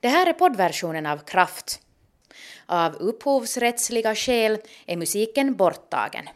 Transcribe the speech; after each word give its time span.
Det 0.00 0.08
här 0.08 0.26
är 0.26 0.32
poddversionen 0.32 1.06
av 1.06 1.18
Kraft. 1.18 1.80
Av 2.66 2.94
upphovsrättsliga 2.94 4.14
skäl 4.14 4.58
är 4.86 4.96
musiken 4.96 5.56
borttagen. 5.56 6.28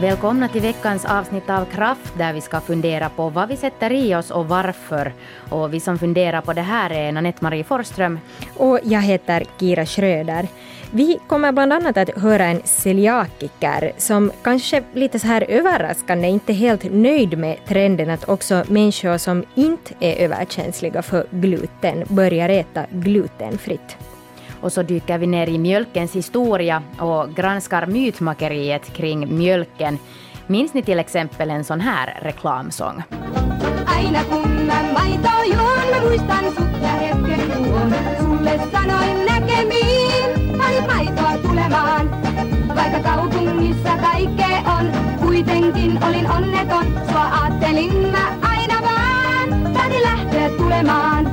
Välkomna 0.00 0.48
till 0.48 0.62
veckans 0.62 1.04
avsnitt 1.04 1.50
av 1.50 1.64
Kraft 1.64 2.12
där 2.18 2.32
vi 2.32 2.40
ska 2.40 2.60
fundera 2.60 3.08
på 3.08 3.28
vad 3.28 3.48
vi 3.48 3.56
sätter 3.56 3.92
i 3.92 4.14
oss 4.14 4.30
och 4.30 4.48
varför. 4.48 5.12
Och 5.50 5.74
vi 5.74 5.80
som 5.80 5.98
funderar 5.98 6.40
på 6.40 6.52
det 6.52 6.62
här 6.62 6.90
är 6.90 7.12
Nanette-Marie 7.12 7.64
Forström. 7.64 8.18
Och 8.56 8.78
jag 8.82 9.02
heter 9.02 9.44
Kira 9.58 9.86
Schröder. 9.86 10.48
Vi 10.90 11.18
kommer 11.26 11.52
bland 11.52 11.72
annat 11.72 11.96
att 11.96 12.18
höra 12.18 12.44
en 12.44 12.62
celiakiker 12.64 13.92
som 13.96 14.32
kanske 14.42 14.82
lite 14.92 15.18
så 15.18 15.26
här 15.26 15.44
överraskande 15.48 16.28
inte 16.28 16.52
helt 16.52 16.92
nöjd 16.92 17.38
med 17.38 17.56
trenden 17.66 18.10
att 18.10 18.28
också 18.28 18.64
människor 18.68 19.18
som 19.18 19.44
inte 19.54 19.94
är 20.00 20.24
överkänsliga 20.24 21.02
för 21.02 21.26
gluten 21.30 22.04
börjar 22.08 22.48
äta 22.48 22.86
glutenfritt. 22.90 23.96
Och 24.60 24.72
så 24.72 24.82
dyker 24.82 25.18
vi 25.18 25.26
ner 25.26 25.48
i 25.48 25.58
mjölkens 25.58 26.16
historia 26.16 26.82
och 26.98 27.34
granskar 27.34 27.86
mytmakeriet 27.86 28.92
kring 28.92 29.38
mjölken. 29.38 29.98
Minns 30.46 30.74
ni 30.74 30.82
till 30.82 30.98
exempel 30.98 31.50
en 31.50 31.64
sån 31.64 31.80
här 31.80 32.18
reklamsång? 32.22 33.02
Aina 33.86 34.24
kun 34.24 34.66
mä 34.66 34.82
maitoa 34.92 35.44
juon, 35.44 35.90
mä 35.90 36.00
muistan 36.00 36.44
sut 36.56 36.82
ja 36.82 36.88
hetken 36.88 37.50
tuon. 37.50 37.94
Sulle 38.18 38.60
sanoin 38.72 39.26
näkemiin, 39.26 40.58
panit 40.58 40.86
maitoa 40.86 41.38
tulemaan. 41.42 42.10
Vaikka 42.76 43.00
kaupungissa 43.02 43.96
kaikkea 44.02 44.62
on, 44.78 44.92
kuitenkin 45.20 46.04
olin 46.04 46.30
onneton. 46.30 46.86
Sua 47.10 47.24
aattelin 47.24 47.96
mä 48.12 48.38
aina 48.42 48.80
vaan, 48.82 49.72
päätin 49.72 50.02
lähteä 50.02 50.50
tulemaan. 50.58 51.26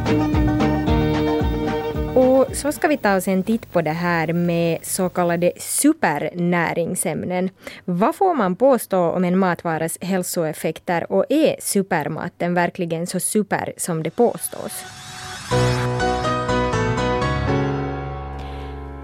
Och 2.37 2.55
så 2.55 2.71
ska 2.71 2.87
vi 2.87 2.97
ta 2.97 3.15
oss 3.15 3.27
en 3.27 3.43
titt 3.43 3.71
på 3.71 3.81
det 3.81 3.91
här 3.91 4.33
med 4.33 4.77
så 4.81 5.09
kallade 5.09 5.51
supernäringsämnen. 5.57 7.49
Vad 7.85 8.15
får 8.15 8.35
man 8.35 8.55
påstå 8.55 8.99
om 8.99 9.23
en 9.23 9.37
matvaras 9.37 9.97
hälsoeffekter 10.01 11.11
och 11.11 11.25
är 11.29 11.55
supermaten 11.59 12.53
verkligen 12.53 13.07
så 13.07 13.19
super 13.19 13.73
som 13.77 14.03
det 14.03 14.09
påstås? 14.09 14.85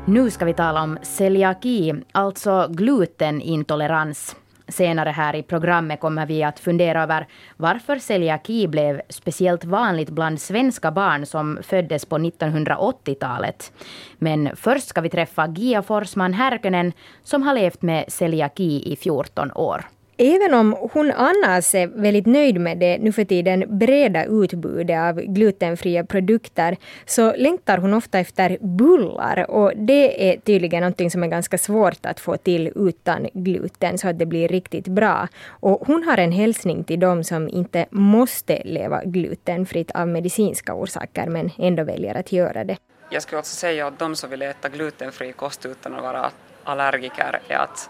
Nu 0.06 0.32
ska 0.32 0.46
vi 0.46 0.54
tala 0.54 0.84
om 0.84 0.98
celiaki, 1.02 1.94
alltså 2.12 2.68
glutenintolerans. 2.70 4.36
Senare 4.74 5.10
här 5.10 5.36
i 5.36 5.44
programmet 5.44 6.00
kommer 6.00 6.26
vi 6.26 6.44
att 6.44 6.60
fundera 6.60 7.04
över 7.04 7.28
varför 7.58 8.00
celiaki 8.00 8.68
blev 8.68 9.02
speciellt 9.10 9.66
vanligt 9.66 10.10
bland 10.10 10.42
svenska 10.42 10.92
barn 10.92 11.26
som 11.26 11.60
föddes 11.64 12.06
på 12.06 12.18
1980-talet. 12.18 13.72
Men 14.18 14.56
först 14.56 14.88
ska 14.88 15.02
vi 15.02 15.10
träffa 15.10 15.48
Gia 15.48 15.82
Forsman 15.82 16.34
Härkönen 16.34 16.94
som 17.24 17.44
har 17.44 17.54
levt 17.54 17.82
med 17.82 18.06
celiaki 18.08 18.92
i 18.94 18.96
14 18.96 19.52
år. 19.52 19.86
Även 20.18 20.54
om 20.54 20.90
hon 20.94 21.12
annars 21.12 21.76
är 21.76 21.88
väldigt 21.88 22.26
nöjd 22.26 22.62
med 22.62 22.78
det 22.78 22.98
nu 22.98 23.12
för 23.12 23.26
tiden 23.26 23.78
breda 23.78 24.26
utbudet 24.26 25.00
av 25.00 25.22
glutenfria 25.22 26.04
produkter 26.04 26.78
så 27.06 27.36
längtar 27.36 27.78
hon 27.78 27.94
ofta 27.94 28.20
efter 28.20 28.58
bullar 28.62 29.52
och 29.52 29.72
det 29.76 30.32
är 30.32 30.38
tydligen 30.38 30.84
något 30.84 31.12
som 31.12 31.24
är 31.24 31.28
ganska 31.28 31.58
svårt 31.58 32.06
att 32.06 32.20
få 32.20 32.38
till 32.38 32.72
utan 32.76 33.28
gluten 33.34 33.98
så 33.98 34.08
att 34.08 34.20
det 34.20 34.26
blir 34.26 34.48
riktigt 34.48 34.88
bra. 34.88 35.28
Och 35.48 35.88
hon 35.88 36.04
har 36.04 36.18
en 36.18 36.32
hälsning 36.32 36.84
till 36.84 37.00
de 37.00 37.24
som 37.24 37.50
inte 37.50 37.86
måste 37.90 38.62
leva 38.66 39.04
glutenfritt 39.04 39.92
av 39.92 40.08
medicinska 40.08 40.74
orsaker 40.74 41.28
men 41.28 41.50
ändå 41.58 41.84
väljer 41.84 42.16
att 42.16 42.32
göra 42.32 42.64
det. 42.64 42.78
Jag 43.10 43.22
skulle 43.22 43.40
också 43.40 43.56
säga 43.56 43.88
att 43.88 44.00
de 44.00 44.16
som 44.16 44.30
vill 44.30 44.42
äta 44.42 44.70
glutenfri 44.70 45.32
kost 45.32 45.66
utan 45.66 45.94
att 45.94 46.04
vara 46.04 46.32
allergiker 46.64 47.40
är 47.48 47.58
att 47.58 47.90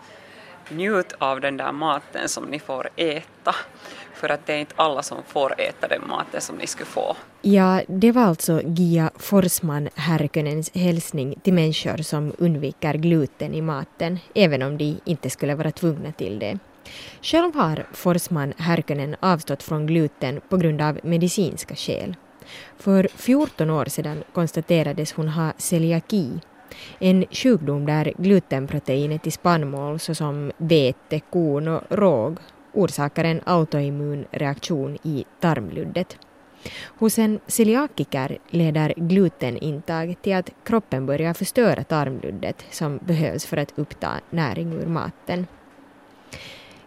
njut 0.69 1.13
av 1.17 1.41
den 1.41 1.57
där 1.57 1.71
maten 1.71 2.29
som 2.29 2.43
ni 2.45 2.59
får 2.59 2.89
äta. 2.95 3.55
För 4.13 4.29
att 4.29 4.45
det 4.45 4.53
är 4.53 4.57
inte 4.57 4.73
alla 4.75 5.03
som 5.03 5.17
får 5.27 5.61
äta 5.61 5.87
den 5.87 6.07
maten 6.07 6.41
som 6.41 6.55
ni 6.55 6.67
skulle 6.67 6.85
få. 6.85 7.15
Ja, 7.41 7.81
det 7.87 8.11
var 8.11 8.21
alltså 8.21 8.61
Gia 8.65 9.11
Forsman 9.15 9.89
Härkönens 9.95 10.71
hälsning 10.75 11.35
till 11.43 11.53
människor 11.53 11.97
som 11.97 12.33
undviker 12.37 12.93
gluten 12.93 13.53
i 13.53 13.61
maten, 13.61 14.19
även 14.35 14.61
om 14.61 14.77
de 14.77 14.99
inte 15.05 15.29
skulle 15.29 15.55
vara 15.55 15.71
tvungna 15.71 16.11
till 16.11 16.39
det. 16.39 16.59
Själv 17.21 17.55
har 17.55 17.85
Forsman 17.91 18.53
Härkönen 18.57 19.15
avstått 19.19 19.63
från 19.63 19.87
gluten 19.87 20.41
på 20.49 20.57
grund 20.57 20.81
av 20.81 20.99
medicinska 21.03 21.75
skäl. 21.75 22.15
För 22.77 23.07
14 23.15 23.69
år 23.69 23.85
sedan 23.85 24.23
konstaterades 24.33 25.13
hon 25.13 25.27
ha 25.27 25.53
celiaki, 25.57 26.39
en 26.99 27.25
sjukdom 27.31 27.85
där 27.85 28.13
glutenproteinet 28.17 29.27
i 29.27 29.31
spannmål 29.31 29.99
såsom 29.99 30.51
vete, 30.57 31.19
korn 31.19 31.67
och 31.67 31.81
råg 31.89 32.37
orsakar 32.73 33.23
en 33.23 33.41
autoimmun 33.45 34.25
reaktion 34.31 34.97
i 35.03 35.25
tarmluddet. 35.39 36.17
Hos 36.97 37.19
en 37.19 37.39
celiakiker 37.47 38.37
leder 38.49 38.93
glutenintag 38.95 40.15
till 40.21 40.35
att 40.35 40.49
kroppen 40.63 41.05
börjar 41.05 41.33
förstöra 41.33 41.83
tarmluddet 41.83 42.65
som 42.71 42.97
behövs 42.97 43.45
för 43.45 43.57
att 43.57 43.73
uppta 43.79 44.09
näring 44.29 44.73
ur 44.73 44.85
maten. 44.85 45.47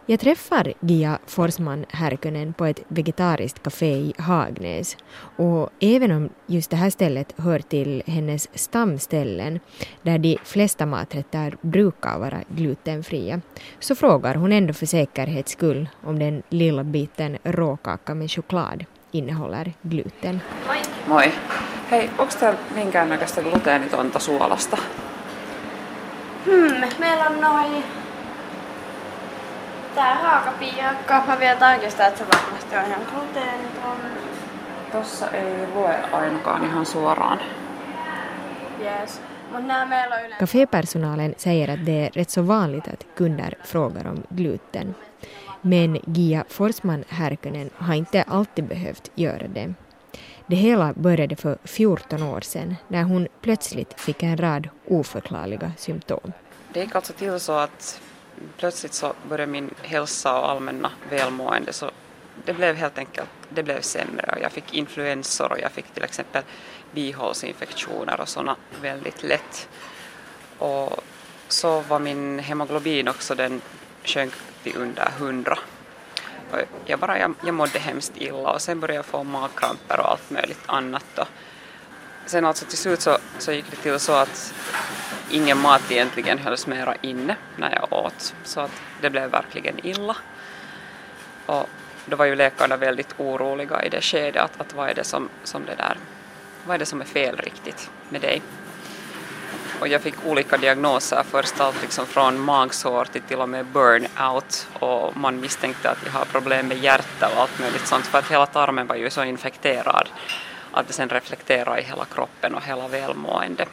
Jag 0.09 0.19
träffar 0.19 0.73
Gia 0.79 1.19
Forsman 1.25 1.85
Härkönen 1.89 2.53
på 2.53 2.65
ett 2.65 2.83
vegetariskt 2.87 3.63
café 3.63 3.85
i 3.85 4.13
Hagnäs 4.17 4.97
och 5.35 5.69
även 5.79 6.11
om 6.11 6.29
just 6.45 6.69
det 6.69 6.75
här 6.77 6.89
stället 6.89 7.33
hör 7.37 7.59
till 7.59 8.03
hennes 8.05 8.49
stamställen 8.53 9.59
där 10.01 10.17
de 10.17 10.37
flesta 10.43 10.85
maträtter 10.85 11.57
brukar 11.61 12.19
vara 12.19 12.43
glutenfria 12.49 13.41
så 13.79 13.95
frågar 13.95 14.35
hon 14.35 14.51
ändå 14.51 14.73
för 14.73 14.85
säkerhets 14.85 15.51
skull 15.51 15.89
om 16.03 16.19
den 16.19 16.43
lilla 16.49 16.83
biten 16.83 17.37
råkaka 17.43 18.15
med 18.15 18.31
choklad 18.31 18.85
innehåller 19.11 19.73
gluten. 19.81 20.39
Moi! 20.67 20.77
Moi! 21.07 21.31
Hei, 21.91 22.09
onko 22.17 22.33
täällä 22.39 22.59
minkäännäköistä 22.75 23.41
gluteenitonta 23.41 24.19
suolasta? 24.19 24.77
Hmm, 26.45 26.99
meillä 26.99 27.27
on 27.27 27.41
noin 27.41 27.83
Tää 29.97 30.15
haakapiirakka. 30.15 31.23
Mä 31.27 31.39
vielä 31.39 31.59
tarkistan, 31.59 32.07
että 32.07 32.19
se 32.19 32.25
varmasti 32.33 32.75
on 32.75 32.85
ihan 32.85 33.01
gluteeniton. 33.13 33.97
Tossa 34.91 35.29
ei 35.31 35.67
lue 35.73 35.95
ainakaan 36.11 36.65
ihan 36.65 36.85
suoraan. 36.85 37.39
Yes. 38.81 39.21
Cafépersonalen 40.39 41.33
säger 41.37 41.69
att 41.69 41.85
det 41.85 42.05
är 42.05 42.09
rätt 42.09 42.29
så 42.29 42.41
vanligt 42.41 42.87
att 42.87 43.05
kunder 43.15 43.57
frågar 43.63 44.07
om 44.07 44.23
gluten. 44.29 44.95
Men 45.61 45.99
Gia 46.13 46.43
Forsman 46.49 47.03
Härkönen 47.07 47.69
har 47.77 47.95
inte 47.95 48.23
alltid 48.23 48.65
behövt 48.65 49.11
göra 49.15 49.47
det. 49.47 49.73
Det 50.47 50.55
hela 50.55 50.93
började 50.93 51.35
för 51.35 51.57
14 51.63 52.23
år 52.23 52.41
sedan 52.41 52.75
när 52.87 53.03
hon 53.03 53.27
plötsligt 53.41 54.01
fick 54.01 54.23
en 54.23 54.37
rad 54.37 54.69
oförklarliga 54.87 55.71
symptom. 55.77 56.33
Det 56.73 56.79
gick 56.79 56.95
alltså 56.95 57.13
till 57.13 57.39
så 57.39 57.53
att 57.53 58.01
plötsligt 58.57 58.93
så 58.93 59.13
började 59.29 59.51
min 59.51 59.73
hälsa 59.81 60.39
och 60.39 60.49
allmänna 60.49 60.91
välmående 61.09 61.73
så 61.73 61.91
det 62.45 62.53
blev 62.53 62.75
helt 62.75 62.97
enkelt 62.97 63.29
det 63.49 63.63
blev 63.63 63.81
sämre 63.81 64.33
och 64.35 64.41
jag 64.41 64.51
fick 64.51 64.73
influensor 64.73 65.51
och 65.51 65.59
jag 65.59 65.71
fick 65.71 65.85
till 65.93 66.03
exempel 66.03 66.43
bihålsinfektioner 66.91 68.21
och 68.21 68.29
sådana 68.29 68.55
väldigt 68.81 69.23
lätt. 69.23 69.69
Och 70.57 71.03
så 71.47 71.79
var 71.79 71.99
min 71.99 72.39
hemoglobin 72.39 73.07
också, 73.07 73.35
den 73.35 73.61
sjönk 74.03 74.33
till 74.63 74.77
under 74.77 75.11
100. 75.17 75.59
Och 76.51 76.57
jag, 76.85 76.99
bara, 76.99 77.19
jag, 77.19 77.33
jag 77.45 77.53
mådde 77.53 77.79
hemskt 77.79 78.13
illa 78.15 78.51
och 78.51 78.61
sen 78.61 78.79
började 78.79 78.95
jag 78.95 79.05
få 79.05 79.23
magkramper 79.23 79.99
och 79.99 80.11
allt 80.11 80.29
möjligt 80.29 80.63
annat. 80.65 81.19
Och 81.19 81.27
sen 82.29 82.45
alltså 82.45 82.65
till 82.65 82.77
slut 82.77 83.01
så, 83.01 83.17
så 83.37 83.51
gick 83.51 83.71
det 83.71 83.77
till 83.77 83.99
så 83.99 84.11
att 84.11 84.53
ingen 85.29 85.57
mat 85.57 85.91
egentligen 85.91 86.37
hölls 86.37 86.67
mera 86.67 86.95
inne 87.01 87.35
när 87.55 87.75
jag 87.75 87.93
åt, 87.93 88.35
så 88.43 88.59
att 88.59 88.71
det 89.01 89.09
blev 89.09 89.29
verkligen 89.29 89.85
illa. 89.85 90.17
Och 91.45 91.69
då 92.05 92.15
var 92.15 92.25
ju 92.25 92.35
läkarna 92.35 92.77
väldigt 92.77 93.13
oroliga 93.17 93.83
i 93.83 93.89
det 93.89 94.01
skedet 94.01 94.41
att, 94.41 94.61
att 94.61 94.73
vad 94.73 94.89
är 94.89 94.93
det 94.93 95.03
som, 95.03 95.29
som 95.43 95.65
det 95.65 95.75
där, 95.75 95.97
vad 96.65 96.75
är 96.75 96.79
det 96.79 96.85
som 96.85 97.01
är 97.01 97.05
fel 97.05 97.37
riktigt 97.37 97.89
med 98.09 98.21
dig? 98.21 98.41
och 99.79 99.87
jag 99.87 100.01
fick 100.01 100.25
olika 100.25 100.57
diagnoser, 100.57 101.23
först 101.31 101.59
allt 101.59 101.81
liksom 101.81 102.05
från 102.05 102.39
magsår 102.39 103.05
till 103.05 103.21
till 103.21 103.39
och 103.39 103.49
med 103.49 103.65
burnout 103.65 104.67
och 104.73 105.17
man 105.17 105.39
misstänkte 105.39 105.89
att 105.89 105.97
jag 106.05 106.11
har 106.11 106.25
problem 106.25 106.67
med 106.67 106.77
hjärta 106.77 107.29
och 107.35 107.41
allt 107.41 107.59
möjligt 107.59 107.87
sånt 107.87 108.05
för 108.05 108.19
att 108.19 108.31
hela 108.31 108.45
tarmen 108.45 108.87
var 108.87 108.95
ju 108.95 109.09
så 109.09 109.23
infekterad 109.23 110.09
att 110.77 110.87
det 110.87 110.93
sen 110.93 111.09
reflekterar 111.09 111.79
i 111.79 111.83
hela 111.83 112.05
kroppen 112.05 112.55
och 112.55 112.63
hela 112.63 112.87
välmående. 112.87 113.65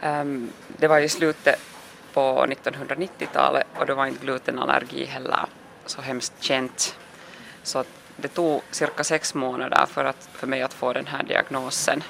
Ehm, 0.00 0.52
det 0.68 0.88
var 0.88 0.98
i 0.98 1.08
slutet 1.08 1.60
på 2.12 2.46
1990-talet 2.46 3.66
och 3.78 3.86
då 3.86 3.94
var 3.94 4.06
inte 4.06 4.24
glutenallergi 4.24 5.04
heller 5.04 5.46
så 5.86 6.00
hemskt 6.00 6.42
känt. 6.42 6.96
Så 7.62 7.78
att 7.78 7.88
det 8.16 8.28
tog 8.28 8.62
cirka 8.70 9.04
sex 9.04 9.34
månader 9.34 9.86
för, 9.86 10.04
att, 10.04 10.28
för 10.32 10.46
mig 10.46 10.62
att 10.62 10.74
få 10.74 10.92
den 10.92 11.06
här 11.06 11.22
diagnosen. 11.22 12.02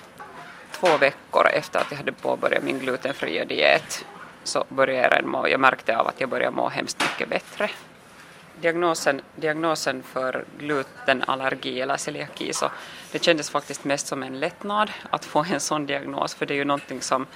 Två 0.72 0.96
veckor 0.96 1.48
efter 1.48 1.80
att 1.80 1.90
jag 1.90 1.98
hade 1.98 2.12
påbörjat 2.12 2.62
min 2.62 2.78
glutenfria 2.78 3.44
diet 3.44 4.04
så 4.44 4.64
började 4.68 5.16
jag 5.16 5.24
må, 5.24 5.48
jag 5.48 5.60
märkte 5.60 5.96
av 5.96 6.06
att 6.06 6.20
jag 6.20 6.28
började 6.28 6.56
må 6.56 6.68
hemskt 6.68 7.00
mycket 7.00 7.28
bättre. 7.28 7.70
Diagnosen, 8.60 9.20
diagnosen 9.36 10.02
för 10.02 10.44
glutenallergi 10.58 11.80
eller 11.80 11.96
celiaki 11.96 12.52
så 12.52 12.70
det 13.12 13.24
kändes 13.24 13.50
faktiskt 13.50 13.84
mest 13.84 14.06
som 14.06 14.22
en 14.22 14.40
lättnad 14.40 14.90
att 15.10 15.24
få 15.24 15.44
en 15.52 15.60
sån 15.60 15.86
diagnos 15.86 16.34
för 16.34 16.46
det 16.46 16.54
är 16.54 16.58
ju 16.58 16.64
någonting 16.64 17.02
som 17.02 17.26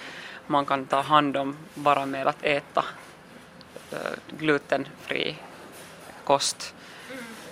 man 0.46 0.66
kan 0.66 0.86
ta 0.86 1.00
hand 1.00 1.36
om 1.36 1.56
bara 1.74 2.06
med 2.06 2.26
att 2.26 2.42
äta 2.42 2.84
eh, 3.92 3.98
glutenfri 4.38 5.36
kost 6.24 6.74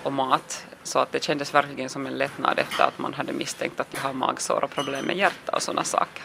och 0.03 0.13
mat. 0.13 0.67
Så 0.83 0.99
att 0.99 1.13
det 1.13 1.23
kändes 1.23 1.55
verkligen 1.55 1.89
som 1.89 2.07
en 2.07 2.19
lättnad 2.19 2.59
efter 2.59 2.85
att 2.85 2.99
man 2.99 3.15
hade 3.15 3.33
misstänkt 3.33 3.81
att 3.81 3.89
jag 3.95 4.01
har 4.01 4.13
magsår 4.13 4.65
och 4.65 4.71
problem 4.71 5.05
med 5.05 5.17
hjärta 5.17 5.53
och 5.53 5.63
sådana 5.63 5.85
saker. 5.85 6.25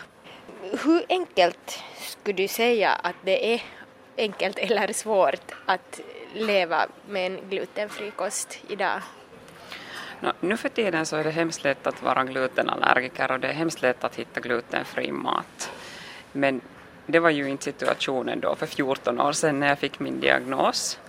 Hur 0.83 1.05
enkelt 1.09 1.83
skulle 1.99 2.37
du 2.37 2.47
säga 2.47 2.91
att 2.91 3.15
det 3.23 3.53
är 3.53 3.63
enkelt 4.17 4.57
eller 4.57 4.93
svårt 4.93 5.51
att 5.65 6.01
leva 6.33 6.87
med 7.09 7.31
en 7.31 7.49
glutenfri 7.49 8.11
kost 8.11 8.59
idag? 8.67 9.01
No, 10.19 10.31
nu 10.39 10.57
för 10.57 10.69
tiden 10.69 11.05
så 11.05 11.15
är 11.15 11.23
det 11.23 11.31
hemskt 11.31 11.63
lätt 11.63 11.87
att 11.87 12.03
vara 12.03 12.23
glutenallergiker 12.23 13.31
och 13.31 13.39
det 13.39 13.47
är 13.47 13.53
hemskt 13.53 13.81
lätt 13.81 14.03
att 14.03 14.15
hitta 14.15 14.39
glutenfri 14.39 15.11
mat. 15.11 15.71
Men 16.31 16.61
det 17.05 17.19
var 17.19 17.29
ju 17.29 17.49
inte 17.49 17.63
situationen 17.63 18.39
då 18.39 18.55
för 18.55 18.65
14 18.65 19.21
år 19.21 19.31
sedan 19.31 19.59
när 19.59 19.67
jag 19.67 19.79
fick 19.79 19.99
min 19.99 20.19
diagnos. 20.19 20.99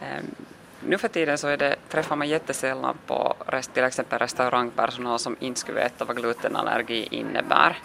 Um, 0.00 0.34
nu 0.80 0.98
för 0.98 1.08
tiden 1.08 1.38
så 1.38 1.48
är 1.48 1.56
det, 1.56 1.76
träffar 1.88 2.16
man 2.16 2.28
jättesällan 2.28 2.98
på 3.06 3.34
till 3.72 3.84
exempel 3.84 4.18
restaurangpersonal 4.18 5.18
som 5.18 5.36
inte 5.40 5.60
skulle 5.60 5.80
veta 5.80 6.04
vad 6.04 6.16
glutenallergi 6.16 7.08
innebär. 7.10 7.78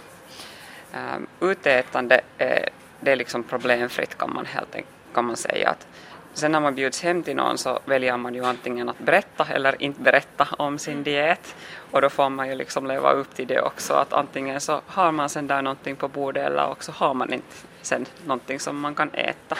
Ehm, 0.94 1.28
um, 1.40 1.50
utätande 1.50 2.22
är, 2.38 2.70
det 3.00 3.12
är 3.12 3.16
liksom 3.16 3.44
problemfritt 3.44 4.18
kan 4.18 4.34
man, 4.34 4.46
helt, 4.46 4.76
kan 5.14 5.26
man 5.26 5.38
säga. 5.38 5.70
Att 5.70 5.88
sen 6.34 6.52
när 6.52 6.60
man 6.60 6.76
bjuds 6.76 7.04
hem 7.04 7.24
till 7.24 7.36
någon 7.36 7.58
så 7.58 7.80
väljer 7.86 8.18
man 8.18 8.36
ju 8.36 8.46
antingen 8.46 8.90
att 8.90 9.00
berätta 9.00 9.48
eller 9.54 9.82
inte 9.82 10.02
berätta 10.02 10.48
om 10.58 10.80
sin 10.80 11.04
diet 11.04 11.56
och 11.92 12.02
då 12.02 12.10
får 12.10 12.30
man 12.30 12.50
ju 12.50 12.56
liksom 12.56 12.88
leva 12.88 13.12
upp 13.12 13.36
till 13.36 13.48
det 13.48 13.62
också 13.62 13.94
att 13.94 14.14
antingen 14.14 14.62
så 14.62 14.82
har 14.88 15.12
man 15.12 15.30
sen 15.30 15.48
där 15.48 15.62
någonting 15.62 15.96
på 15.96 16.08
bordet 16.08 16.48
eller 16.48 16.70
också 16.70 16.92
har 16.92 17.14
man 17.14 17.34
inte 17.34 17.56
sen 17.82 18.06
någonting 18.26 18.60
som 18.60 18.80
man 18.80 18.96
kan 18.96 19.14
äta. 19.14 19.58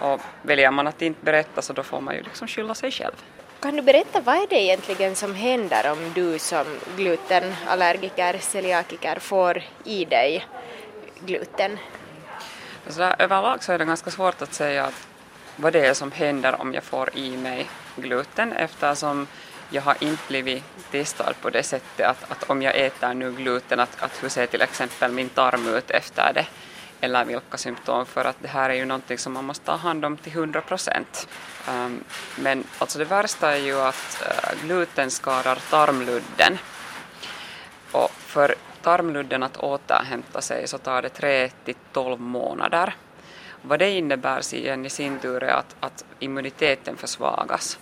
Och 0.00 0.20
väljer 0.42 0.70
man 0.70 0.86
att 0.86 1.02
inte 1.02 1.24
berätta 1.24 1.62
så 1.62 1.72
då 1.72 1.82
får 1.82 2.00
man 2.00 2.14
ju 2.14 2.22
liksom 2.22 2.48
skylla 2.48 2.74
sig 2.74 2.90
själv. 2.90 3.14
Kan 3.60 3.76
du 3.76 3.82
berätta 3.82 4.20
vad 4.20 4.36
är 4.36 4.46
det 4.48 4.60
egentligen 4.60 5.14
som 5.14 5.34
händer 5.34 5.92
om 5.92 6.12
du 6.14 6.38
som 6.38 6.64
glutenallergiker, 6.96 8.38
celiakiker 8.38 9.18
får 9.18 9.62
i 9.84 10.04
dig 10.04 10.46
gluten? 11.26 11.78
Så 12.88 13.00
där, 13.00 13.14
överlag 13.18 13.62
så 13.62 13.72
är 13.72 13.78
det 13.78 13.84
ganska 13.84 14.10
svårt 14.10 14.42
att 14.42 14.54
säga 14.54 14.84
att 14.84 15.06
vad 15.56 15.72
det 15.72 15.86
är 15.86 15.94
som 15.94 16.12
händer 16.12 16.60
om 16.60 16.74
jag 16.74 16.84
får 16.84 17.16
i 17.16 17.36
mig 17.36 17.70
gluten 17.96 18.52
eftersom 18.52 19.26
jag 19.70 19.82
har 19.82 19.96
inte 20.00 20.22
blivit 20.28 20.64
testad 20.90 21.34
på 21.40 21.50
det 21.50 21.62
sättet 21.62 22.06
att, 22.06 22.30
att 22.30 22.50
om 22.50 22.62
jag 22.62 22.76
äter 22.76 23.14
nu 23.14 23.32
gluten, 23.32 23.80
att, 23.80 24.02
att 24.02 24.22
hur 24.22 24.28
ser 24.28 24.46
till 24.46 24.62
exempel 24.62 25.12
min 25.12 25.28
tarm 25.28 25.66
ut 25.66 25.90
efter 25.90 26.32
det? 26.32 26.46
Eller 27.00 27.24
vilka 27.24 27.56
symptom? 27.56 28.06
För 28.06 28.24
att 28.24 28.36
det 28.42 28.48
här 28.48 28.70
är 28.70 28.74
ju 28.74 28.84
någonting 28.84 29.18
som 29.18 29.32
man 29.32 29.44
måste 29.44 29.66
ta 29.66 29.76
hand 29.76 30.04
om 30.04 30.16
till 30.16 30.32
100 30.32 30.60
procent. 30.60 31.28
Um, 31.68 32.04
men 32.36 32.64
alltså 32.78 32.98
det 32.98 33.04
värsta 33.04 33.52
är 33.52 33.60
ju 33.60 33.80
att 33.80 34.24
eh, 34.26 34.52
uh, 34.52 34.66
gluten 34.66 35.10
skadar 35.10 35.58
tarmludden. 35.70 36.58
Och 37.92 38.10
för 38.10 38.54
tarmludden 38.88 39.42
att 39.42 39.56
återhämta 39.56 40.40
sig 40.40 40.68
så 40.68 40.78
tar 40.78 41.02
det 41.02 41.08
3 41.08 41.48
till 41.64 41.74
12 41.92 42.20
månader. 42.20 42.94
Vad 43.62 43.78
det 43.78 43.90
innebär 43.90 44.54
igen 44.54 44.86
i 44.86 44.90
sin 44.90 45.18
tur 45.18 45.42
är 45.42 45.52
att, 45.52 45.76
att 45.80 46.04
immuniteten 46.18 46.96
försvagas 46.96 47.78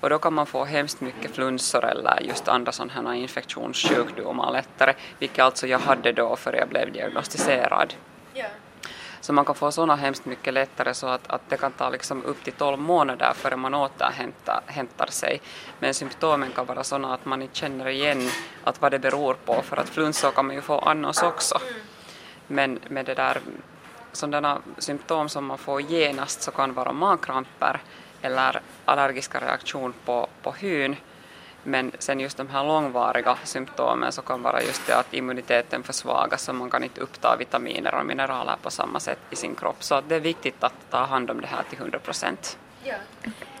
och 0.00 0.10
då 0.10 0.18
kan 0.18 0.34
man 0.34 0.46
få 0.46 0.64
hemskt 0.64 1.00
mycket 1.00 1.30
flunsor 1.30 1.84
eller 1.84 2.20
just 2.20 2.48
andra 2.48 2.72
sådana 2.72 3.16
infektionssjukdomar 3.16 4.52
lättare, 4.52 4.94
vilket 5.18 5.44
alltså 5.44 5.66
jag 5.66 5.78
hade 5.78 6.12
då 6.12 6.36
för 6.36 6.52
jag 6.52 6.68
blev 6.68 6.92
diagnostiserad. 6.92 7.94
Så 9.20 9.32
man 9.32 9.44
kan 9.44 9.54
få 9.54 9.72
sådana 9.72 9.96
hemskt 9.96 10.24
mycket 10.24 10.54
lättare 10.54 10.94
så 10.94 11.06
att, 11.06 11.30
att 11.30 11.42
det 11.48 11.56
kan 11.56 11.72
ta 11.72 11.90
liksom 11.90 12.24
upp 12.24 12.44
till 12.44 12.52
12 12.52 12.78
månader 12.78 13.32
före 13.34 13.56
man 13.56 13.74
återhämtar 13.74 15.10
sig. 15.10 15.40
Men 15.78 15.94
symptomen 15.94 16.52
kan 16.52 16.66
vara 16.66 16.84
sådana 16.84 17.14
att 17.14 17.24
man 17.24 17.42
inte 17.42 17.54
känner 17.54 17.88
igen 17.88 18.28
att 18.64 18.80
vad 18.80 18.92
det 18.92 18.98
beror 18.98 19.34
på 19.34 19.62
för 19.62 19.76
att 19.76 19.88
flunsor 19.88 20.30
kan 20.30 20.46
man 20.46 20.56
ju 20.56 20.62
få 20.62 20.78
annars 20.78 21.22
också. 21.22 21.58
Men 22.46 22.78
med 22.88 23.06
det 23.06 23.14
där 23.14 23.40
sådana 24.12 24.58
symptom 24.78 25.28
som 25.28 25.46
man 25.46 25.58
får 25.58 25.80
genast 25.80 26.42
så 26.42 26.50
kan 26.50 26.74
vara 26.74 26.92
magkramper 26.92 27.80
eller 28.22 28.60
allergiska 28.84 29.40
reaktion 29.40 29.94
på, 30.04 30.28
på 30.42 30.52
hyn 30.52 30.96
men 31.62 31.92
sen 31.98 32.20
just 32.20 32.36
de 32.36 32.48
här 32.48 32.64
långvariga 32.64 33.38
symptomen 33.44 34.12
så 34.12 34.22
kan 34.22 34.42
vara 34.42 34.62
just 34.62 34.86
det 34.86 34.96
att 34.96 35.14
immuniteten 35.14 35.82
försvagas 35.82 36.48
och 36.48 36.54
man 36.54 36.70
kan 36.70 36.84
inte 36.84 37.00
uppta 37.00 37.36
vitaminer 37.36 37.94
och 37.94 38.06
mineraler 38.06 38.56
på 38.62 38.70
samma 38.70 39.00
sätt 39.00 39.18
i 39.30 39.36
sin 39.36 39.54
kropp. 39.54 39.82
Så 39.82 40.00
det 40.00 40.14
är 40.14 40.20
viktigt 40.20 40.64
att 40.64 40.90
ta 40.90 40.98
hand 40.98 41.30
om 41.30 41.40
det 41.40 41.46
här 41.46 41.62
till 41.70 41.78
100 41.78 41.98
procent. 41.98 42.58
Ja. 42.84 42.94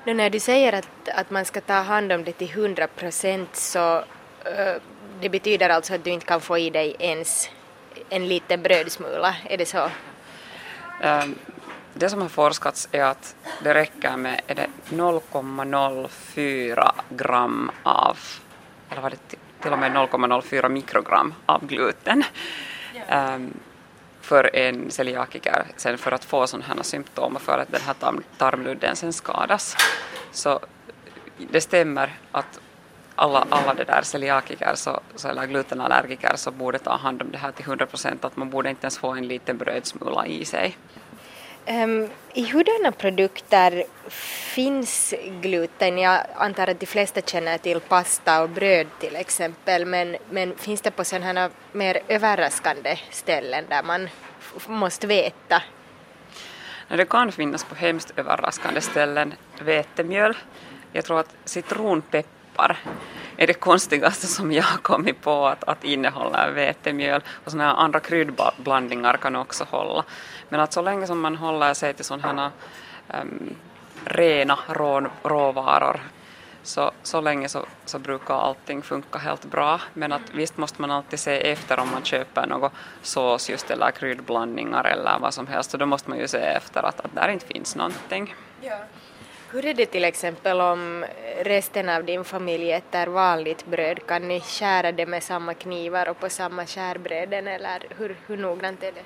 Nu 0.04 0.14
när 0.14 0.30
du 0.30 0.40
säger 0.40 0.72
att, 0.72 1.08
att 1.14 1.30
man 1.30 1.44
ska 1.44 1.60
ta 1.60 1.74
hand 1.74 2.12
om 2.12 2.24
det 2.24 2.32
till 2.32 2.50
100 2.50 2.86
procent 2.86 3.56
så 3.56 3.98
uh, 3.98 4.04
det 5.20 5.28
betyder 5.28 5.68
alltså 5.68 5.94
att 5.94 6.04
du 6.04 6.10
inte 6.10 6.26
kan 6.26 6.40
få 6.40 6.58
i 6.58 6.70
dig 6.70 6.96
ens 6.98 7.50
en 8.08 8.28
liten 8.28 8.62
brödsmula, 8.62 9.36
är 9.44 9.58
det 9.58 9.66
så? 9.66 9.90
Um, 11.04 11.34
det 11.94 12.10
som 12.10 12.20
har 12.20 12.28
forskats 12.28 12.88
är 12.92 13.04
att 13.04 13.36
det 13.62 13.74
räcker 13.74 14.16
med 14.16 14.40
0,04 14.88 16.92
gram 17.08 17.70
av, 17.82 18.18
eller 18.90 19.02
var 19.02 19.10
det 19.10 19.36
till 19.62 19.72
och 19.72 19.78
med 19.78 19.92
0,04 19.92 20.68
mikrogram 20.68 21.34
av 21.46 21.66
gluten 21.66 22.24
um, 23.12 23.54
för 24.20 24.56
en 24.56 24.90
celiakiker 24.90 25.66
sen 25.76 25.98
för 25.98 26.12
att 26.12 26.24
få 26.24 26.46
sådana 26.46 26.66
här 26.66 26.82
symptom 26.82 27.36
och 27.36 27.42
för 27.42 27.58
att 27.58 27.72
den 27.72 27.80
här 27.80 27.94
tarmludden 28.38 28.96
sen 28.96 29.12
skadas. 29.12 29.76
Så 30.32 30.60
det 31.50 31.60
stämmer 31.60 32.12
att 32.32 32.60
alla, 33.14 33.46
alla 33.50 33.74
det 33.74 33.84
där 33.84 34.02
celiakiker 34.02 34.72
så, 34.74 35.00
så, 35.14 35.28
eller 35.28 35.46
glutenallergiker 35.46 36.32
så 36.36 36.50
borde 36.50 36.78
ta 36.78 36.96
hand 36.96 37.22
om 37.22 37.30
det 37.30 37.38
här 37.38 37.52
till 37.52 37.64
100 37.64 37.86
procent, 37.86 38.24
att 38.24 38.36
man 38.36 38.50
borde 38.50 38.70
inte 38.70 38.84
ens 38.84 38.98
få 38.98 39.10
en 39.10 39.28
liten 39.28 39.58
brödsmula 39.58 40.26
i 40.26 40.44
sig. 40.44 40.76
Um, 41.66 42.08
I 42.34 42.44
hurdana 42.44 42.92
produkter 42.92 43.84
finns 44.54 45.14
gluten? 45.40 45.98
Jag 45.98 46.20
antar 46.34 46.66
att 46.66 46.80
de 46.80 46.86
flesta 46.86 47.20
känner 47.20 47.58
till 47.58 47.80
pasta 47.80 48.42
och 48.42 48.48
bröd 48.48 48.86
till 49.00 49.16
exempel, 49.16 49.86
men, 49.86 50.16
men 50.30 50.56
finns 50.56 50.80
det 50.80 50.90
på 50.90 51.04
sådana 51.04 51.50
mer 51.72 51.98
överraskande 52.08 52.98
ställen 53.10 53.64
där 53.68 53.82
man 53.82 54.08
måste 54.66 55.06
veta? 55.06 55.62
Det 56.88 57.08
kan 57.08 57.32
finnas 57.32 57.64
på 57.64 57.74
hemskt 57.74 58.12
överraskande 58.16 58.80
ställen. 58.80 59.34
Vetemjöl, 59.60 60.36
jag 60.92 61.04
tror 61.04 61.20
att 61.20 61.36
citronpeppar 61.44 62.78
är 63.42 63.46
det 63.46 63.54
konstigaste 63.54 64.26
som 64.26 64.52
jag 64.52 64.62
har 64.62 64.78
kommit 64.78 65.20
på 65.20 65.46
att, 65.46 65.64
att 65.64 65.84
innehålla 65.84 66.50
vetemjöl 66.50 67.22
och 67.44 67.50
sådana 67.50 67.72
andra 67.72 68.00
kryddblandningar 68.00 69.16
kan 69.16 69.36
också 69.36 69.64
hålla. 69.70 70.04
Men 70.48 70.60
att 70.60 70.72
så 70.72 70.82
länge 70.82 71.06
som 71.06 71.20
man 71.20 71.36
håller 71.36 71.74
sig 71.74 71.94
till 71.94 72.04
sådana 72.04 72.44
um, 72.46 73.14
ehm, 73.14 73.54
rena 74.04 74.58
rå, 74.68 75.10
råvaror 75.22 76.00
så, 76.62 76.90
så 77.02 77.20
länge 77.20 77.48
så, 77.48 77.66
så 77.84 77.98
brukar 77.98 78.34
allting 78.34 78.82
funka 78.82 79.18
helt 79.18 79.44
bra. 79.44 79.80
Men 79.94 80.12
att 80.12 80.30
visst 80.32 80.56
måste 80.56 80.80
man 80.80 80.90
alltid 80.90 81.18
se 81.20 81.50
efter 81.50 81.80
om 81.80 81.90
man 81.92 82.02
köper 82.04 82.46
något 82.46 82.72
sås 83.02 83.50
just 83.50 83.70
eller 83.70 83.90
kryddblandningar 83.90 84.84
eller 84.84 85.18
vad 85.18 85.34
som 85.34 85.46
helst. 85.46 85.70
Så 85.70 85.76
då 85.76 85.86
måste 85.86 86.10
man 86.10 86.18
ju 86.18 86.28
se 86.28 86.38
efter 86.38 86.82
att, 86.82 87.00
att 87.00 87.14
där 87.14 87.28
inte 87.28 87.46
finns 87.46 87.76
någonting. 87.76 88.34
Ja. 88.60 88.78
Hur 89.52 89.66
är 89.66 89.74
det 89.74 89.86
till 89.86 90.04
exempel 90.04 90.60
om 90.60 91.04
resten 91.42 91.88
av 91.88 92.04
din 92.04 92.24
familj 92.24 92.72
äter 92.72 93.06
vanligt 93.06 93.66
bröd? 93.66 94.06
Kan 94.06 94.28
ni 94.28 94.40
skära 94.40 94.92
det 94.92 95.06
med 95.06 95.22
samma 95.22 95.54
knivar 95.54 96.08
och 96.08 96.20
på 96.20 96.28
samma 96.28 96.66
skärbräden 96.66 97.48
eller 97.48 97.82
hur, 97.98 98.16
hur 98.26 98.36
noggrant 98.36 98.82
är 98.82 98.92
det? 98.92 99.02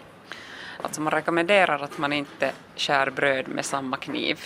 Alltså 0.82 1.00
man 1.00 1.10
rekommenderar 1.10 1.78
att 1.82 1.98
man 1.98 2.12
inte 2.12 2.52
skär 2.76 3.10
bröd 3.10 3.48
med 3.48 3.64
samma 3.64 3.96
kniv. 3.96 4.40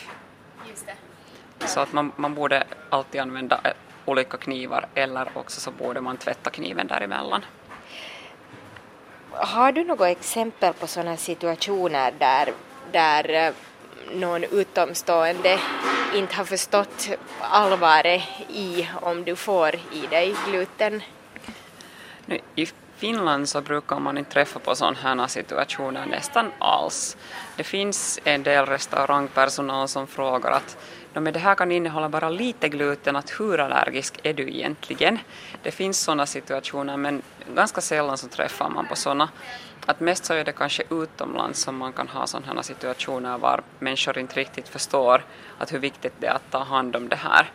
Just 0.69 0.87
det. 0.87 1.67
Så 1.67 1.81
att 1.81 1.93
man, 1.93 2.13
man 2.17 2.35
borde 2.35 2.65
alltid 2.91 3.21
använda 3.21 3.61
eh, 3.65 3.73
olika 4.05 4.37
knivar 4.37 4.87
eller 4.95 5.29
också 5.35 5.61
så 5.61 5.71
borde 5.71 6.01
man 6.01 6.17
tvätta 6.17 6.51
kniven 6.51 6.87
däremellan. 6.87 7.45
Har 9.31 9.73
du 9.73 9.85
något 9.85 10.09
exempel 10.09 10.73
på 10.73 10.87
sådana 10.87 11.17
situationer 11.17 12.15
där, 12.19 12.53
där 12.93 13.47
eh, 13.47 13.55
någon 14.13 14.45
utomstående 14.45 15.59
inte 16.15 16.37
har 16.37 16.45
förstått 16.45 17.09
allvaret 17.41 18.23
i 18.49 18.89
om 19.03 19.25
du 19.25 19.37
får 19.37 19.75
i 19.75 20.07
dig 20.11 20.35
gluten? 20.47 21.03
Nu, 22.27 22.39
I 22.55 22.67
Finland 22.97 23.49
så 23.49 23.61
brukar 23.61 23.99
man 23.99 24.19
inte 24.19 24.31
träffa 24.31 24.59
på 24.59 24.75
sådana 24.75 24.99
här 24.99 25.27
situationer 25.27 26.07
nästan 26.07 26.53
alls. 26.59 27.17
Det 27.57 27.65
finns 27.65 28.21
en 28.25 28.43
del 28.43 28.67
restaurangpersonal 28.67 29.89
som 29.89 30.07
frågar 30.07 30.51
att 30.51 30.77
men 31.21 31.33
det 31.33 31.39
här 31.39 31.55
kan 31.55 31.73
innehålla 31.73 32.09
bara 32.09 32.31
lite 32.31 32.69
gluten, 32.69 33.17
att 33.17 33.41
hur 33.41 33.61
allergisk 33.61 34.21
är 34.23 34.35
du 34.35 34.49
egentligen? 34.49 35.19
Det 35.63 35.71
finns 35.71 36.01
sådana 36.01 36.27
situationer 36.27 36.97
men 36.97 37.23
ganska 37.55 37.81
sällan 37.81 38.19
så 38.19 38.29
träffar 38.29 38.69
man 38.69 38.87
på 38.87 38.97
sådana. 38.97 39.29
Att 39.89 40.01
mest 40.01 40.25
så 40.25 40.35
är 40.35 40.45
det 40.45 40.53
kanske 40.53 40.83
utomlands 40.91 41.61
som 41.61 41.77
man 41.77 41.93
kan 41.93 42.09
ha 42.09 42.27
sådana 42.27 42.63
situationer 42.63 43.39
var 43.39 43.63
människor 43.79 44.19
inte 44.19 44.41
riktigt 44.41 44.69
förstår 44.69 45.25
att 45.59 45.73
hur 45.73 45.79
viktigt 45.79 46.13
det 46.19 46.27
är 46.27 46.35
att 46.35 46.51
ta 46.51 46.59
hand 46.59 46.97
om 46.97 47.09
det 47.09 47.17
här. 47.17 47.51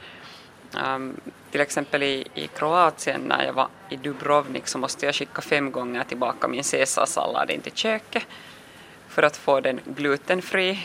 Um, 0.96 1.22
till 1.52 1.62
exempel 1.62 2.04
i, 2.04 2.28
i 2.34 2.48
Kroatien 2.48 3.22
när 3.22 3.46
jag 3.46 3.54
var 3.54 3.68
i 3.90 3.96
Dubrovnik 3.96 4.68
så 4.68 4.78
måste 4.78 5.06
jag 5.06 5.16
skicka 5.16 5.42
fem 5.42 5.72
gånger 5.72 6.04
tillbaka 6.04 6.48
min 6.48 6.64
caesarsallad 6.64 7.52
in 7.52 7.62
till 7.62 7.72
köket 7.76 8.24
för 9.08 9.24
att 9.24 9.38
få 9.38 9.60
den 9.60 9.80
glutenfri. 9.86 10.80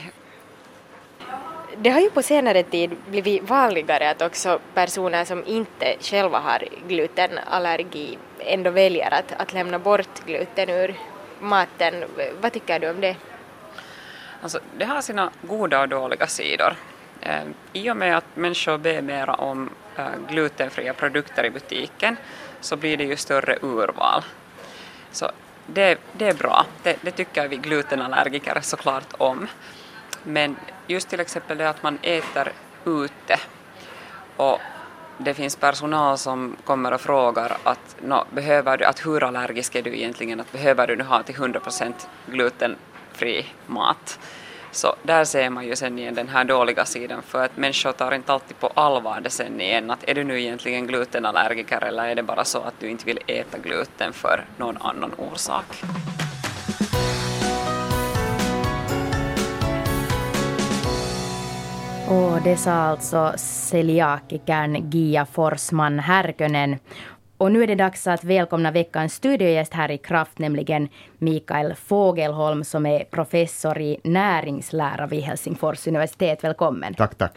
Det 1.77 1.91
har 1.91 2.01
ju 2.01 2.11
på 2.11 2.23
senare 2.23 2.63
tid 2.63 2.97
blivit 3.11 3.43
vanligare 3.43 4.11
att 4.11 4.23
också 4.23 4.59
personer 4.75 5.25
som 5.25 5.47
inte 5.47 5.97
själva 6.01 6.39
har 6.39 6.65
glutenallergi 6.89 8.19
ändå 8.39 8.71
väljer 8.71 9.15
att, 9.15 9.33
att 9.39 9.53
lämna 9.53 9.79
bort 9.79 10.27
gluten 10.27 10.71
ur 10.71 10.97
maten. 11.41 12.05
Vad 12.41 12.53
tycker 12.53 12.79
du 12.79 12.91
om 12.91 13.01
det? 13.01 13.17
Alltså, 14.43 14.61
det 14.79 14.85
har 14.85 15.01
sina 15.01 15.31
goda 15.43 15.81
och 15.81 15.89
dåliga 15.89 16.27
sidor. 16.27 16.77
Eh, 17.21 17.43
I 17.73 17.91
och 17.91 17.97
med 17.97 18.17
att 18.17 18.37
människor 18.37 18.79
ber 18.79 19.03
mera 19.03 19.35
om 19.35 19.71
eh, 19.97 20.05
glutenfria 20.29 20.95
produkter 20.95 21.45
i 21.45 21.51
butiken 21.51 22.17
så 22.61 22.77
blir 22.77 22.97
det 22.97 23.05
ju 23.05 23.17
större 23.17 23.59
urval. 23.63 24.23
Så 25.11 25.31
det, 25.67 25.99
det 26.13 26.29
är 26.29 26.35
bra, 26.35 26.67
det, 26.83 26.97
det 27.03 27.11
tycker 27.11 27.49
vi 27.49 27.57
glutenallergiker 27.57 28.61
såklart 28.61 29.15
om. 29.19 29.49
Men 30.23 30.57
just 30.87 31.09
till 31.09 31.21
exempel 31.21 31.59
det 31.59 31.69
att 31.69 31.83
man 31.83 31.99
äter 32.03 32.53
ute 32.85 33.39
och 34.37 34.61
det 35.19 35.35
finns 35.35 35.57
personal 35.57 36.19
som 36.19 36.57
kommer 36.65 36.93
och 36.93 37.01
frågar 37.01 37.57
att, 37.63 37.97
no, 38.03 38.25
behöver 38.31 38.77
du, 38.77 38.85
att 38.85 39.07
hur 39.07 39.25
allergisk 39.25 39.75
är 39.75 39.83
du 39.83 39.97
egentligen, 39.97 40.41
att 40.41 40.53
behöver 40.53 40.87
du 40.87 40.97
nu 40.97 41.05
ha 41.05 41.23
till 41.23 41.35
100% 41.35 41.93
glutenfri 42.27 43.47
mat? 43.67 44.19
Så 44.71 44.95
där 45.03 45.25
ser 45.25 45.51
man 45.51 45.67
ju 45.67 45.77
sen 45.77 45.99
igen 45.99 46.15
den 46.15 46.29
här 46.29 46.45
dåliga 46.45 46.85
sidan 46.85 47.23
för 47.23 47.45
att 47.45 47.57
människor 47.57 47.93
tar 47.93 48.15
inte 48.15 48.33
alltid 48.33 48.59
på 48.59 48.67
allvar 48.67 49.21
det 49.21 49.31
sen 49.31 49.61
igen 49.61 49.91
att 49.91 50.05
är 50.09 50.15
du 50.15 50.25
nu 50.25 50.41
egentligen 50.41 50.87
glutenallergiker 50.87 51.85
eller 51.85 52.09
är 52.09 52.15
det 52.15 52.23
bara 52.23 52.45
så 52.45 52.59
att 52.59 52.75
du 52.81 52.89
inte 52.89 53.05
vill 53.05 53.19
äta 53.27 53.59
gluten 53.59 54.13
för 54.13 54.45
någon 54.57 54.77
annan 54.77 55.13
orsak? 55.17 55.83
Och 62.11 62.43
det 62.43 62.57
sa 62.57 62.73
alltså 62.73 63.33
celiakikern 63.37 64.91
Gia 64.91 65.27
Forsman 65.27 65.99
Härkönen. 65.99 66.77
Och 67.37 67.53
nu 67.53 67.63
är 67.63 67.67
det 67.67 67.75
dags 67.75 68.07
att 68.07 68.25
välkomna 68.25 68.71
veckans 68.71 69.15
studiogäst 69.15 69.75
här 69.75 69.91
i 69.91 69.99
Kraft, 69.99 70.39
nämligen 70.39 70.89
Mikael 71.19 71.75
Fågelholm 71.75 72.65
som 72.65 72.87
är 72.87 73.05
professor 73.05 73.81
i 73.81 73.97
näringslära 74.05 75.07
vid 75.07 75.23
Helsingfors 75.23 75.87
universitet. 75.87 76.45
Välkommen. 76.45 76.95
Tack, 76.95 77.15
tack. 77.15 77.35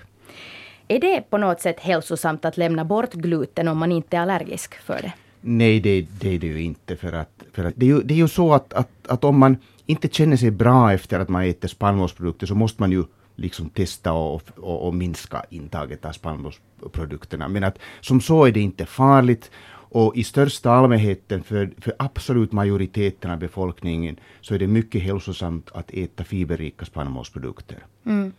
Är 0.87 0.99
det 0.99 1.29
på 1.29 1.37
något 1.37 1.61
sätt 1.61 1.79
hälsosamt 1.79 2.45
att 2.45 2.57
lämna 2.57 2.85
bort 2.85 3.13
gluten 3.13 3.67
om 3.67 3.77
man 3.77 3.91
inte 3.91 4.17
är 4.17 4.21
allergisk 4.21 4.75
för 4.75 4.99
det? 5.01 5.13
Nej, 5.41 5.79
det, 5.79 6.01
det 6.01 6.35
är 6.35 6.39
det 6.39 6.47
ju 6.47 6.61
inte. 6.61 6.95
För 6.95 7.13
att, 7.13 7.43
för 7.53 7.65
att 7.65 7.73
det, 7.77 7.85
är 7.85 7.87
ju, 7.87 8.01
det 8.01 8.13
är 8.13 8.17
ju 8.17 8.27
så 8.27 8.53
att, 8.53 8.73
att, 8.73 8.89
att 9.07 9.23
om 9.23 9.39
man 9.39 9.57
inte 9.85 10.07
känner 10.07 10.37
sig 10.37 10.51
bra 10.51 10.93
efter 10.93 11.19
att 11.19 11.29
man 11.29 11.43
äter 11.43 11.67
spannmålsprodukter 11.67 12.47
så 12.47 12.55
måste 12.55 12.81
man 12.81 12.91
ju 12.91 13.03
liksom 13.35 13.69
testa 13.69 14.13
och, 14.13 14.41
och, 14.57 14.87
och 14.87 14.93
minska 14.93 15.45
intaget 15.49 16.05
av 16.05 16.11
spannmålsprodukterna. 16.11 17.47
Men 17.47 17.63
att 17.63 17.79
som 18.01 18.21
så 18.21 18.45
är 18.45 18.51
det 18.51 18.59
inte 18.59 18.85
farligt 18.85 19.51
och 19.93 20.15
i 20.15 20.23
största 20.23 20.71
allmänheten, 20.71 21.43
för, 21.43 21.71
för 21.77 21.93
absolut 21.99 22.51
majoriteten 22.51 23.31
av 23.31 23.39
befolkningen, 23.39 24.19
så 24.41 24.55
är 24.55 24.59
det 24.59 24.67
mycket 24.67 25.01
hälsosamt 25.01 25.69
att 25.73 25.91
äta 25.93 26.23
fiberrika 26.23 26.85
spannmålsprodukter. 26.85 27.77
Mm. 28.05 28.33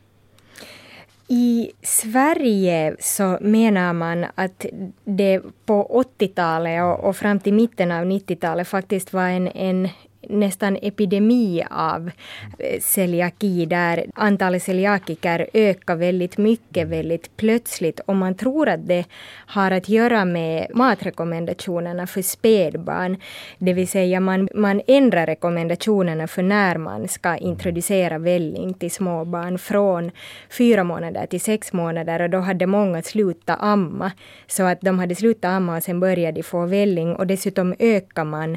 I 1.28 1.70
Sverige 1.82 2.96
så 3.00 3.38
menar 3.40 3.92
man 3.92 4.26
att 4.34 4.66
det 5.04 5.42
på 5.66 6.04
80-talet 6.18 6.82
och, 6.82 7.08
och, 7.08 7.16
fram 7.16 7.40
till 7.40 7.54
mitten 7.54 7.92
av 7.92 8.04
90-talet 8.04 8.68
faktiskt 8.68 9.12
var 9.12 9.28
en, 9.28 9.48
en 9.48 9.88
nästan 10.28 10.78
epidemi 10.82 11.64
av 11.70 12.10
eh, 12.58 12.80
celiaki 12.80 13.66
där 13.66 14.06
antalet 14.14 14.62
celiakiker 14.62 15.46
ökar 15.52 15.96
väldigt 15.96 16.38
mycket 16.38 16.88
väldigt 16.88 17.36
plötsligt 17.36 18.00
och 18.00 18.16
man 18.16 18.34
tror 18.34 18.68
att 18.68 18.88
det 18.88 19.04
har 19.46 19.70
att 19.70 19.88
göra 19.88 20.24
med 20.24 20.66
matrekommendationerna 20.74 22.06
för 22.06 22.22
spädbarn. 22.22 23.16
Det 23.58 23.72
vill 23.72 23.88
säga 23.88 24.20
man, 24.20 24.48
man 24.54 24.82
ändrar 24.86 25.26
rekommendationerna 25.26 26.26
för 26.26 26.42
när 26.42 26.78
man 26.78 27.08
ska 27.08 27.36
introducera 27.36 28.18
välling 28.18 28.74
till 28.74 28.90
småbarn 28.90 29.58
från 29.58 30.10
fyra 30.50 30.84
månader 30.84 31.26
till 31.26 31.40
sex 31.40 31.72
månader 31.72 32.22
och 32.22 32.30
då 32.30 32.38
hade 32.38 32.66
många 32.66 33.02
slutat 33.02 33.58
amma. 33.60 34.12
Så 34.46 34.62
att 34.62 34.80
de 34.80 34.98
hade 34.98 35.14
slutat 35.14 35.50
amma 35.50 35.76
och 35.76 35.82
sen 35.82 36.00
började 36.00 36.32
de 36.32 36.42
få 36.42 36.66
välling 36.66 37.16
och 37.16 37.26
dessutom 37.26 37.74
ökar 37.78 38.24
man 38.24 38.52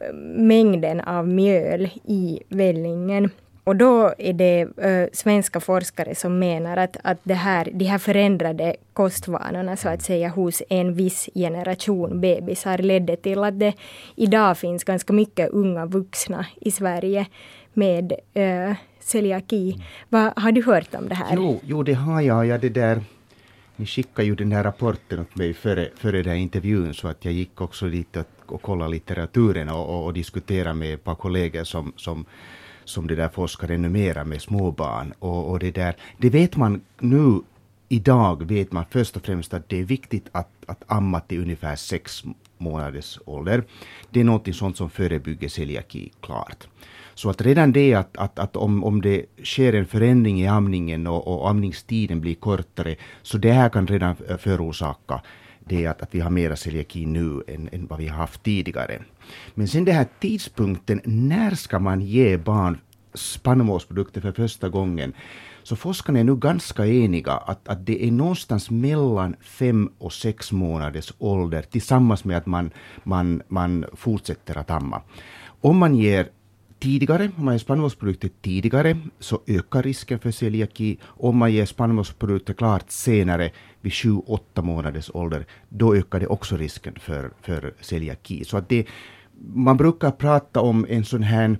eh, 0.00 0.14
mängden 0.36 1.00
av 1.10 1.28
mjöl 1.28 1.88
i 2.04 2.40
vällingen. 2.48 3.30
Och 3.64 3.76
då 3.76 4.14
är 4.18 4.32
det 4.32 4.60
äh, 4.60 5.08
svenska 5.12 5.60
forskare 5.60 6.14
som 6.14 6.38
menar 6.38 6.76
att, 6.76 6.96
att 7.04 7.18
det 7.22 7.34
här, 7.34 7.68
de 7.72 7.84
här 7.84 7.98
förändrade 7.98 8.76
kostvanorna 8.92 9.76
så 9.76 9.88
att 9.88 10.02
säga 10.02 10.28
hos 10.28 10.62
en 10.68 10.94
viss 10.94 11.28
generation 11.34 12.20
bebisar 12.20 12.78
ledde 12.78 13.16
till 13.16 13.44
att 13.44 13.58
det 13.58 13.74
idag 14.16 14.58
finns 14.58 14.84
ganska 14.84 15.12
mycket 15.12 15.50
unga 15.50 15.86
vuxna 15.86 16.46
i 16.60 16.70
Sverige 16.70 17.26
med 17.72 18.12
äh, 18.34 18.74
celiaki. 19.00 19.76
Va, 20.08 20.32
har 20.36 20.52
du 20.52 20.62
hört 20.62 20.94
om 20.94 21.08
det 21.08 21.14
här? 21.14 21.36
Jo, 21.36 21.60
jo 21.62 21.82
det 21.82 21.94
har 21.94 22.20
jag. 22.20 22.46
Ja, 22.46 22.58
det 22.58 22.68
där, 22.68 23.00
ni 23.76 23.86
skickade 23.86 24.28
ju 24.28 24.34
den 24.34 24.52
här 24.52 24.64
rapporten 24.64 25.20
åt 25.20 25.36
mig 25.36 25.54
före, 25.54 25.88
före 25.96 26.22
den 26.22 26.32
här 26.32 26.38
intervjun 26.38 26.94
så 26.94 27.08
att 27.08 27.24
jag 27.24 27.34
gick 27.34 27.60
också 27.60 27.86
dit 27.86 28.16
och 28.52 28.60
och 28.60 28.66
kolla 28.66 28.88
litteraturen 28.88 29.68
och, 29.68 29.88
och, 29.88 30.04
och 30.04 30.12
diskutera 30.12 30.74
med 30.74 30.94
ett 30.94 31.04
par 31.04 31.14
kollegor 31.14 31.64
som, 31.64 31.92
som, 31.96 32.24
som 32.84 33.06
det 33.06 33.14
där 33.14 33.28
forskar 33.28 33.70
ännu 33.70 33.88
mera 33.88 34.24
med 34.24 34.42
småbarn. 34.42 35.14
Och, 35.18 35.50
och 35.50 35.58
det, 35.58 35.70
där, 35.70 35.96
det 36.18 36.30
vet 36.30 36.56
man 36.56 36.80
nu 36.98 37.40
idag 37.88 38.48
vet 38.48 38.72
man 38.72 38.84
först 38.90 39.16
och 39.16 39.26
främst 39.26 39.54
att 39.54 39.68
det 39.68 39.80
är 39.80 39.84
viktigt 39.84 40.28
att, 40.32 40.48
att 40.66 40.82
amma 40.86 41.20
till 41.20 41.42
ungefär 41.42 41.76
sex 41.76 42.24
månaders 42.58 43.18
ålder. 43.24 43.64
Det 44.10 44.20
är 44.20 44.24
något 44.24 44.56
sånt 44.56 44.76
som 44.76 44.90
förebygger 44.90 45.48
celiaki, 45.48 46.12
klart. 46.20 46.68
Så 47.14 47.30
att 47.30 47.40
redan 47.40 47.72
det 47.72 47.94
att, 47.94 48.16
att, 48.16 48.38
att 48.38 48.56
om, 48.56 48.84
om 48.84 49.00
det 49.00 49.26
sker 49.44 49.72
en 49.72 49.86
förändring 49.86 50.40
i 50.40 50.46
amningen 50.46 51.06
och, 51.06 51.28
och 51.28 51.50
amningstiden 51.50 52.20
blir 52.20 52.34
kortare, 52.34 52.96
så 53.22 53.38
det 53.38 53.52
här 53.52 53.68
kan 53.68 53.86
redan 53.86 54.16
förorsaka 54.38 55.20
det 55.64 55.84
är 55.84 55.90
att, 55.90 56.02
att 56.02 56.14
vi 56.14 56.20
har 56.20 56.30
mera 56.30 56.56
celiaki 56.56 57.06
nu 57.06 57.42
än, 57.46 57.68
än 57.72 57.86
vad 57.86 57.98
vi 57.98 58.08
har 58.08 58.16
haft 58.16 58.42
tidigare. 58.42 59.02
Men 59.54 59.68
sen 59.68 59.84
den 59.84 59.94
här 59.94 60.06
tidpunkten, 60.20 61.00
när 61.04 61.54
ska 61.54 61.78
man 61.78 62.00
ge 62.00 62.36
barn 62.36 62.78
spannmålsprodukter 63.14 64.20
för 64.20 64.32
första 64.32 64.68
gången? 64.68 65.12
Så 65.62 65.76
forskarna 65.76 66.18
är 66.18 66.24
nu 66.24 66.36
ganska 66.36 66.86
eniga 66.86 67.32
att, 67.32 67.68
att 67.68 67.86
det 67.86 68.06
är 68.06 68.10
någonstans 68.10 68.70
mellan 68.70 69.36
fem 69.40 69.90
och 69.98 70.12
sex 70.12 70.52
månaders 70.52 71.12
ålder 71.18 71.62
tillsammans 71.62 72.24
med 72.24 72.36
att 72.36 72.46
man, 72.46 72.70
man, 73.04 73.42
man 73.48 73.84
fortsätter 73.92 74.58
att 74.58 74.70
amma. 74.70 75.02
Om 75.60 75.76
man 75.76 75.94
ger 75.94 76.28
tidigare, 76.80 77.30
om 77.36 77.44
man 77.44 77.54
ger 77.54 77.58
spannmålsprodukter 77.58 78.30
tidigare, 78.42 78.96
så 79.18 79.40
ökar 79.46 79.82
risken 79.82 80.18
för 80.18 80.30
celiaki. 80.30 80.98
Om 81.04 81.36
man 81.36 81.52
ger 81.52 81.66
spannmålsprodukter 81.66 82.54
klart 82.54 82.90
senare, 82.90 83.50
vid 83.80 83.92
7-8 83.92 84.62
månaders 84.62 85.10
ålder, 85.14 85.46
då 85.68 85.94
ökar 85.96 86.20
det 86.20 86.26
också 86.26 86.56
risken 86.56 86.94
för, 87.00 87.30
för 87.42 87.74
celiaki. 87.80 88.44
Så 88.44 88.56
att 88.56 88.68
det, 88.68 88.86
man 89.54 89.76
brukar 89.76 90.10
prata 90.10 90.60
om 90.60 90.86
en 90.88 91.04
sån 91.04 91.22
här 91.22 91.58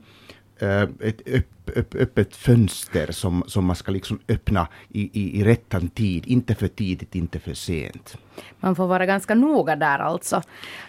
ett 1.00 1.28
öpp, 1.28 1.76
öpp, 1.76 1.94
öppet 1.94 2.36
fönster 2.36 3.12
som, 3.12 3.44
som 3.46 3.64
man 3.64 3.76
ska 3.76 3.92
liksom 3.92 4.20
öppna 4.28 4.68
i, 4.88 5.20
i, 5.20 5.40
i 5.40 5.44
rättan 5.44 5.88
tid, 5.88 6.26
inte 6.26 6.54
för 6.54 6.68
tidigt, 6.68 7.14
inte 7.14 7.38
för 7.38 7.54
sent. 7.54 8.16
Man 8.60 8.76
får 8.76 8.86
vara 8.86 9.06
ganska 9.06 9.34
noga 9.34 9.76
där 9.76 9.98
alltså. 9.98 10.42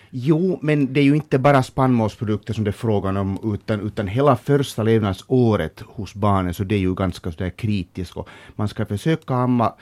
Jo, 0.09 0.59
men 0.61 0.93
det 0.93 0.99
är 0.99 1.03
ju 1.03 1.15
inte 1.15 1.39
bara 1.39 1.63
spannmålsprodukter 1.63 2.53
som 2.53 2.63
det 2.63 2.69
är 2.69 2.71
frågan 2.71 3.17
om, 3.17 3.53
utan, 3.53 3.81
utan 3.81 4.07
hela 4.07 4.35
första 4.35 4.83
levnadsåret 4.83 5.79
hos 5.79 6.15
barnen, 6.15 6.53
så 6.53 6.63
det 6.63 6.75
är 6.75 6.79
ju 6.79 6.95
ganska 6.95 7.31
sådär 7.31 7.49
kritiskt. 7.49 8.17
Och 8.17 8.29
man 8.55 8.67
ska 8.67 8.85
försöka 8.85 9.33
amma 9.33 9.73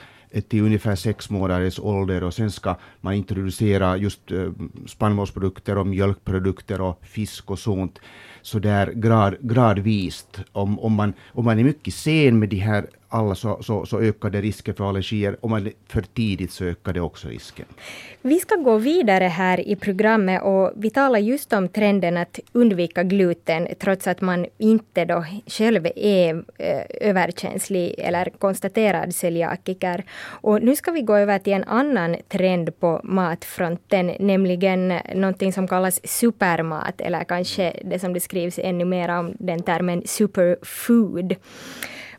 till 0.48 0.62
ungefär 0.62 0.96
sex 0.96 1.30
månaders 1.30 1.78
ålder 1.78 2.24
och 2.24 2.34
sen 2.34 2.50
ska 2.50 2.76
man 3.00 3.14
introducera 3.14 3.96
just 3.96 4.32
uh, 4.32 4.52
spannmålsprodukter 4.86 5.78
och 5.78 5.86
mjölkprodukter 5.86 6.80
och 6.80 7.00
fisk 7.02 7.50
och 7.50 7.58
sånt 7.58 8.00
så 8.42 8.58
där 8.58 8.92
grad, 8.92 9.36
gradvis. 9.40 10.26
Om, 10.52 10.80
om, 10.80 10.92
man, 10.92 11.12
om 11.32 11.44
man 11.44 11.58
är 11.58 11.64
mycket 11.64 11.94
sen 11.94 12.38
med 12.38 12.48
de 12.48 12.56
här 12.56 12.86
alla 13.10 13.34
så, 13.34 13.62
så, 13.62 13.86
så 13.86 14.00
ökar 14.00 14.30
det 14.30 14.40
risken 14.40 14.74
för 14.74 14.88
allergier. 14.88 15.36
Om 15.40 15.50
man 15.50 15.70
för 15.88 16.02
tidigt 16.02 16.52
så 16.52 16.64
ökar 16.64 16.92
det 16.92 17.00
också 17.00 17.28
risken. 17.28 17.66
Vi 18.22 18.38
ska 18.38 18.54
gå 18.54 18.76
vidare 18.76 19.24
här 19.24 19.68
i 19.68 19.76
programmet 19.76 20.42
och 20.42 20.72
vi 20.76 20.90
talar 20.90 21.18
just 21.18 21.52
om 21.52 21.68
trenden 21.68 22.16
att 22.16 22.38
undvika 22.52 23.02
gluten 23.02 23.68
trots 23.80 24.06
att 24.06 24.20
man 24.20 24.46
inte 24.58 25.04
då 25.04 25.24
själv 25.46 25.86
är 25.96 26.44
eh, 26.58 26.82
överkänslig 27.00 27.94
eller 27.98 28.30
konstaterad 28.38 29.14
celiakiker. 29.14 30.04
Och 30.20 30.62
nu 30.62 30.76
ska 30.76 30.90
vi 30.90 31.00
gå 31.00 31.16
över 31.16 31.38
till 31.38 31.52
en 31.52 31.64
annan 31.64 32.16
trend 32.28 32.80
på 32.80 33.00
matfronten, 33.04 34.12
nämligen 34.20 34.88
någonting 35.14 35.52
som 35.52 35.68
kallas 35.68 36.00
supermat 36.04 37.00
eller 37.00 37.24
kanske 37.24 37.72
det 37.84 37.98
som 37.98 38.12
det 38.12 38.20
skrivs 38.20 38.58
ännu 38.58 38.84
mer 38.84 39.08
om 39.08 39.34
den 39.38 39.62
termen 39.62 40.02
superfood. 40.06 41.36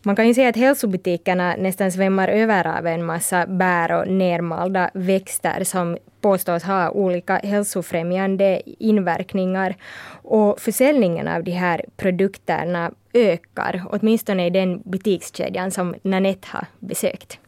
Man 0.04 0.16
kan 0.16 0.28
ju 0.28 0.34
säga 0.34 0.50
att 0.50 0.56
hälsobutikerna 0.56 1.56
nästan 1.58 1.92
svämmar 1.92 2.28
över 2.28 2.78
av 2.78 2.88
en 2.88 3.06
massa 3.06 3.46
bär 3.48 3.92
och 3.92 4.08
nermalda 4.08 4.90
växter 4.94 5.64
som 5.64 5.98
påstås 6.22 6.64
ha 6.64 6.90
olika 6.90 7.36
hälsofrämjande 7.36 8.62
inverkningar. 8.66 9.76
Och 10.24 10.60
försäljningen 10.60 11.28
av 11.28 11.44
de 11.44 11.52
här 11.52 11.86
produkterna 11.98 12.92
ökar, 13.14 13.84
åtminstone 13.90 14.46
i 14.46 14.50
den 14.50 14.82
butikskedjan 14.86 15.72
som 15.72 15.96
Nanette 16.02 16.48
har 16.52 16.66
besökt. 16.80 17.40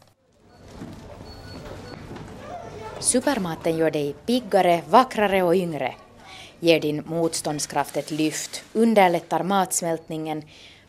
Supermaten 3.00 3.78
gör 3.78 3.92
dig 3.92 4.16
piggare, 4.26 4.82
vackrare 4.90 5.44
och 5.44 5.56
yngre. 5.56 5.94
Ger 6.60 6.80
din 6.80 7.04
motståndskraft 7.06 7.98
ett 7.98 8.12
lyft, 8.12 8.64
underlättar 8.74 9.44
matsmältningen, 9.44 10.44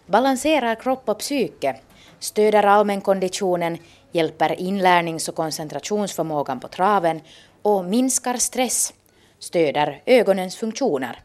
balanserar 0.07 0.75
kropp 0.75 1.09
och 1.09 1.19
psyke, 1.19 1.77
stöder 2.19 2.63
allmänkonditionen, 2.63 3.79
hjälper 4.13 4.61
inlärnings 4.61 5.29
och 5.29 5.35
koncentrationsförmågan 5.35 6.61
på 6.61 6.69
traven 6.69 7.21
och 7.63 7.85
minskar 7.85 8.35
stress, 8.35 8.93
stöder 9.39 10.03
ögonens 10.07 10.57
funktioner. 10.57 11.23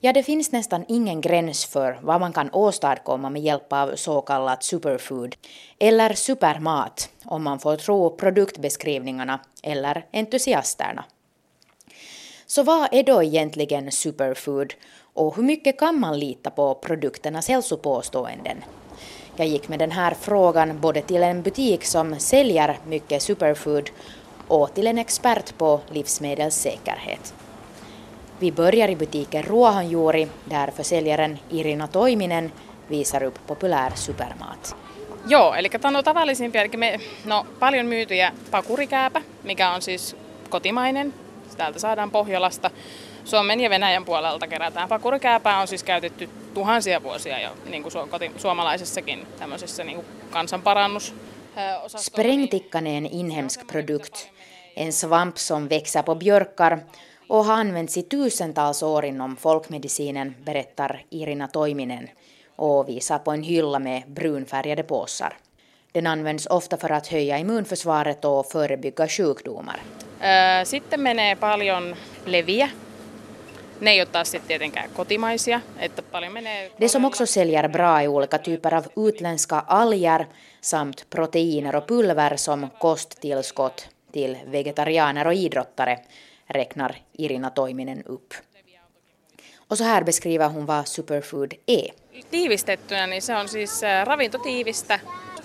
Ja, 0.00 0.12
det 0.12 0.22
finns 0.22 0.52
nästan 0.52 0.84
ingen 0.88 1.20
gräns 1.20 1.64
för 1.64 1.98
vad 2.02 2.20
man 2.20 2.32
kan 2.32 2.50
åstadkomma 2.52 3.30
med 3.30 3.42
hjälp 3.42 3.72
av 3.72 3.96
så 3.96 4.20
kallat 4.20 4.64
superfood, 4.64 5.36
eller 5.78 6.14
supermat 6.14 7.10
om 7.24 7.42
man 7.42 7.58
får 7.58 7.76
tro 7.76 8.16
produktbeskrivningarna 8.16 9.40
eller 9.62 10.06
entusiasterna. 10.12 11.04
Så 12.52 12.62
vad 12.62 12.88
är 12.92 13.02
då 13.02 13.22
egentligen 13.22 13.92
superfood 13.92 14.74
och 15.14 15.36
hur 15.36 15.42
mycket 15.42 15.78
kan 15.78 16.00
man 16.00 16.18
lita 16.18 16.50
på 16.50 16.74
produkternas 16.74 17.48
hälsopåståenden? 17.48 18.64
Jag 19.36 19.46
gick 19.46 19.68
med 19.68 19.78
den 19.78 19.90
här 19.90 20.14
frågan 20.20 20.80
både 20.80 21.02
till 21.02 21.22
en 21.22 21.42
butik 21.42 21.84
som 21.84 22.20
säljer 22.20 22.78
mycket 22.86 23.22
superfood 23.22 23.90
och 24.48 24.74
till 24.74 24.86
en 24.86 24.98
expert 24.98 25.58
på 25.58 25.80
livsmedelssäkerhet. 25.90 27.34
Vi 28.38 28.52
börjar 28.52 28.88
i 28.88 28.96
butiken 28.96 29.42
Ruohonjuuri 29.42 30.28
där 30.44 30.70
försäljaren 30.70 31.38
Irina 31.50 31.86
Toiminen 31.86 32.50
visar 32.88 33.22
upp 33.22 33.46
populär 33.46 33.92
supermat. 33.94 34.76
Joo, 35.28 35.54
eli 35.54 35.68
tämä 35.68 35.98
on 35.98 36.04
tavallisimpia, 36.04 36.62
eli 36.62 36.76
me, 36.76 37.00
no, 37.24 37.46
paljon 37.58 37.86
myytyjä 37.86 38.32
pakurikääpä, 38.50 39.22
mikä 39.44 39.70
on 39.70 39.82
siis 39.82 40.16
kotimainen, 40.48 41.14
täältä 41.56 41.78
saadaan 41.78 42.10
Pohjolasta. 42.10 42.70
Suomen 43.24 43.60
ja 43.60 43.70
Venäjän 43.70 44.04
puolelta 44.04 44.46
kerätään. 44.46 44.88
Pakurikääpää 44.88 45.58
on 45.60 45.68
siis 45.68 45.82
käytetty 45.82 46.30
tuhansia 46.54 47.02
vuosia 47.02 47.40
jo 47.40 47.50
niin 47.64 47.82
kuin 47.82 47.92
suomalaisessakin 48.36 49.26
tämmöisessä 49.38 49.84
niin 49.84 49.96
kuin 49.96 50.06
kansanparannus 50.30 51.14
Sprängtickan 51.96 52.86
inhemsk 52.86 53.66
produkt, 53.66 54.30
en 54.76 54.92
svamp 54.92 55.36
som 55.36 55.68
växer 55.68 56.02
på 56.02 56.14
björkar 56.14 56.78
och 57.28 57.44
har 57.44 57.54
använts 57.54 57.96
i 57.96 58.02
tusentals 58.02 58.82
år 58.82 59.04
inom 59.04 59.36
folkmedicinen, 59.36 60.36
berättar 60.44 61.04
Irina 61.10 61.48
Toiminen 61.48 62.10
och 62.56 62.88
visar 62.88 63.18
på 63.18 63.30
en 63.30 63.42
hylla 63.42 63.78
med 63.78 64.02
brunfärgade 64.06 64.82
påsar. 64.82 65.36
Den 65.94 66.06
används 66.06 66.46
ofta 66.50 66.76
för 66.76 66.92
att 66.92 67.06
höja 67.06 67.38
immunförsvaret 67.38 68.24
och 68.24 68.46
förebygga 68.46 69.08
sjukdomar. 69.08 69.80
Sitten 70.64 71.00
menee 71.00 71.36
paljon 71.36 71.96
leviä. 72.26 72.70
Ne 73.80 73.90
ei 73.90 74.00
ole 74.00 74.06
taas 74.06 74.30
sitten 74.30 74.48
tietenkään 74.48 74.90
kotimaisia. 74.90 75.60
Että 75.78 76.02
paljon 76.02 76.32
menee 76.32 76.70
Det 76.80 76.88
som 76.88 77.04
också 77.04 77.26
säljer 77.26 77.68
bra 77.68 78.00
är 78.00 78.08
olika 78.08 78.38
typer 78.38 78.74
av 78.74 78.84
utländska 78.96 79.64
alger 79.66 80.26
samt 80.60 81.06
proteiner 81.10 81.76
och 81.76 81.86
pulver 81.86 82.36
som 82.36 82.70
kosttillskott 82.78 83.88
till 84.12 84.36
vegetarianer 84.52 85.26
och 85.26 85.34
idrottare, 85.34 85.98
räknar 86.50 86.94
Irina 87.18 87.50
Toiminen 87.50 88.02
upp. 88.06 88.34
Och 89.68 89.78
så 89.78 89.84
här 89.84 90.04
beskriver 90.04 90.48
hon 90.48 90.66
vad 90.66 90.88
superfood 90.88 91.54
är. 91.66 91.90
Tiivistettynä 92.30 93.06
niin 93.06 93.22
se 93.22 93.36
on 93.36 93.48
siis 93.48 93.82
ravintotiivistä 94.04 95.00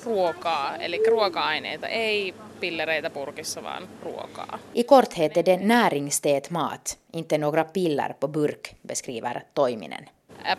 ruokaa, 0.08 0.76
eli 0.76 1.04
ruoka-aineita, 1.08 1.88
ei 1.88 2.34
pillereitä 2.60 3.10
purkissa, 3.10 3.64
vaan 3.64 3.88
ruokaa. 4.04 4.60
I 4.74 4.84
korthet 4.84 5.38
är 5.38 5.46
det 5.46 5.58
näringstät 5.58 6.50
mat, 6.50 6.98
inte 7.14 7.38
några 7.38 7.64
piller 7.64 8.14
på 8.14 8.28
burk, 8.28 8.74
beskriver 8.88 9.42
Toiminen. 9.54 10.10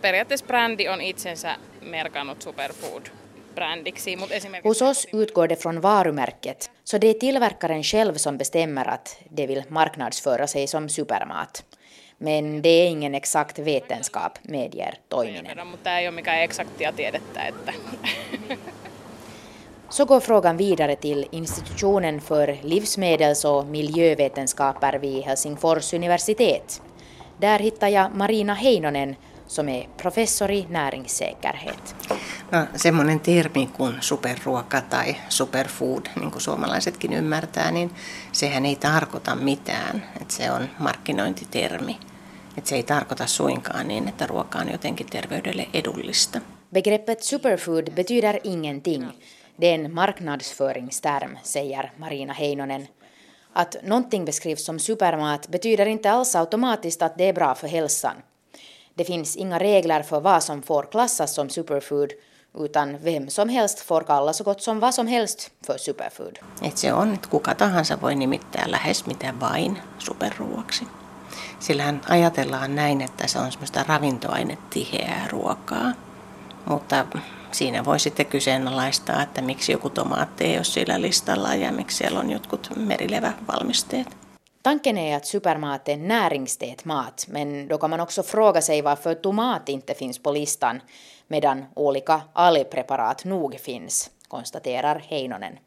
Periaatteessa 0.00 0.46
brändi 0.46 0.88
on 0.88 1.00
itsensä 1.00 1.56
merkannut 1.80 2.42
superfood 2.42 3.02
brändiksi, 3.54 4.16
mutta 4.16 4.34
esimerkiksi... 4.34 4.68
Hos 4.68 4.82
oss 4.82 5.06
utgår 5.12 5.48
det 5.48 5.56
från 5.56 5.82
varumärket, 5.82 6.70
så 6.84 6.98
det 6.98 7.06
är 7.06 7.14
tillverkaren 7.14 7.82
själv 7.82 8.14
som 8.14 8.38
bestämmer 8.38 8.88
att 8.88 9.18
det 9.30 9.46
vill 9.46 9.62
marknadsföra 9.68 10.46
sig 10.46 10.66
som 10.66 10.88
supermat. 10.88 11.64
Men 12.18 12.62
det 12.62 12.68
är 12.68 12.88
ingen 12.88 13.14
exakt 13.14 13.58
vetenskap, 13.58 14.38
medger 14.48 14.94
Toiminen. 15.08 15.66
Mutta 15.66 15.84
tämä 15.84 15.98
ei 15.98 16.08
ole 16.08 16.14
mikään 16.14 16.42
eksaktia 16.42 16.92
tiedettä, 16.92 17.46
että 17.46 17.72
Så 19.90 20.04
går 20.04 20.20
frågan 20.20 20.56
vidare 20.56 20.96
till 20.96 21.26
institutionen 21.30 22.20
för 22.20 22.58
livsmedels 22.62 23.44
och 23.44 23.66
miljövetenskaper 23.66 24.98
vid 24.98 25.22
Helsingfors 25.22 25.94
universitet. 25.94 26.82
Där 27.40 27.58
hittar 27.58 27.88
jag 27.88 28.14
Marina 28.14 28.54
Heinonen 28.54 29.16
som 29.46 29.68
är 29.68 29.88
professor 29.96 30.50
i 30.50 30.66
näringssäkerhet. 30.70 31.94
No, 32.50 32.58
semmoinen 32.74 33.20
termi 33.20 33.68
kuin 33.76 33.94
superruoka 34.00 34.80
tai 34.80 35.16
superfood, 35.28 36.06
niin 36.20 36.30
kuin 36.30 36.42
suomalaisetkin 36.42 37.12
ymmärtää, 37.12 37.70
niin 37.70 37.90
sehän 38.32 38.66
ei 38.66 38.76
tarkoita 38.76 39.34
mitään. 39.34 40.04
Että 40.20 40.34
se 40.34 40.50
on 40.50 40.68
markkinointitermi. 40.78 41.98
Että 42.56 42.68
se 42.68 42.76
ei 42.76 42.82
tarkoita 42.82 43.26
suinkaan 43.26 43.88
niin, 43.88 44.08
että 44.08 44.26
ruoka 44.26 44.58
on 44.58 44.72
jotenkin 44.72 45.06
terveydelle 45.06 45.68
edullista. 45.74 46.40
Begreppet 46.72 47.22
superfood 47.22 47.90
betyder 47.90 48.38
ingenting. 48.44 49.10
Det 49.60 49.66
är 49.66 49.74
en 49.74 49.94
marknadsföringsterm, 49.94 51.38
säger 51.42 51.92
Marina 51.96 52.32
Heinonen. 52.32 52.86
Att 53.52 53.76
någonting 53.82 54.24
beskrivs 54.24 54.64
som 54.64 54.78
supermat 54.78 55.48
betyder 55.48 55.86
inte 55.86 56.10
alls 56.10 56.36
automatiskt 56.36 57.02
att 57.02 57.18
det 57.18 57.24
är 57.24 57.32
bra 57.32 57.54
för 57.54 57.68
hälsan. 57.68 58.14
Det 58.94 59.04
finns 59.04 59.36
inga 59.36 59.58
regler 59.58 60.02
för 60.02 60.20
vad 60.20 60.42
som 60.42 60.62
får 60.62 60.82
klassas 60.90 61.34
som 61.34 61.50
superfood, 61.50 62.12
utan 62.58 62.98
vem 62.98 63.30
som 63.30 63.48
helst 63.48 63.80
får 63.80 64.00
kalla 64.00 64.32
så 64.32 64.44
gott 64.44 64.62
som 64.62 64.80
vad 64.80 64.94
som 64.94 65.06
helst 65.06 65.50
för 65.66 65.78
superfood. 65.78 66.38
Et 66.62 66.78
se 66.78 66.92
on, 66.92 67.14
että 67.14 67.28
kuka 67.28 67.54
tahansa 67.54 68.00
voi 68.00 68.14
nimittää 68.14 68.70
lähes 68.70 69.06
mitä 69.06 69.34
vain 69.40 69.78
superruoksi. 69.98 70.86
Sillähän 71.60 72.00
ajatellaan 72.08 72.74
näin, 72.74 73.00
että 73.00 73.26
se 73.26 73.38
on 73.38 73.52
semmoista 73.52 73.84
ravintoainetiheää 73.88 75.28
ruokaa. 75.30 75.92
Mutta 76.64 77.06
siinä 77.54 77.84
voi 77.84 78.00
sitten 78.00 78.26
kyseenalaistaa, 78.26 79.22
että 79.22 79.42
miksi 79.42 79.72
joku 79.72 79.90
tomaatti 79.90 80.44
ei 80.44 80.56
ole 80.56 80.64
sillä 80.64 81.00
listalla 81.00 81.54
ja 81.54 81.72
miksi 81.72 81.96
siellä 81.96 82.20
on 82.20 82.30
jotkut 82.30 82.70
merilevävalmisteet. 82.76 84.16
Tanken 84.62 84.98
är 84.98 85.16
att 85.16 85.24
supermat 85.24 85.88
är 85.88 85.96
näringstät 85.96 86.84
mat, 86.84 87.26
men 87.28 87.68
då 87.68 87.78
kan 87.78 87.90
man 87.90 88.00
också 88.00 88.22
fråga 88.22 88.60
sig 88.60 88.82
varför 88.82 89.14
tomat 89.14 89.68
inte 89.68 89.94
finns 89.94 90.18
på 90.18 90.32
listan, 90.32 90.80
medan 91.28 91.66
olika 91.76 92.20
algpreparat 92.32 93.24
nog 93.24 93.60
finns, 93.60 94.10
konstaterar 94.28 94.98
Heinonen. 94.98 95.58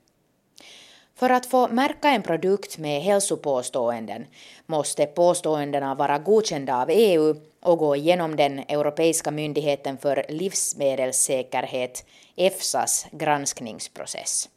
För 1.15 1.29
att 1.29 1.45
få 1.45 1.67
märka 1.67 2.09
en 2.09 2.21
produkt 2.21 2.77
med 2.77 3.01
hälsopåståenden 3.01 4.27
måste 4.65 5.05
påståendena 5.05 5.95
vara 5.95 6.19
godkända 6.19 6.81
av 6.81 6.89
EU 6.89 7.35
och 7.61 7.77
gå 7.77 7.95
igenom 7.95 8.35
den 8.35 8.59
Europeiska 8.59 9.31
myndigheten 9.31 9.97
för 9.97 10.25
livsmedelssäkerhet, 10.29 12.05
EFSAs, 12.35 13.05
granskningsprocess. 13.11 14.49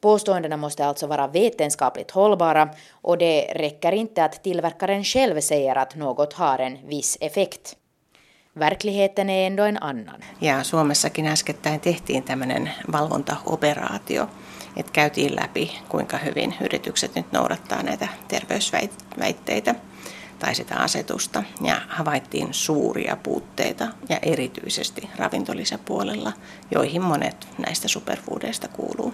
Påståendena 0.00 0.56
måste 0.56 0.86
alltså 0.86 1.06
vara 1.06 1.26
vetenskapligt 1.26 2.10
hållbara 2.10 2.68
och 2.92 3.18
det 3.18 3.52
räcker 3.54 3.92
inte 3.92 4.24
att 4.24 4.42
tillverkaren 4.42 5.04
själv 5.04 5.40
säger 5.40 5.78
att 5.78 5.94
något 5.94 6.32
har 6.32 6.58
en 6.58 6.78
viss 6.88 7.18
effekt. 7.20 7.76
Verkligheten 8.52 9.30
är 9.30 9.46
ändå 9.46 9.62
en 9.62 9.78
annan. 9.78 10.24
Ja 10.40 10.64
Suomessakin 10.64 11.26
äskettäin 11.26 11.80
tehtiin 11.80 12.22
tämmöinen 12.22 12.70
valvontaoperaatio, 12.92 14.28
että 14.76 14.92
käytiin 14.92 15.36
läpi, 15.36 15.78
kuinka 15.88 16.16
hyvin 16.16 16.54
yritykset 16.60 17.14
nyt 17.14 17.32
noudattaa 17.32 17.82
näitä 17.82 18.08
terveysväitteitä 18.28 19.74
tai 20.38 20.54
sitä 20.54 20.76
asetusta. 20.76 21.42
Ja 21.60 21.76
havaittiin 21.88 22.48
suuria 22.50 23.16
puutteita 23.22 23.88
ja 24.08 24.18
erityisesti 24.22 25.08
ravintolisäpuolella, 25.16 26.32
joihin 26.70 27.02
monet 27.02 27.48
näistä 27.58 27.88
superfoodeista 27.88 28.68
kuuluu. 28.68 29.12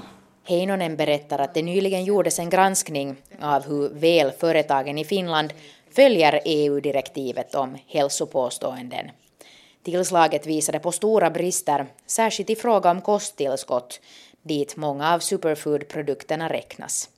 Heinonen 0.51 0.97
berättar 0.97 1.43
att 1.43 1.55
det 1.55 1.63
nyligen 1.63 2.05
gjordes 2.05 2.39
en 2.39 2.49
granskning 2.49 3.17
av 3.41 3.63
hur 3.69 4.01
väl 4.01 4.33
företagen 4.33 4.99
i 4.99 5.05
Finland 5.05 5.51
följer 5.91 6.41
EU-direktivet 6.45 7.55
om 7.55 7.79
hälsopåståenden. 7.95 9.11
Tillslaget 9.83 10.47
visade 10.47 10.79
på 10.79 10.93
stora 10.93 11.31
brister, 11.31 11.87
särskilt 12.07 12.51
i 12.51 12.57
fråga 12.57 12.91
om 12.91 13.01
kosttillskott, 13.01 14.01
dit 14.43 14.77
många 14.77 15.15
av 15.15 15.19
superfoodprodukterna 15.19 16.49
räknas. 16.49 17.09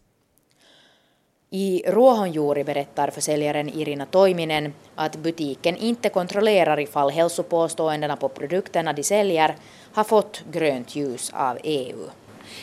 I 1.55 1.83
Ruohonjuuri 1.87 2.65
berättar 2.65 3.11
försäljaren 3.11 3.69
Irina 3.69 4.07
Toiminen 4.07 4.75
att 4.95 5.17
butiken 5.17 5.77
inte 5.77 6.09
kontrollerar 6.09 6.81
ifall 6.81 7.11
hälsopåståendena 7.11 8.17
på 8.17 8.29
produkterna 8.29 8.93
de 8.93 9.03
säljer 9.03 9.55
har 9.93 10.05
fått 10.05 10.45
grönt 10.53 10.97
ljus 10.97 11.31
av 11.35 11.59
EU. 11.63 12.11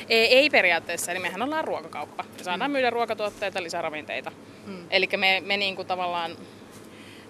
Ei, 0.08 0.38
ei 0.38 0.50
periaatteessa, 0.50 1.12
eli 1.12 1.20
mehän 1.20 1.42
ollaan 1.42 1.66
ruokakauppa. 1.66 2.24
Me 2.38 2.44
saadaan 2.44 2.72
myydä 2.72 2.90
ruokatuotteita, 2.90 3.64
lisäravinteita. 3.64 4.32
Mm. 4.68 4.86
Eli 4.90 5.10
me, 5.18 5.42
me 5.46 5.58
niin 5.58 5.76
kuin 5.76 5.88
tavallaan 5.88 6.32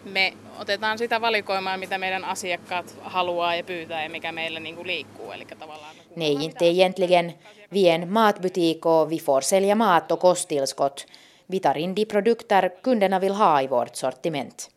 me 0.05 0.33
otetaan 0.59 0.97
sitä 0.97 1.21
valikoimaa, 1.21 1.77
mitä 1.77 1.97
meidän 1.97 2.25
asiakkaat 2.25 2.95
haluaa 3.01 3.55
ja 3.55 3.63
pyytää 3.63 4.03
ja 4.03 4.09
mikä 4.09 4.31
meillä 4.31 4.59
niin 4.59 4.75
kuin 4.75 4.87
liikkuu. 4.87 5.31
Eli 5.31 5.45
tavallaan 5.45 5.95
Nej, 6.15 6.43
inte 6.43 6.67
egentligen. 6.67 7.33
Vi 7.71 7.89
är 7.89 7.95
en 7.95 8.13
matbutik 8.13 8.85
och 8.85 9.11
vi 9.11 9.19
får 9.19 9.41
sälja 9.41 9.75
mat 9.75 10.11
och 10.11 10.19
kosttillskott. 10.19 11.05
Vi 11.51 11.59
tar 11.59 11.77
in 11.77 11.95
de 11.95 12.05
produkter 12.05 12.71
kunderna 12.83 13.19
vill 13.19 13.33
ha 13.33 13.61
i 13.61 13.67
vårt 13.67 13.95
sortiment. 13.95 14.69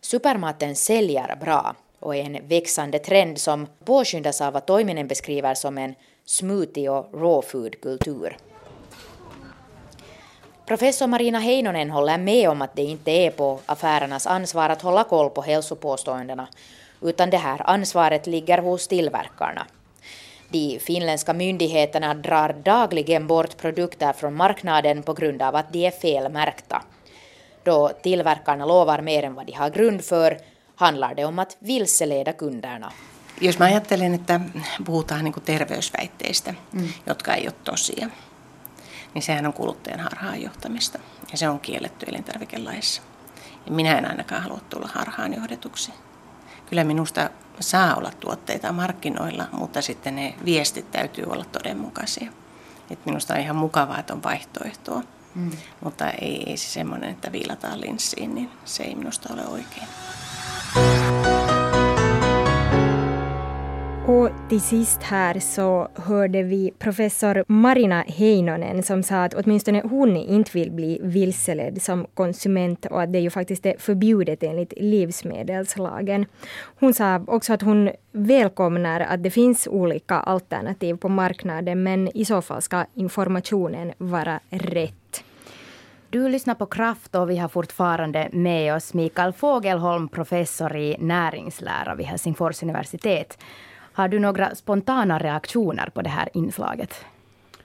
Supermaten 0.00 0.76
säljer 0.76 1.36
bra 1.36 1.74
och 1.98 2.16
är 2.16 2.24
en 2.24 2.48
växande 2.48 2.98
trend 2.98 3.38
som 3.38 3.66
påskyndas 3.84 4.40
av 4.40 4.52
vad 4.52 4.66
Toiminen 4.66 5.08
beskriver 5.08 5.54
som 5.54 5.78
en 5.78 5.94
smoothie 6.24 6.90
och 6.90 7.14
raw 7.14 7.48
food-kultur. 7.48 8.36
Professor 10.66 11.06
Marina 11.06 11.38
Heinonen 11.38 11.90
håller 11.90 12.18
med 12.18 12.48
om 12.50 12.62
att 12.62 12.76
det 12.76 12.82
inte 12.82 13.10
är 13.10 13.30
på 13.30 13.60
affärernas 13.66 14.26
ansvar 14.26 14.68
att 14.68 14.82
hålla 14.82 15.04
koll 15.04 15.30
på 15.30 15.42
hälsopåståendena, 15.42 16.48
utan 17.02 17.30
det 17.30 17.36
här 17.36 17.70
ansvaret 17.70 18.26
ligger 18.26 18.58
hos 18.58 18.88
tillverkarna. 18.88 19.66
De 20.50 20.78
finländska 20.78 21.32
myndigheterna 21.32 22.14
drar 22.14 22.52
dagligen 22.52 23.26
bort 23.26 23.56
produkter 23.56 24.12
från 24.12 24.34
marknaden 24.34 25.02
på 25.02 25.12
grund 25.12 25.42
av 25.42 25.56
att 25.56 25.72
de 25.72 25.86
är 25.86 25.90
felmärkta. 25.90 26.82
Då 27.64 27.90
tillverkarna 28.02 28.66
lovar 28.66 29.02
mer 29.02 29.24
än 29.24 29.34
vad 29.34 29.46
de 29.46 29.52
har 29.52 29.70
grund 29.70 30.04
för 30.04 30.38
handlar 30.76 31.14
det 31.14 31.24
om 31.24 31.38
att 31.38 31.56
vilseleda 31.58 32.32
kunderna. 32.32 32.92
Jos 33.40 33.58
mä 33.58 33.64
ajattelen, 33.64 34.14
että 34.14 34.40
puhutaan 34.84 35.24
niin 35.24 35.34
terveysväitteistä, 35.44 36.54
mm. 36.72 36.88
jotka 37.06 37.34
ei 37.34 37.46
ole 37.46 37.54
tosia, 37.64 38.08
niin 39.14 39.22
sehän 39.22 39.46
on 39.46 39.52
kuluttajan 39.52 40.00
harhaanjohtamista 40.00 40.98
ja 41.32 41.38
se 41.38 41.48
on 41.48 41.60
kielletty 41.60 42.06
elintarvikelaissa. 42.08 43.02
Ja 43.66 43.72
minä 43.72 43.98
en 43.98 44.10
ainakaan 44.10 44.42
halua 44.42 44.60
tulla 44.70 44.88
harhaan 44.94 45.34
johdetuksi. 45.34 45.92
Kyllä 46.70 46.84
minusta 46.84 47.30
saa 47.60 47.94
olla 47.94 48.10
tuotteita 48.20 48.72
markkinoilla, 48.72 49.46
mutta 49.52 49.82
sitten 49.82 50.16
ne 50.16 50.34
viestit 50.44 50.90
täytyy 50.90 51.24
olla 51.24 51.44
todenmukaisia. 51.44 52.32
Et 52.90 53.06
minusta 53.06 53.34
on 53.34 53.40
ihan 53.40 53.56
mukavaa, 53.56 53.98
että 53.98 54.12
on 54.12 54.22
vaihtoehtoa, 54.22 55.02
mm. 55.34 55.50
mutta 55.84 56.10
ei, 56.10 56.42
ei 56.50 56.56
se 56.56 56.68
semmoinen, 56.68 57.10
että 57.10 57.32
viilataan 57.32 57.80
linssiin, 57.80 58.34
niin 58.34 58.50
se 58.64 58.82
ei 58.82 58.94
minusta 58.94 59.34
ole 59.34 59.46
oikein. 59.46 59.88
Och 64.10 64.30
till 64.48 64.60
sist 64.60 65.02
här 65.02 65.38
så 65.38 65.88
hörde 65.94 66.42
vi 66.42 66.72
professor 66.78 67.44
Marina 67.48 68.04
Heinonen 68.08 68.82
som 68.82 69.02
sa 69.02 69.24
att 69.24 69.34
åtminstone 69.34 69.82
hon 69.84 70.16
inte 70.16 70.50
vill 70.54 70.72
bli 70.72 71.00
vilseledd 71.02 71.82
som 71.82 72.06
konsument 72.14 72.86
och 72.86 73.02
att 73.02 73.12
det 73.12 73.18
ju 73.18 73.30
faktiskt 73.30 73.66
är 73.66 73.74
förbjudet 73.78 74.42
enligt 74.42 74.72
livsmedelslagen. 74.76 76.26
Hon 76.80 76.94
sa 76.94 77.24
också 77.26 77.52
att 77.52 77.62
hon 77.62 77.90
välkomnar 78.12 79.00
att 79.00 79.22
det 79.22 79.30
finns 79.30 79.66
olika 79.66 80.14
alternativ 80.14 80.94
på 80.96 81.08
marknaden 81.08 81.82
men 81.82 82.16
i 82.16 82.24
så 82.24 82.42
fall 82.42 82.62
ska 82.62 82.84
informationen 82.94 83.92
vara 83.98 84.40
rätt. 84.50 85.24
Du 86.10 86.28
lyssnar 86.28 86.54
på 86.54 86.66
Kraft 86.66 87.14
och 87.14 87.30
vi 87.30 87.36
har 87.36 87.48
fortfarande 87.48 88.28
med 88.32 88.74
oss 88.74 88.94
Mikael 88.94 89.32
Fågelholm, 89.32 90.08
professor 90.08 90.76
i 90.76 90.96
näringslära 90.98 91.94
vid 91.94 92.06
Helsingfors 92.06 92.62
universitet. 92.62 93.38
Har 93.92 94.08
du 94.08 94.18
några 94.18 94.54
spontana 94.54 95.18
reaktioner 95.18 95.90
på 95.94 96.02
det 96.02 96.10
här 96.10 96.28
inslaget? 96.34 96.94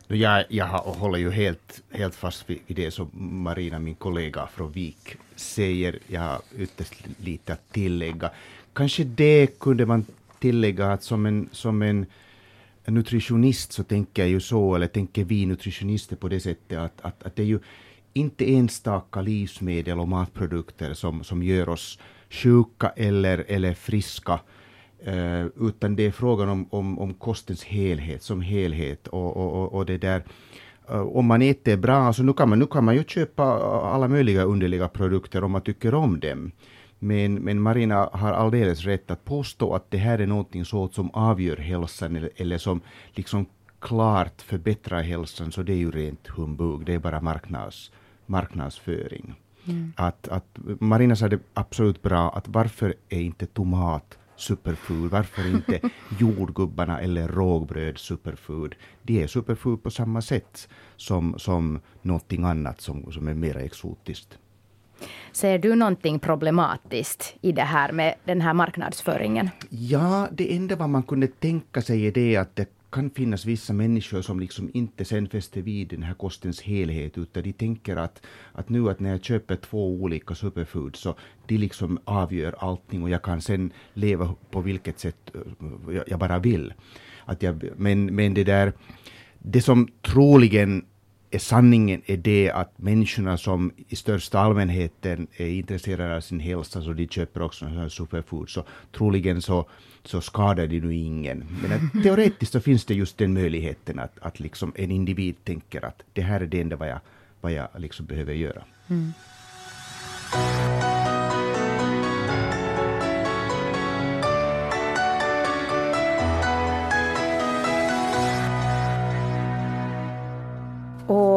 Jag, 0.08 0.44
jag 0.50 0.68
håller 0.68 1.20
ju 1.20 1.32
helt, 1.32 1.82
helt 1.92 2.16
fast 2.16 2.50
vid 2.50 2.62
det 2.68 2.92
som 2.92 3.10
Marina, 3.14 3.80
min 3.80 3.96
kollega 3.96 4.48
från 4.48 4.72
Vik, 4.72 5.18
säger. 5.36 6.00
Jag 6.08 6.22
har 6.22 6.42
ytterst 6.58 6.94
lite 7.18 7.54
att 7.54 7.72
tillägga. 7.72 8.30
Kanske 8.74 9.04
det 9.04 9.60
kunde 9.60 9.86
man 9.86 10.06
tillägga 10.40 10.92
att 10.92 11.04
som 11.04 11.26
en, 11.26 11.50
som 11.52 11.82
en 11.82 12.06
nutritionist 12.86 13.72
så 13.72 13.84
tänker 13.84 14.22
jag 14.22 14.30
ju 14.30 14.40
så, 14.40 14.76
eller 14.76 14.88
tänker 14.88 15.24
vi 15.24 15.46
nutritionister 15.46 16.16
på 16.16 16.28
det 16.28 16.40
sättet 16.40 16.78
att, 16.78 17.02
att, 17.02 17.24
att 17.24 17.36
det 17.36 17.42
är 17.42 17.48
ju 17.48 17.60
inte 18.14 18.54
enstaka 18.54 19.22
livsmedel 19.22 20.00
och 20.00 20.08
matprodukter 20.08 20.94
som, 20.94 21.24
som 21.24 21.44
gör 21.44 21.70
oss 21.70 22.00
sjuka 22.30 22.90
eller, 22.96 23.46
eller 23.48 23.74
friska, 23.74 24.40
Uh, 25.08 25.46
utan 25.68 25.96
det 25.96 26.06
är 26.06 26.12
frågan 26.12 26.50
om, 26.50 26.68
om, 26.70 27.00
om 27.00 27.14
kostens 27.14 27.64
helhet 27.64 28.24
som 28.24 28.42
helhet. 28.42 29.08
Och, 29.08 29.38
och, 29.38 29.74
och 29.74 29.86
det 29.86 29.98
där, 29.98 30.24
uh, 30.92 31.02
om 31.02 31.26
man 31.26 31.42
äter 31.42 31.78
bra, 31.78 32.14
så 32.14 32.24
nu 32.24 32.34
kan, 32.34 32.50
man, 32.50 32.60
nu 32.60 32.68
kan 32.68 32.84
man 32.84 32.96
ju 32.96 33.04
köpa 33.04 33.44
alla 33.94 34.08
möjliga 34.08 34.44
underliga 34.44 34.88
produkter 34.88 35.44
om 35.44 35.52
man 35.52 35.62
tycker 35.62 35.94
om 35.94 36.20
dem. 36.20 36.52
Men, 37.00 37.34
men 37.36 37.62
Marina 37.62 38.10
har 38.14 38.34
alldeles 38.34 38.84
rätt 38.84 39.12
att 39.12 39.26
påstå 39.26 39.76
att 39.76 39.92
det 39.92 39.98
här 39.98 40.20
är 40.20 40.28
någonting 40.28 40.66
så 40.66 40.90
som 40.90 41.12
avgör 41.12 41.58
hälsan 41.58 42.16
eller, 42.16 42.30
eller 42.36 42.58
som 42.58 42.82
liksom 43.14 43.46
klart 43.80 44.42
förbättrar 44.42 45.02
hälsan, 45.02 45.52
så 45.52 45.64
det 45.64 45.74
är 45.74 45.78
ju 45.78 45.92
rent 45.92 46.28
humbug. 46.28 46.86
Det 46.86 46.94
är 46.94 47.00
bara 47.00 47.22
marknads, 47.22 47.92
marknadsföring. 48.26 49.36
Mm. 49.68 49.94
Att, 49.96 50.28
att 50.28 50.58
Marina 50.80 51.16
sa 51.16 51.28
det 51.28 51.40
absolut 51.54 52.02
bra, 52.02 52.30
att 52.30 52.48
varför 52.48 52.94
är 53.10 53.22
inte 53.22 53.46
tomat 53.46 54.18
superfood? 54.36 55.12
Varför 55.12 55.48
inte 55.48 55.80
jordgubbarna 56.20 57.02
eller 57.02 57.28
rågbröd 57.28 57.98
superfood? 57.98 58.76
De 59.02 59.24
är 59.24 59.28
superfood 59.28 59.84
på 59.84 59.92
samma 59.92 60.22
sätt 60.22 60.70
som, 60.96 61.40
som 61.40 61.80
någonting 62.02 62.44
annat 62.44 62.82
som, 62.82 63.12
som 63.12 63.28
är 63.28 63.34
mer 63.34 63.58
exotiskt. 63.58 64.38
Ser 65.32 65.60
du 65.60 65.76
någonting 65.76 66.20
problematiskt 66.20 67.36
i 67.42 67.52
det 67.52 67.62
här 67.62 67.92
med 67.92 68.16
den 68.24 68.42
här 68.42 68.54
marknadsföringen? 68.54 69.50
Ja, 69.70 70.28
det 70.32 70.56
enda 70.56 70.76
vad 70.76 70.90
man 70.90 71.04
kunde 71.04 71.28
tänka 71.28 71.82
sig 71.82 72.08
är 72.08 72.12
det 72.12 72.38
att 72.38 72.56
det 72.56 72.70
kan 72.96 73.10
finnas 73.10 73.46
vissa 73.46 73.74
människor 73.74 74.22
som 74.22 74.40
liksom 74.40 74.70
inte 74.74 75.06
sen 75.06 75.30
fäster 75.30 75.62
vid 75.62 75.88
den 75.88 76.04
här 76.04 76.14
kostens 76.14 76.62
helhet, 76.62 77.18
utan 77.18 77.44
de 77.44 77.54
tänker 77.54 77.96
att, 77.96 78.22
att 78.54 78.70
nu 78.70 78.90
att 78.90 79.00
när 79.00 79.10
jag 79.10 79.24
köper 79.24 79.56
två 79.56 79.88
olika 79.88 80.36
superfoods 80.36 81.00
så 81.00 81.16
de 81.48 81.58
liksom 81.58 82.00
avgör 82.06 82.56
allting 82.60 83.04
och 83.04 83.10
jag 83.10 83.22
kan 83.22 83.42
sen 83.42 83.72
leva 83.94 84.36
på 84.52 84.62
vilket 84.62 85.00
sätt 85.00 85.32
eh, 85.34 86.02
jag, 86.08 86.20
bara 86.20 86.40
vill. 86.40 86.74
Att 87.26 87.44
jag, 87.44 87.70
men, 87.78 88.16
men 88.16 88.34
det 88.34 88.44
där, 88.44 88.74
det 89.40 89.62
som 89.62 89.88
troligen 90.02 90.86
är 91.32 91.40
sanningen 91.40 92.02
är 92.06 92.18
det 92.18 92.52
att 92.52 92.78
människorna 92.78 93.38
som 93.38 93.72
i 93.88 93.96
största 93.96 94.40
allmänheten 94.40 95.28
är 95.38 95.48
intresserade 95.48 96.16
av 96.16 96.22
sin 96.22 96.40
hälsa, 96.40 96.82
så 96.82 96.94
de 96.94 97.08
köper 97.08 97.42
också 97.42 97.66
superfoods. 97.66 97.96
superfood, 97.96 98.50
så 98.50 98.64
troligen 98.92 99.42
så, 99.42 99.70
så 100.08 100.22
skadar 100.22 100.68
det 100.68 100.82
nu 100.82 100.94
ingen. 100.94 101.46
Men 101.62 101.72
att 101.72 102.04
teoretiskt 102.04 102.52
så 102.52 102.60
finns 102.60 102.86
det 102.86 102.94
just 102.94 103.18
den 103.18 103.34
möjligheten 103.34 104.00
att, 104.00 104.20
att 104.20 104.40
liksom 104.40 104.74
en 104.76 104.92
individ 104.92 105.36
tänker 105.44 105.86
att 105.86 106.02
det 106.14 106.22
här 106.22 106.42
är 106.42 106.46
det 106.46 106.62
enda 106.62 106.76
vad 106.76 106.88
jag, 106.88 107.00
vad 107.42 107.52
jag 107.52 107.68
liksom 107.78 108.06
behöver 108.06 108.34
göra. 108.34 108.64
Mm. 108.88 109.14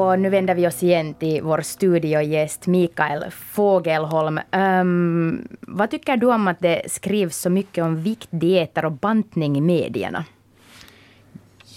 Och 0.09 0.18
nu 0.18 0.31
vänder 0.31 0.55
vi 0.55 0.66
oss 0.66 0.83
igen 0.83 1.14
till 1.14 1.42
vår 1.42 1.61
studiogäst 1.61 2.66
Mikael 2.66 3.25
Fågelholm. 3.31 4.38
Um, 4.38 4.42
ehm, 4.53 5.49
vad 5.61 5.90
tycker 5.90 6.16
du 6.16 6.27
om 6.27 6.49
att 6.49 6.61
det 6.61 6.83
skrivs 6.87 7.37
så 7.37 7.51
mycket 7.51 7.85
om 7.85 8.03
viktdieter 8.03 8.85
och 8.85 8.92
bantning 8.92 9.57
i 9.57 9.61
medierna? 9.61 10.25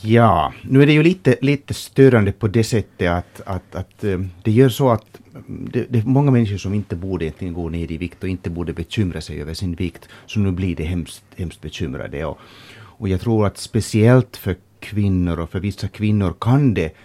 Ja, 0.01 0.53
nu 0.61 0.81
är 0.81 0.85
det 0.85 0.93
ju 0.93 1.03
lite, 1.03 1.35
lite 1.41 1.73
störande 1.73 2.31
på 2.31 2.47
det 2.47 2.63
sättet 2.63 3.09
att, 3.09 3.41
att, 3.45 3.75
att 3.75 4.03
eh, 4.03 4.19
det 4.43 4.51
gör 4.51 4.69
så 4.69 4.89
att 4.89 5.19
det, 5.47 5.85
det, 5.89 5.99
är 5.99 6.03
många 6.03 6.31
människor 6.31 6.57
som 6.57 6.73
inte 6.73 6.95
borde 6.95 7.25
egentligen 7.25 7.53
gå 7.53 7.69
ner 7.69 7.91
i 7.91 7.97
vikt 7.97 8.23
och 8.23 8.29
inte 8.29 8.49
borde 8.49 8.73
bekymra 8.73 9.21
sig 9.21 9.41
över 9.41 9.53
sin 9.53 9.75
vikt, 9.75 10.09
så 10.25 10.39
nu 10.39 10.51
blir 10.51 10.75
det 10.75 10.83
hemskt, 10.83 11.23
hemskt 11.37 11.61
bekymrade. 11.61 12.25
Och, 12.25 12.39
och 12.73 13.09
jag 13.09 13.21
tror 13.21 13.47
att 13.47 13.57
speciellt 13.57 14.37
för 14.37 14.55
kvinnor 14.79 15.39
och 15.39 15.49
för 15.49 15.59
vissa 15.59 15.87
kvinnor 15.87 16.33
kan 16.39 16.73
det 16.73 16.95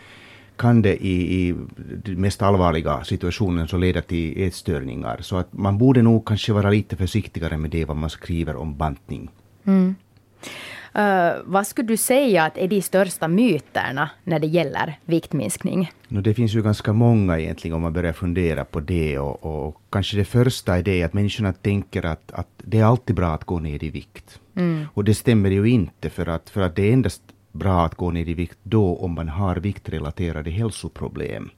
kan 0.57 0.83
det 0.83 0.97
i, 1.05 1.49
i 1.49 1.55
mest 2.05 2.43
allvarliga 2.43 3.05
situationen 3.05 3.69
så 3.69 3.77
leda 3.77 4.03
till 4.03 4.43
ätstörningar. 4.43 5.19
Så 5.21 5.37
att 5.37 5.53
man 5.53 5.79
borde 5.79 6.03
nog 6.03 6.27
kanske 6.27 6.53
vara 6.53 6.71
lite 6.71 6.97
försiktigare 6.97 7.57
med 7.57 7.71
det 7.71 7.85
vad 7.85 7.97
man 7.97 8.11
skriver 8.11 8.57
om 8.57 8.77
bantning. 8.77 9.31
Mm. 9.65 9.95
Uh, 10.99 11.35
vad 11.45 11.67
skulle 11.67 11.89
du 11.89 11.97
säga 11.97 12.45
att 12.45 12.59
är 12.59 12.69
de 12.69 12.83
största 12.83 13.29
myterna 13.29 14.11
när 14.25 14.39
det 14.39 14.47
gäller 14.47 14.99
viktminskning? 15.05 15.91
No, 16.09 16.21
det 16.21 16.35
finns 16.35 16.55
ju 16.55 16.63
ganska 16.63 16.93
många 16.93 17.39
egentligen 17.39 17.75
om 17.75 17.83
man 17.83 17.93
börjar 17.93 18.13
fundera 18.13 18.65
på 18.65 18.81
det. 18.81 19.19
Och, 19.19 19.67
och 19.67 19.81
kanske 19.91 20.17
det 20.17 20.25
första 20.25 20.79
är 20.79 20.83
det 20.83 21.03
att 21.03 21.13
människorna 21.13 21.53
tänker 21.53 22.07
att, 22.07 22.33
att 22.33 22.49
det 22.57 22.79
är 22.79 22.85
alltid 22.85 23.17
bra 23.17 23.35
att 23.35 23.45
gå 23.45 23.59
ner 23.59 23.85
i 23.85 23.91
vikt. 23.91 24.41
Mm. 24.55 24.87
Och 24.95 25.05
det 25.05 25.15
stämmer 25.15 25.51
ju 25.51 25.69
inte 25.69 26.11
för 26.11 26.29
att, 26.29 26.51
för 26.51 26.61
att 26.61 26.77
det 26.77 26.83
är 26.83 26.93
endast 26.93 27.23
bra 27.57 27.85
att 27.85 27.95
gå 27.95 28.11
ner 28.11 28.29
i 28.29 28.35
vikt 28.35 28.59
då 28.63 28.97
om 28.97 29.15
man 29.15 29.29
har 29.29 29.57
viktrelaterade 29.57 30.51
hälsoproblem. 30.51 31.51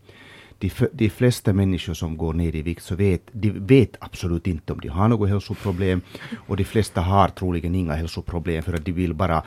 De, 0.58 0.70
de 0.92 1.10
flesta 1.10 1.52
människor 1.52 1.94
som 1.94 2.16
går 2.16 2.32
ner 2.34 2.56
i 2.56 2.62
vikt 2.62 2.82
så 2.82 2.94
vet, 2.94 3.22
de 3.32 3.50
vet 3.50 3.96
absolut 4.00 4.46
inte 4.46 4.72
om 4.72 4.80
de 4.80 4.88
har 4.88 5.08
något 5.08 5.28
hälsoproblem 5.28 6.00
och 6.46 6.56
de 6.56 6.64
flesta 6.64 7.00
har 7.00 7.28
troligen 7.28 7.74
inga 7.74 7.92
hälsoproblem 7.92 8.62
för 8.62 8.72
att 8.72 8.84
de 8.84 8.92
vill 8.92 9.14
bara, 9.14 9.42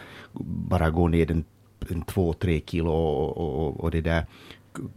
bara 0.69 0.89
gå 0.89 1.07
ner 1.07 1.31
en, 1.31 1.43
en 1.89 2.01
två, 2.01 2.33
tre 2.33 2.61
kilo 2.65 2.91
och, 2.91 3.37
och, 3.37 3.79
och 3.79 3.91
det 3.91 4.01
där 4.01 4.25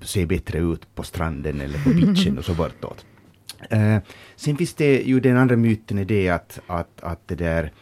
se 0.03 0.27
bättre 0.27 0.59
ut 0.59 0.95
på 0.95 1.03
stranden 1.03 1.61
eller 1.61 1.79
på 1.79 1.91
beachen 1.91 2.39
och 2.39 2.45
så 2.45 2.55
bortåt. 2.55 3.05
Uh, 3.73 3.99
sen 4.37 4.57
finns 4.57 4.75
det 4.75 5.03
ju 5.03 5.21
den 5.21 5.37
andra 5.37 5.57
myten 5.57 5.99
är 5.99 6.05
det 6.05 6.29
att, 6.29 6.61
att, 6.67 7.01
att 7.01 7.29
det 7.29 7.35
där 7.35 7.73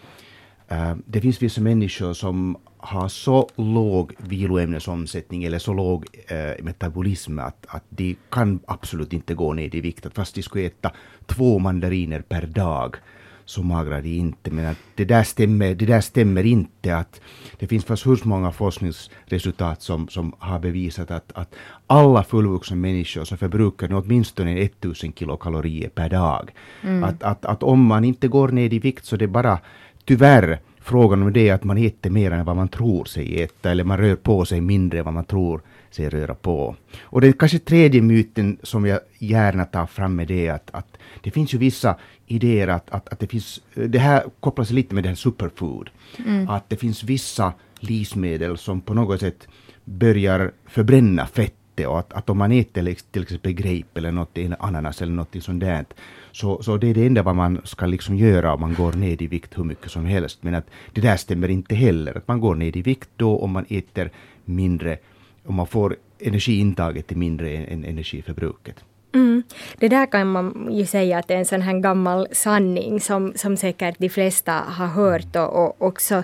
uh, 0.72 0.94
det 1.06 1.20
finns 1.20 1.42
vissa 1.42 1.60
människor 1.60 2.12
som 2.12 2.56
har 2.82 3.08
så 3.08 3.48
låg 3.56 4.12
viloämnesomsättning 4.18 5.44
eller 5.44 5.58
så 5.58 5.72
låg 5.72 6.06
eh, 6.28 6.64
metabolism 6.64 7.38
att, 7.38 7.66
att 7.68 7.84
de 7.88 8.16
kan 8.30 8.60
absolut 8.66 9.12
inte 9.12 9.34
gå 9.34 9.52
ner 9.52 9.74
i 9.74 9.80
vikt. 9.80 10.06
Att 10.06 10.14
fast 10.14 10.34
de 10.34 10.42
skulle 10.42 10.66
äta 10.66 10.90
två 11.26 11.58
mandariner 11.58 12.20
per 12.20 12.46
dag 12.46 12.96
så 13.44 13.62
magrar 13.62 14.02
de 14.02 14.08
inte. 14.08 14.50
Men 14.50 14.66
att 14.66 14.78
det, 14.94 15.04
där 15.04 15.22
stämmer, 15.22 15.74
det 15.74 15.86
där 15.86 16.00
stämmer 16.00 16.46
inte. 16.46 16.96
att 16.96 17.20
Det 17.58 17.66
finns 17.66 17.84
fast 17.84 18.06
hur 18.06 18.20
många 18.24 18.52
forskningsresultat 18.52 19.82
som, 19.82 20.08
som 20.08 20.32
har 20.38 20.58
bevisat 20.58 21.10
att, 21.10 21.32
att 21.34 21.54
alla 21.86 22.24
fullvuxna 22.24 22.76
människor 22.76 23.24
så 23.24 23.36
förbrukar 23.36 23.94
åtminstone 23.94 24.60
1000 24.60 25.12
kilokalorier 25.12 25.88
per 25.88 26.08
dag. 26.08 26.50
Mm. 26.82 27.04
Att, 27.04 27.22
att, 27.22 27.44
att 27.44 27.62
om 27.62 27.86
man 27.86 28.04
inte 28.04 28.28
går 28.28 28.48
ner 28.48 28.74
i 28.74 28.78
vikt 28.78 29.04
så 29.04 29.16
det 29.16 29.28
bara 29.28 29.58
tyvärr 30.04 30.60
frågan 30.82 31.22
om 31.22 31.32
det 31.32 31.48
är 31.48 31.54
att 31.54 31.64
man 31.64 31.78
äter 31.78 32.10
mer 32.10 32.30
än 32.30 32.44
vad 32.44 32.56
man 32.56 32.68
tror 32.68 33.04
sig 33.04 33.42
äta, 33.42 33.70
eller 33.70 33.84
man 33.84 33.98
rör 33.98 34.16
på 34.16 34.44
sig 34.44 34.60
mindre 34.60 34.98
än 34.98 35.04
vad 35.04 35.14
man 35.14 35.24
tror 35.24 35.60
sig 35.90 36.08
röra 36.08 36.34
på. 36.34 36.76
Och 37.02 37.20
den 37.20 37.32
kanske 37.32 37.58
tredje 37.58 38.02
myten 38.02 38.58
som 38.62 38.86
jag 38.86 39.00
gärna 39.18 39.64
tar 39.64 39.86
fram 39.86 40.16
med 40.16 40.28
det 40.28 40.46
är 40.46 40.52
att, 40.52 40.70
att 40.72 40.98
det 41.20 41.30
finns 41.30 41.54
ju 41.54 41.58
vissa 41.58 41.96
idéer 42.26 42.68
att, 42.68 42.90
att, 42.90 43.08
att 43.08 43.20
det 43.20 43.26
finns, 43.26 43.60
det 43.74 43.98
här 43.98 44.24
kopplas 44.40 44.70
lite 44.70 44.94
med 44.94 45.06
här 45.06 45.14
superfood, 45.14 45.90
mm. 46.26 46.48
att 46.48 46.70
det 46.70 46.76
finns 46.76 47.04
vissa 47.04 47.52
livsmedel 47.80 48.58
som 48.58 48.80
på 48.80 48.94
något 48.94 49.20
sätt 49.20 49.48
börjar 49.84 50.52
förbränna 50.66 51.26
fett 51.26 51.54
och 51.86 51.98
att, 51.98 52.12
att 52.12 52.30
om 52.30 52.38
man 52.38 52.52
äter 52.52 52.94
till 53.12 53.22
exempel 53.22 53.52
grape 53.52 53.98
eller 53.98 54.12
något, 54.12 54.38
ananas 54.58 55.02
eller 55.02 55.12
något 55.12 55.42
sånt 55.42 55.60
där, 55.60 55.84
så, 56.32 56.62
så 56.62 56.76
det 56.76 56.90
är 56.90 56.94
det 56.94 57.06
enda 57.06 57.22
vad 57.22 57.36
man 57.36 57.60
ska 57.64 57.86
liksom 57.86 58.16
göra 58.16 58.54
om 58.54 58.60
man 58.60 58.74
går 58.74 58.92
ner 58.92 59.22
i 59.22 59.26
vikt 59.26 59.58
hur 59.58 59.64
mycket 59.64 59.90
som 59.90 60.04
helst. 60.04 60.38
Men 60.40 60.54
att 60.54 60.66
det 60.92 61.00
där 61.00 61.16
stämmer 61.16 61.48
inte 61.48 61.74
heller. 61.74 62.16
Att 62.16 62.28
man 62.28 62.40
går 62.40 62.54
ner 62.54 62.76
i 62.76 62.82
vikt 62.82 63.08
då 63.16 63.38
om 63.38 63.50
man 63.50 63.64
äter 63.68 64.10
mindre, 64.44 64.98
om 65.46 65.54
man 65.54 65.66
får 65.66 65.96
energiintaget 66.18 67.12
är 67.12 67.16
mindre 67.16 67.50
än 67.50 67.84
energiförbruket. 67.84 68.84
Mm. 69.14 69.42
Det 69.78 69.88
där 69.88 70.06
kan 70.06 70.32
man 70.32 70.68
ju 70.70 70.86
säga 70.86 71.18
att 71.18 71.28
det 71.28 71.34
är 71.34 71.38
en 71.38 71.44
sån 71.44 71.62
här 71.62 71.78
gammal 71.78 72.28
sanning 72.32 73.00
som, 73.00 73.32
som 73.36 73.56
säkert 73.56 73.98
de 73.98 74.08
flesta 74.08 74.52
har 74.52 74.86
hört 74.86 75.36
och, 75.36 75.64
och 75.64 75.82
också 75.82 76.22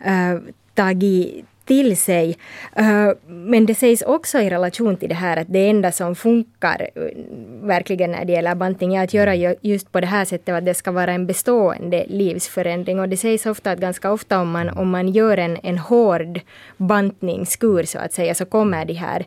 äh, 0.00 0.38
tagit 0.74 1.44
till 1.70 1.96
sig. 1.96 2.36
Eh, 2.76 3.10
men 3.26 3.66
det 3.66 3.74
sägs 3.74 4.02
också 4.02 4.38
i 4.38 4.50
relation 4.50 4.96
till 4.96 5.08
det 5.08 5.14
här 5.14 5.36
att 5.36 5.52
det 5.52 5.68
enda 5.68 5.92
som 5.92 6.14
funkar 6.14 6.90
eh, 6.94 7.02
verkligen 7.62 8.10
när 8.10 8.24
det 8.24 8.32
gäller 8.32 8.54
bantning 8.54 8.94
är 8.94 9.04
att 9.04 9.14
göra 9.14 9.54
just 9.60 9.92
på 9.92 10.00
det 10.00 10.06
här 10.06 10.24
sättet 10.24 10.54
att 10.54 10.64
det 10.64 10.74
ska 10.74 10.90
vara 10.90 11.12
en 11.12 11.26
bestående 11.26 12.04
livsförändring. 12.08 13.00
Och 13.00 13.08
det 13.08 13.16
sägs 13.16 13.46
ofta 13.46 13.70
att 13.70 13.80
ganska 13.80 14.12
ofta 14.12 14.40
om 14.40 14.50
man, 14.50 14.68
om 14.68 14.90
man 14.90 15.08
gör 15.08 15.36
en, 15.36 15.58
en 15.62 15.78
hård 15.78 16.40
bantningskur 16.76 17.84
så 17.84 17.98
att 17.98 18.12
säga 18.12 18.34
så 18.34 18.44
kommer 18.44 18.84
de 18.84 18.94
här 18.94 19.26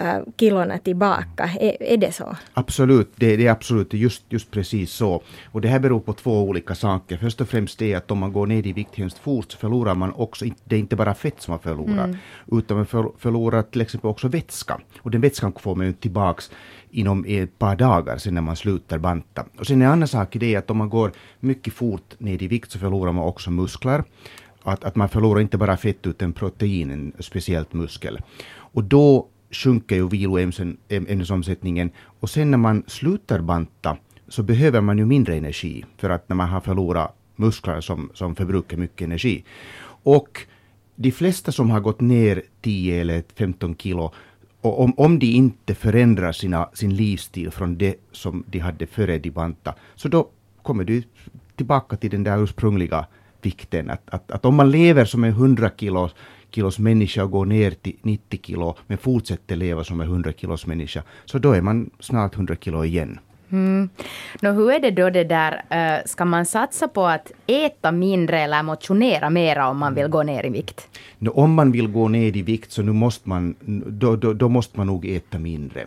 uh, 0.00 0.18
kilorna 0.36 0.78
tillbaka. 0.78 1.50
Är, 1.60 1.82
är 1.82 1.96
det 1.96 2.12
så? 2.12 2.36
Absolut, 2.54 3.12
det, 3.16 3.36
det, 3.36 3.46
är 3.46 3.50
absolut 3.50 3.92
just, 3.92 4.22
just 4.28 4.50
precis 4.50 4.92
så. 4.92 5.22
Och 5.46 5.60
det 5.60 5.68
här 5.68 5.78
beror 5.78 6.00
på 6.00 6.12
två 6.12 6.42
olika 6.42 6.74
saker. 6.74 7.16
Först 7.16 7.40
och 7.40 7.48
främst 7.48 7.78
det 7.78 7.94
att 7.94 8.10
om 8.10 8.18
man 8.18 8.32
går 8.32 8.46
ner 8.46 8.66
i 8.66 8.72
vikt 8.72 8.94
hemskt 8.94 9.18
fort 9.18 9.52
så 9.52 9.58
förlorar 9.58 9.94
man 9.94 10.12
också, 10.12 10.44
det 10.64 10.76
är 10.76 10.80
inte 10.80 10.96
bara 10.96 11.14
fett 11.14 11.42
som 11.42 11.52
man 11.52 11.58
förlorar, 11.58 12.04
mm. 12.04 12.16
utan 12.52 12.76
man 12.76 12.86
förlorar 13.18 13.62
till 13.62 13.80
exempel 13.80 14.10
också 14.10 14.28
vätska. 14.28 14.80
Och 15.02 15.10
den 15.10 15.20
vätskan 15.20 15.52
får 15.60 15.74
man 15.74 15.86
ju 15.86 15.92
tillbaks 15.92 16.50
inom 16.90 17.24
ett 17.28 17.58
par 17.58 17.76
dagar 17.76 18.18
sen 18.18 18.34
när 18.34 18.40
man 18.40 18.56
slutar 18.56 18.98
banta. 18.98 19.44
Och 19.58 19.66
sen 19.66 19.82
en 19.82 19.88
annan 19.88 20.08
sak 20.08 20.36
är 20.36 20.40
det 20.40 20.56
att 20.56 20.70
om 20.70 20.76
man 20.76 20.88
går 20.88 21.12
mycket 21.40 21.74
fort 21.74 22.14
ner 22.18 22.42
i 22.42 22.48
vikt 22.48 22.70
så 22.70 22.78
förlorar 22.78 23.12
man 23.12 23.24
också 23.24 23.50
muskler. 23.50 24.04
Att, 24.62 24.84
att 24.84 24.96
man 24.96 25.08
förlorar 25.08 25.40
inte 25.40 25.58
bara 25.58 25.76
fett 25.76 26.06
utan 26.06 26.32
protein, 26.32 27.12
speciellt 27.18 27.72
muskel. 27.72 28.18
Och 28.50 28.84
då 28.84 29.28
sjunker 29.50 29.96
ju 29.96 30.08
viloämnesomsättningen 30.08 31.90
och 32.20 32.30
sen 32.30 32.50
när 32.50 32.58
man 32.58 32.82
slutar 32.86 33.40
banta 33.40 33.96
så 34.28 34.42
behöver 34.42 34.80
man 34.80 34.98
ju 34.98 35.06
mindre 35.06 35.36
energi 35.36 35.84
för 35.96 36.10
att 36.10 36.28
när 36.28 36.36
man 36.36 36.48
har 36.48 36.60
förlorat 36.60 37.14
muskler 37.36 37.80
som, 37.80 38.10
som 38.14 38.36
förbrukar 38.36 38.76
mycket 38.76 39.04
energi. 39.04 39.44
Och 40.02 40.46
de 40.96 41.10
flesta 41.10 41.52
som 41.52 41.70
har 41.70 41.80
gått 41.80 42.00
ner 42.00 42.42
10 42.60 43.00
eller 43.00 43.22
15 43.36 43.76
kilo 43.76 44.12
och 44.60 44.80
om, 44.80 44.94
om 44.96 45.18
de 45.18 45.26
inte 45.26 45.74
förändrar 45.74 46.32
sina, 46.32 46.68
sin 46.74 46.96
livsstil 46.96 47.50
från 47.50 47.78
det 47.78 47.94
som 48.12 48.44
de 48.46 48.58
hade 48.58 48.86
före 48.86 49.18
de 49.18 49.30
banta, 49.30 49.74
så 49.94 50.08
då 50.08 50.28
kommer 50.62 50.84
du 50.84 51.02
tillbaka 51.56 51.96
till 51.96 52.10
den 52.10 52.24
där 52.24 52.42
ursprungliga 52.42 53.06
vikten. 53.42 53.90
Att, 53.90 54.02
att, 54.10 54.30
att 54.30 54.44
om 54.44 54.54
man 54.54 54.70
lever 54.70 55.04
som 55.04 55.24
en 55.24 55.30
100 55.30 55.70
kilos 55.76 56.14
kilos 56.50 56.78
människa 56.78 57.24
och 57.24 57.30
går 57.30 57.46
ner 57.46 57.70
till 57.70 57.96
90 58.02 58.40
kilo 58.42 58.76
men 58.86 58.98
fortsätter 58.98 59.56
leva 59.56 59.84
som 59.84 60.00
en 60.00 60.06
100 60.06 60.32
kilos 60.32 60.66
människa, 60.66 61.02
så 61.24 61.38
då 61.38 61.52
är 61.52 61.60
man 61.60 61.90
snart 62.00 62.34
100 62.34 62.56
kilo 62.60 62.84
igen. 62.84 63.18
Mm. 63.50 63.88
Nå, 64.40 64.52
hur 64.52 64.70
är 64.70 64.80
det 64.80 64.90
då 64.90 65.10
det 65.10 65.24
där, 65.24 65.52
uh, 65.52 66.06
ska 66.06 66.24
man 66.24 66.46
satsa 66.46 66.88
på 66.88 67.06
att 67.06 67.32
äta 67.46 67.92
mindre 67.92 68.40
eller 68.40 68.62
motionera 68.62 69.30
mera 69.30 69.68
om 69.68 69.78
man 69.78 69.94
vill 69.94 70.08
gå 70.08 70.22
ner 70.22 70.46
i 70.46 70.48
vikt? 70.48 70.88
No, 71.18 71.30
om 71.30 71.54
man 71.54 71.72
vill 71.72 71.88
gå 71.88 72.08
ner 72.08 72.36
i 72.36 72.42
vikt 72.42 72.72
så 72.72 72.82
nu 72.82 72.92
måste 72.92 73.28
man, 73.28 73.54
då, 73.86 74.16
då, 74.16 74.32
då 74.32 74.48
måste 74.48 74.78
man 74.78 74.86
nog 74.86 75.06
äta 75.06 75.38
mindre. 75.38 75.86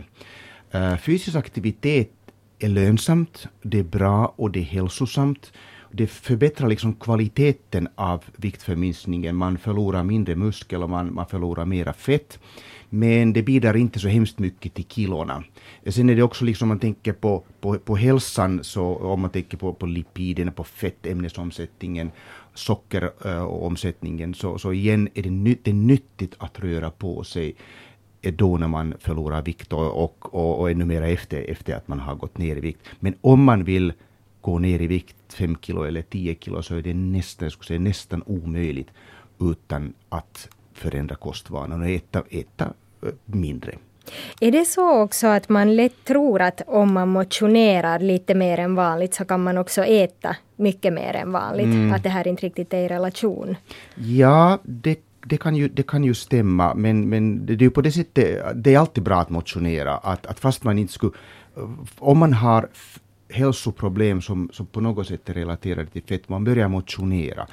Uh, 0.75 0.97
fysisk 0.97 1.35
aktivitet 1.35 2.11
är 2.59 2.67
lönsamt, 2.67 3.47
det 3.61 3.79
är 3.79 3.83
bra 3.83 4.33
och 4.35 4.51
det 4.51 4.59
är 4.59 4.63
hälsosamt. 4.63 5.51
Det 5.91 6.07
förbättrar 6.07 6.69
liksom 6.69 6.93
kvaliteten 6.93 7.87
av 7.95 8.23
viktförminskningen. 8.35 9.35
Man 9.35 9.57
förlorar 9.57 10.03
mindre 10.03 10.35
muskel 10.35 10.83
och 10.83 10.89
man, 10.89 11.13
man 11.13 11.25
förlorar 11.25 11.65
mera 11.65 11.93
fett. 11.93 12.39
Men 12.89 13.33
det 13.33 13.43
bidrar 13.43 13.77
inte 13.77 13.99
så 13.99 14.07
hemskt 14.07 14.39
mycket 14.39 14.73
till 14.73 14.85
kilona. 14.85 15.43
Sen 15.87 16.09
är 16.09 16.15
det 16.15 16.23
också 16.23 16.45
liksom 16.45 16.65
om 16.65 16.69
man 16.69 16.79
tänker 16.79 17.13
på, 17.13 17.43
på, 17.61 17.79
på 17.79 17.95
hälsan, 17.95 18.63
så 18.63 18.95
om 18.95 19.21
man 19.21 19.29
tänker 19.29 19.57
på, 19.57 19.73
på 19.73 19.85
lipiderna, 19.85 20.51
på 20.51 20.63
fettämnesomsättningen, 20.63 22.11
sockeromsättningen, 22.53 24.33
så, 24.33 24.57
så 24.57 24.73
igen 24.73 25.09
är 25.13 25.23
det, 25.23 25.29
ny, 25.29 25.57
det 25.63 25.71
är 25.71 25.75
nyttigt 25.75 26.35
att 26.37 26.59
röra 26.59 26.91
på 26.91 27.23
sig 27.23 27.55
då 28.21 28.57
när 28.57 28.67
man 28.67 28.93
förlorar 28.99 29.41
vikt 29.41 29.73
och, 29.73 30.03
och, 30.03 30.35
och, 30.35 30.59
och 30.59 30.71
ännu 30.71 30.85
mer 30.85 31.01
efter, 31.01 31.41
efter 31.49 31.75
att 31.75 31.87
man 31.87 31.99
har 31.99 32.15
gått 32.15 32.37
ner 32.37 32.55
i 32.55 32.59
vikt. 32.59 32.79
Men 32.99 33.15
om 33.21 33.43
man 33.43 33.63
vill 33.63 33.93
gå 34.41 34.59
ner 34.59 34.81
i 34.81 34.87
vikt 34.87 35.33
5 35.33 35.57
kilo 35.61 35.83
eller 35.83 36.01
10 36.01 36.35
kilo 36.35 36.63
så 36.63 36.75
är 36.75 36.81
det 36.81 36.93
nästan, 36.93 37.45
jag 37.45 37.53
skulle 37.53 37.67
säga, 37.67 37.79
nästan 37.79 38.23
omöjligt 38.25 38.87
utan 39.39 39.93
att 40.09 40.49
förändra 40.73 41.15
kostvanorna 41.15 41.85
och 41.85 41.91
äta, 41.91 42.23
äta 42.29 42.73
mindre. 43.25 43.75
Är 44.39 44.51
det 44.51 44.65
så 44.65 45.01
också 45.01 45.27
att 45.27 45.49
man 45.49 45.75
lätt 45.75 46.05
tror 46.05 46.41
att 46.41 46.61
om 46.67 46.93
man 46.93 47.09
motionerar 47.09 47.99
lite 47.99 48.35
mer 48.35 48.57
än 48.57 48.75
vanligt 48.75 49.13
så 49.13 49.25
kan 49.25 49.43
man 49.43 49.57
också 49.57 49.83
äta 49.83 50.35
mycket 50.55 50.93
mer 50.93 51.13
än 51.13 51.31
vanligt? 51.31 51.65
Mm. 51.65 51.93
Att 51.93 52.03
det 52.03 52.09
här 52.09 52.27
inte 52.27 52.45
riktigt 52.45 52.73
är 52.73 52.77
i 52.77 52.87
relation? 52.87 53.55
Ja, 53.95 54.59
det, 54.63 54.99
det, 55.25 55.37
kan, 55.37 55.55
ju, 55.55 55.67
det 55.67 55.83
kan 55.83 56.03
ju 56.03 56.13
stämma, 56.13 56.73
men, 56.73 57.09
men 57.09 57.45
det 57.45 57.65
är 57.65 57.69
på 57.69 57.81
det 57.81 57.91
sättet, 57.91 58.43
det 58.55 58.73
är 58.73 58.79
alltid 58.79 59.03
bra 59.03 59.21
att 59.21 59.29
motionera. 59.29 59.97
Att, 59.97 60.25
att 60.25 60.39
fast 60.39 60.63
man 60.63 60.77
inte 60.77 60.93
skulle, 60.93 61.13
om 61.99 62.17
man 62.17 62.33
har 62.33 62.69
hälsoproblem 63.31 64.21
som, 64.21 64.49
som 64.53 64.65
på 64.65 64.81
något 64.81 65.07
sätt 65.07 65.29
är 65.29 65.33
relaterade 65.33 65.89
till 65.89 66.03
fett, 66.03 66.29
man 66.29 66.43
börjar 66.43 66.67
motionera 66.67 67.47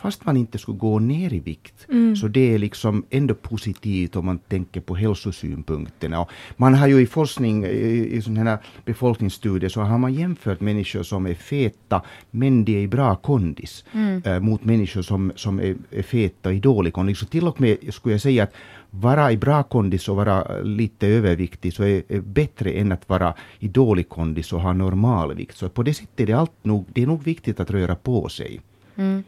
fast 0.00 0.24
man 0.24 0.36
inte 0.36 0.58
skulle 0.58 0.78
gå 0.78 0.98
ner 0.98 1.34
i 1.34 1.38
vikt. 1.38 1.86
Mm. 1.88 2.16
Så 2.16 2.28
det 2.28 2.54
är 2.54 2.58
liksom 2.58 3.04
ändå 3.10 3.34
positivt 3.34 4.16
om 4.16 4.26
man 4.26 4.38
tänker 4.38 4.80
på 4.80 4.94
hälsosynpunkterna. 4.94 6.20
Och 6.20 6.30
man 6.56 6.74
har 6.74 6.86
ju 6.86 7.00
i 7.00 7.06
forskning, 7.06 7.64
i, 7.64 8.08
i 8.12 8.22
sådana 8.22 8.50
här 8.50 8.58
befolkningsstudier, 8.84 9.70
så 9.70 9.80
har 9.80 9.98
man 9.98 10.14
jämfört 10.14 10.60
människor 10.60 11.02
som 11.02 11.26
är 11.26 11.34
feta, 11.34 12.02
men 12.30 12.64
de 12.64 12.76
är 12.76 12.80
i 12.80 12.88
bra 12.88 13.16
kondis, 13.16 13.84
mm. 13.92 14.22
äh, 14.24 14.40
mot 14.40 14.64
människor 14.64 15.02
som, 15.02 15.32
som 15.36 15.60
är, 15.60 15.76
är 15.90 16.02
feta 16.02 16.52
i 16.52 16.60
dålig 16.60 16.92
kondis. 16.92 17.18
Så 17.18 17.26
till 17.26 17.48
och 17.48 17.60
med 17.60 17.76
skulle 17.90 18.14
jag 18.14 18.20
säga 18.20 18.42
att 18.42 18.54
vara 18.90 19.32
i 19.32 19.36
bra 19.36 19.62
kondis 19.62 20.08
och 20.08 20.16
vara 20.16 20.60
lite 20.62 21.06
överviktig 21.06 21.74
så 21.74 21.82
är, 21.82 22.02
är 22.08 22.20
bättre 22.20 22.72
än 22.72 22.92
att 22.92 23.08
vara 23.08 23.34
i 23.58 23.68
dålig 23.68 24.08
kondis 24.08 24.52
och 24.52 24.60
ha 24.60 24.72
normalvikt. 24.72 25.56
Så 25.56 25.68
på 25.68 25.82
det 25.82 25.94
sättet 25.94 26.20
är 26.20 26.26
det, 26.26 26.32
allt 26.32 26.64
nog, 26.64 26.84
det 26.92 27.02
är 27.02 27.06
nog 27.06 27.24
viktigt 27.24 27.60
att 27.60 27.70
röra 27.70 27.94
på 27.94 28.28
sig. 28.28 28.60
Mm. 28.96 29.22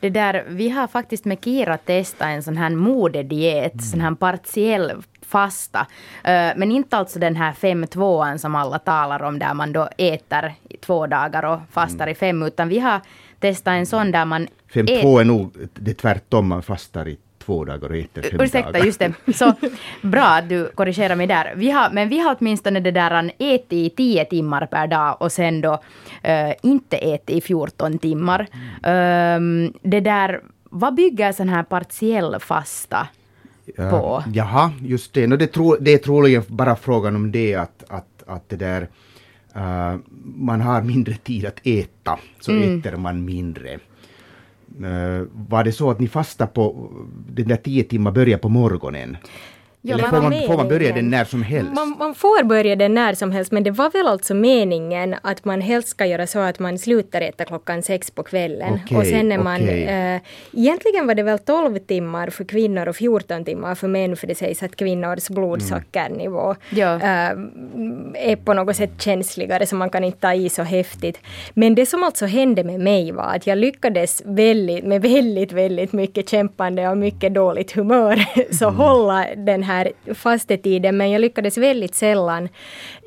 Det 0.00 0.10
där, 0.10 0.44
vi 0.48 0.68
har 0.68 0.86
faktiskt 0.86 1.24
med 1.24 1.44
Kira 1.44 1.78
testat 1.78 2.28
en 2.28 2.42
sån 2.42 2.56
här 2.56 2.70
modediet, 2.70 3.72
mm. 3.72 3.84
sån 3.84 4.00
här 4.00 4.14
partiell 4.14 4.92
fasta. 5.32 5.80
Uh, 5.80 6.52
men 6.56 6.72
inte 6.72 6.96
alltså 6.96 7.18
den 7.18 7.36
här 7.36 7.52
5-2 7.52 8.36
som 8.36 8.54
alla 8.54 8.78
talar 8.78 9.22
om 9.22 9.38
där 9.38 9.54
man 9.54 9.72
då 9.72 9.88
äter 9.98 10.52
i 10.68 10.76
två 10.76 11.06
dagar 11.06 11.42
och 11.44 11.60
fastar 11.70 12.04
mm. 12.04 12.12
i 12.12 12.14
fem, 12.14 12.42
utan 12.42 12.68
vi 12.68 12.78
har 12.78 13.00
testat 13.40 13.72
en 13.72 13.86
sån 13.86 14.10
där 14.10 14.24
man... 14.24 14.48
5-2 14.72 15.20
är 15.20 15.24
nog 15.24 15.56
det 15.74 15.94
tvärtom, 15.94 16.48
man 16.48 16.62
fastar 16.62 17.08
i 17.08 17.18
två 17.44 17.64
dagar 17.64 17.88
och 17.90 17.96
äter 17.96 18.22
fem 18.22 18.40
Ursäkta, 18.40 18.78
just 18.78 18.98
det. 18.98 19.12
Så 19.34 19.54
bra 20.02 20.24
att 20.24 20.48
du 20.48 20.68
korrigerar 20.74 21.16
mig 21.16 21.26
där. 21.26 21.52
Vi 21.56 21.70
har, 21.70 21.90
men 21.90 22.08
vi 22.08 22.18
har 22.18 22.36
åtminstone 22.40 22.80
det 22.80 22.90
där 22.90 23.32
ätit 23.38 23.72
i 23.72 23.90
tio 23.90 24.24
timmar 24.24 24.66
per 24.66 24.86
dag 24.86 25.16
och 25.20 25.32
sen 25.32 25.60
då 25.60 25.72
uh, 25.72 26.52
inte 26.62 26.96
ätit 26.96 27.30
i 27.30 27.40
14 27.40 27.98
timmar. 27.98 28.46
Mm. 28.82 29.66
Um, 29.66 29.72
det 29.82 30.00
där, 30.00 30.40
vad 30.70 30.94
bygger 30.94 31.32
sån 31.32 31.48
här 31.48 31.62
partiell 31.62 32.40
fasta 32.40 33.08
på? 33.76 34.24
jaha, 34.32 34.72
just 34.80 35.12
det. 35.14 35.26
No, 35.26 35.36
det, 35.36 35.46
tro, 35.46 35.76
det 35.80 35.90
är 35.90 35.98
troligen 35.98 36.42
bara 36.48 36.76
frågan 36.76 37.16
om 37.16 37.32
det 37.32 37.54
att, 37.54 37.84
att, 37.88 38.22
att 38.26 38.48
det 38.48 38.56
där 38.56 38.88
uh, 39.56 39.96
man 40.36 40.60
har 40.60 40.82
mindre 40.82 41.14
tid 41.14 41.46
att 41.46 41.60
äta, 41.64 42.18
så 42.40 42.52
mm. 42.52 42.78
äter 42.78 42.96
man 42.96 43.24
mindre. 43.24 43.78
Eh, 44.80 45.26
var 45.32 45.64
det 45.64 45.72
så 45.72 45.90
att 45.90 46.00
ni 46.00 46.08
fastade 46.08 46.50
på 46.54 46.90
den 47.28 47.48
där 47.48 47.56
tio 47.56 47.84
timmar 47.84 48.10
började 48.12 48.42
på 48.42 48.48
morgonen? 48.48 49.16
Ja, 49.84 49.94
Eller 49.94 50.08
får 50.08 50.22
man, 50.22 50.32
får 50.46 50.56
man 50.56 50.68
börja 50.68 50.92
den 50.92 51.10
när 51.10 51.24
som 51.24 51.42
helst? 51.42 51.72
Man, 51.74 51.94
man, 51.98 52.14
får 52.14 52.44
börja 52.44 52.76
den 52.76 52.94
när 52.94 53.14
som 53.14 53.32
helst, 53.32 53.52
men 53.52 53.62
det 53.62 53.70
var 53.70 53.90
väl 53.90 54.06
alltså 54.06 54.34
meningen 54.34 55.14
att 55.22 55.44
man 55.44 55.60
helst 55.60 55.88
ska 55.88 56.06
göra 56.06 56.26
så 56.26 56.38
att 56.38 56.58
man 56.58 56.78
slutar 56.78 57.20
äta 57.20 57.44
klockan 57.44 57.82
sex 57.82 58.10
på 58.10 58.22
kvällen. 58.22 58.80
Okay, 58.84 58.98
och 58.98 59.06
sen 59.06 59.32
är 59.32 59.38
man... 59.38 59.62
Okay. 59.62 59.82
Äh, 59.82 60.20
egentligen 60.52 61.06
var 61.06 61.14
det 61.14 61.22
väl 61.22 61.38
12 61.38 61.78
timmar 61.78 62.30
för 62.30 62.44
kvinnor 62.44 62.88
och 62.88 62.96
14 62.96 63.44
timmar 63.44 63.74
för 63.74 63.88
män, 63.88 64.16
för 64.16 64.26
det 64.26 64.34
sägs 64.34 64.62
att 64.62 64.76
kvinnors 64.76 65.28
blodsockernivå 65.28 66.44
mm. 66.44 66.56
ja. 66.70 66.94
äh, 66.94 68.30
är 68.30 68.36
på 68.36 68.54
något 68.54 68.76
sätt 68.76 69.02
känsligare, 69.02 69.66
så 69.66 69.76
man 69.76 69.90
kan 69.90 70.04
inte 70.04 70.18
ta 70.18 70.34
i 70.34 70.48
så 70.48 70.62
häftigt. 70.62 71.18
Men 71.54 71.74
det 71.74 71.86
som 71.86 72.02
alltså 72.02 72.26
hände 72.26 72.64
med 72.64 72.80
mig 72.80 73.12
var 73.12 73.34
att 73.36 73.46
jag 73.46 73.58
lyckades 73.58 74.22
väldigt, 74.24 74.84
med 74.84 75.02
väldigt, 75.02 75.52
väldigt 75.52 75.92
mycket 75.92 76.28
kämpande 76.28 76.88
och 76.88 76.98
mycket 76.98 77.34
dåligt 77.34 77.72
humör, 77.72 78.24
så 78.54 78.68
mm. 78.68 78.76
hålla 78.76 79.26
den 79.36 79.62
här 79.62 79.71
här 79.72 79.92
fastetiden 80.14 80.96
men 80.96 81.10
jag 81.10 81.20
lyckades 81.20 81.58
väldigt 81.58 81.94
sällan 81.94 82.48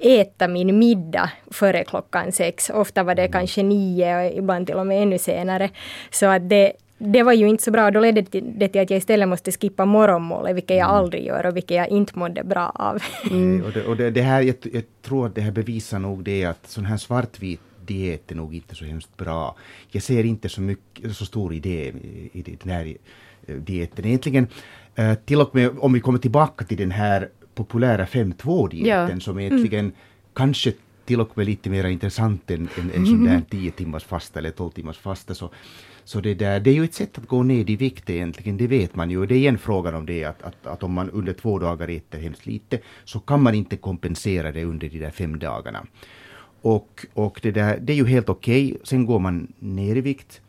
äta 0.02 0.48
min 0.48 0.80
middag 0.80 1.32
före 1.52 1.84
klockan 1.84 2.32
sex. 2.32 2.70
Ofta 2.70 3.04
var 3.04 3.16
det 3.16 3.28
kanske 3.28 3.64
nio 3.64 4.26
och 4.26 4.38
ibland 4.38 4.68
till 4.68 4.76
och 4.76 4.88
med 4.88 5.04
ännu 5.04 5.18
senare. 5.18 5.70
Så 6.12 6.26
att 6.26 6.50
det, 6.50 6.74
det 6.98 7.24
var 7.24 7.34
ju 7.34 7.48
inte 7.48 7.64
så 7.64 7.72
bra. 7.72 7.92
Då 7.92 8.00
ledde 8.00 8.22
det 8.22 8.68
till 8.68 8.82
att 8.82 8.90
jag 8.90 8.98
istället 8.98 9.28
måste 9.28 9.52
skippa 9.52 9.86
morgonmålet, 9.86 10.56
vilket 10.56 10.78
jag 10.78 10.90
mm. 10.90 10.96
aldrig 10.96 11.26
gör 11.26 11.46
och 11.46 11.56
vilket 11.56 11.78
jag 11.78 11.90
inte 11.90 12.20
mådde 12.20 12.44
bra 12.44 12.70
av. 12.76 13.04
Mm. 13.32 13.64
Och, 13.66 13.72
det, 13.72 13.86
och 13.86 13.98
det, 13.98 14.12
det, 14.12 14.22
här, 14.22 14.42
jag, 14.42 14.56
jag, 14.74 14.84
tror 15.02 15.26
att 15.26 15.36
det 15.36 15.42
här 15.42 15.52
bevisar 15.52 16.00
nog 16.00 16.24
det 16.24 16.46
att 16.46 16.68
sån 16.68 16.86
här 16.86 16.98
svartvit 16.98 17.60
diet 17.86 18.32
är 18.32 18.36
nog 18.36 18.56
inte 18.56 18.76
så 18.76 18.86
hemskt 18.86 19.18
bra. 19.18 19.56
Jag 19.92 20.04
ser 20.04 20.24
inte 20.24 20.50
så, 20.50 20.62
mycket, 20.62 21.16
så 21.16 21.26
stor 21.26 21.54
idé 21.54 21.94
i, 22.34 22.58
den 22.64 22.74
här 22.74 22.96
eh, 23.48 23.56
dieten. 23.56 24.06
Egentligen 24.06 24.48
till 25.26 25.42
och 25.42 25.56
med 25.56 25.72
om 25.80 25.94
vi 25.94 26.00
kommer 26.00 26.20
tillbaka 26.20 26.66
till 26.66 26.78
den 26.78 26.92
här 26.92 27.30
populära 27.56 28.06
5-2-dieten 28.06 29.10
ja. 29.10 29.20
som 29.20 29.40
egentligen 29.40 29.86
mm. 29.86 29.96
kanske 30.34 30.74
till 31.06 31.22
och 31.22 31.38
med 31.38 31.46
lite 31.46 31.70
mer 31.70 31.86
intressant 31.86 32.52
än, 32.52 32.70
än 32.94 33.06
sån 33.06 33.26
där 33.26 33.42
10 33.50 33.72
timmars 33.72 34.04
fasta 34.04 34.40
eller 34.40 34.52
12 34.52 34.72
timmars 34.72 34.98
fasta. 34.98 35.36
Så, 35.36 35.50
så 36.04 36.22
det, 36.22 36.34
där, 36.34 36.60
det 36.60 36.70
är 36.70 36.74
ju 36.74 36.84
ett 36.84 36.94
sätt 36.94 37.18
att 37.18 37.28
gå 37.28 37.44
ner 37.44 37.70
i 37.70 37.76
vikt 37.76 38.10
egentligen, 38.10 38.58
det 38.58 38.68
vet 38.68 38.96
man 38.96 39.12
ju. 39.12 39.26
Det 39.26 39.36
är 39.36 39.38
igen 39.38 39.58
frågan 39.58 39.96
om 39.96 40.06
det 40.06 40.24
att, 40.24 40.42
att, 40.44 40.68
att 40.68 40.84
om 40.84 40.94
man 40.94 41.10
under 41.10 41.34
två 41.34 41.60
dagar 41.60 41.88
äter 41.88 42.20
hemskt 42.20 42.46
lite 42.46 42.80
så 43.04 43.20
kan 43.20 43.44
man 43.44 43.56
inte 43.56 43.78
kompensera 43.78 44.52
det 44.52 44.64
under 44.64 44.90
de 44.90 45.00
där 45.00 45.12
fem 45.12 45.40
dagarna. 45.40 45.86
Och, 46.62 47.06
och 47.14 47.40
det, 47.44 47.52
där, 47.52 47.80
det 47.82 47.94
är 47.94 47.98
ju 47.98 48.06
helt 48.06 48.30
okej, 48.30 48.66
okay. 48.66 48.78
sen 48.84 49.06
går 49.06 49.20
man 49.20 49.54
ner 49.60 49.96
i 49.96 50.02
vikt. 50.02 50.42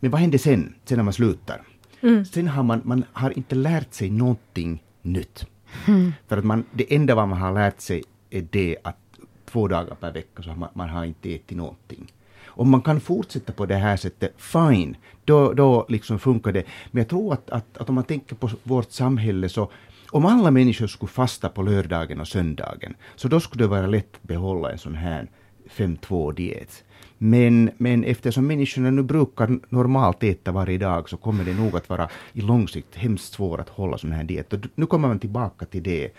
Men 0.00 0.10
vad 0.10 0.20
händer 0.20 0.38
sen, 0.38 0.74
sen 0.84 0.96
när 0.96 1.04
man 1.04 1.12
slutar? 1.12 1.62
Mm. 2.04 2.24
Sen 2.24 2.48
har 2.48 2.62
man, 2.62 2.80
man 2.84 3.04
har 3.12 3.38
inte 3.38 3.54
lärt 3.54 3.94
sig 3.94 4.10
någonting 4.10 4.82
nytt. 5.02 5.46
Mm. 5.86 6.12
För 6.28 6.36
att 6.36 6.44
man, 6.44 6.64
det 6.72 6.94
enda 6.94 7.14
vad 7.14 7.28
man 7.28 7.38
har 7.38 7.52
lärt 7.52 7.80
sig 7.80 8.02
är 8.30 8.46
det 8.50 8.76
att 8.84 8.96
två 9.44 9.68
dagar 9.68 9.94
per 9.94 10.12
vecka 10.12 10.42
så 10.42 10.50
har 10.50 10.56
man, 10.56 10.68
man 10.74 10.88
har 10.88 11.04
inte 11.04 11.34
ätit 11.34 11.56
någonting. 11.56 12.12
Om 12.56 12.70
man 12.70 12.82
kan 12.82 13.00
fortsätta 13.00 13.52
på 13.52 13.66
det 13.66 13.76
här 13.76 13.96
sättet, 13.96 14.34
fine, 14.36 14.96
då, 15.24 15.52
då 15.52 15.86
liksom 15.88 16.18
funkar 16.18 16.52
det. 16.52 16.64
Men 16.90 17.00
jag 17.00 17.08
tror 17.08 17.32
att, 17.32 17.50
att, 17.50 17.78
att 17.78 17.88
om 17.88 17.94
man 17.94 18.04
tänker 18.04 18.36
på 18.36 18.50
vårt 18.62 18.92
samhälle 18.92 19.48
så 19.48 19.70
om 20.10 20.26
alla 20.26 20.50
människor 20.50 20.86
skulle 20.86 21.10
fasta 21.10 21.48
på 21.48 21.62
lördagen 21.62 22.20
och 22.20 22.28
söndagen, 22.28 22.94
så 23.16 23.28
då 23.28 23.40
skulle 23.40 23.64
det 23.64 23.68
vara 23.68 23.86
lätt 23.86 24.14
att 24.16 24.22
behålla 24.22 24.72
en 24.72 24.78
sån 24.78 24.94
här 24.94 25.28
5-2-diet. 25.76 26.84
Men, 27.26 27.70
men 27.76 28.04
eftersom 28.04 28.46
människorna 28.46 28.90
nu 28.90 29.02
brukar 29.02 29.58
normalt 29.68 30.22
äta 30.22 30.52
varje 30.52 30.78
dag 30.78 31.08
så 31.08 31.16
kommer 31.16 31.44
det 31.44 31.54
nog 31.54 31.76
att 31.76 31.88
vara 31.88 32.08
i 32.32 32.40
lång 32.40 32.68
sikt 32.68 32.96
hemskt 32.96 33.32
svårt 33.32 33.60
att 33.60 33.68
hålla 33.68 33.98
sådana 33.98 34.16
här 34.16 34.24
diet. 34.24 34.52
Och 34.52 34.60
nu 34.74 34.86
kommer 34.86 35.08
man 35.08 35.18
tillbaka 35.18 35.66
till 35.66 35.82
det 35.82 36.10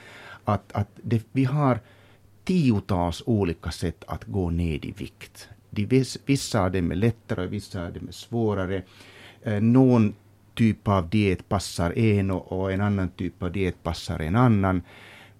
att, 0.45 0.71
att 0.71 0.89
det, 0.95 1.23
vi 1.31 1.43
har 1.43 1.79
tiotals 2.43 3.23
olika 3.25 3.71
sätt 3.71 4.03
att 4.07 4.23
gå 4.23 4.49
ner 4.49 4.85
i 4.85 4.93
vikt. 4.97 5.49
De, 5.69 6.03
vissa 6.25 6.61
av 6.61 6.71
dem 6.71 6.91
är 6.91 6.95
lättare 6.95 7.45
och 7.45 7.53
vissa 7.53 7.85
av 7.85 7.93
dem 7.93 8.07
är 8.07 8.11
svårare. 8.11 8.81
Eh, 9.43 9.61
någon 9.61 10.13
typ 10.53 10.87
av 10.87 11.09
diet 11.09 11.49
passar 11.49 11.97
en 11.97 12.31
och, 12.31 12.51
och 12.51 12.71
en 12.71 12.81
annan 12.81 13.09
typ 13.09 13.43
av 13.43 13.51
diet 13.51 13.83
passar 13.83 14.19
en 14.19 14.35
annan. 14.35 14.81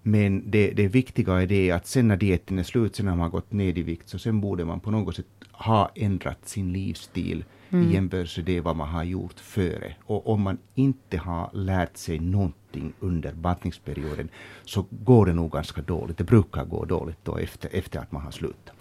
Men 0.07 0.51
det, 0.51 0.71
det 0.71 0.87
viktiga 0.87 1.41
är 1.41 1.47
det 1.47 1.71
att 1.71 1.87
sen 1.87 2.07
när 2.07 2.17
dieten 2.17 2.59
är 2.59 2.63
slut, 2.63 2.95
sen 2.95 3.05
när 3.05 3.11
man 3.11 3.19
har 3.19 3.29
gått 3.29 3.51
ned 3.51 3.77
i 3.77 3.81
vikt, 3.81 4.09
så 4.09 4.19
sen 4.19 4.41
borde 4.41 4.65
man 4.65 4.79
på 4.79 4.91
något 4.91 5.15
sätt 5.15 5.25
ha 5.51 5.91
ändrat 5.95 6.47
sin 6.47 6.73
livsstil 6.73 7.43
mm. 7.69 7.89
i 7.89 7.93
jämförelse 7.93 8.43
med 8.45 8.63
vad 8.63 8.75
man 8.75 8.87
har 8.87 9.03
gjort 9.03 9.39
före. 9.39 9.95
Och 10.05 10.29
om 10.29 10.41
man 10.41 10.57
inte 10.75 11.17
har 11.17 11.49
lärt 11.53 11.97
sig 11.97 12.19
någonting 12.19 12.93
under 12.99 13.33
bantningsperioden 13.33 14.29
så 14.65 14.85
går 14.89 15.25
det 15.25 15.33
nog 15.33 15.51
ganska 15.51 15.81
dåligt. 15.81 16.17
Det 16.17 16.23
brukar 16.23 16.65
gå 16.65 16.85
dåligt 16.85 17.19
då 17.23 17.37
efter, 17.37 17.69
efter 17.73 17.99
att 17.99 18.11
man 18.11 18.21
har 18.21 18.31
slutat. 18.31 18.75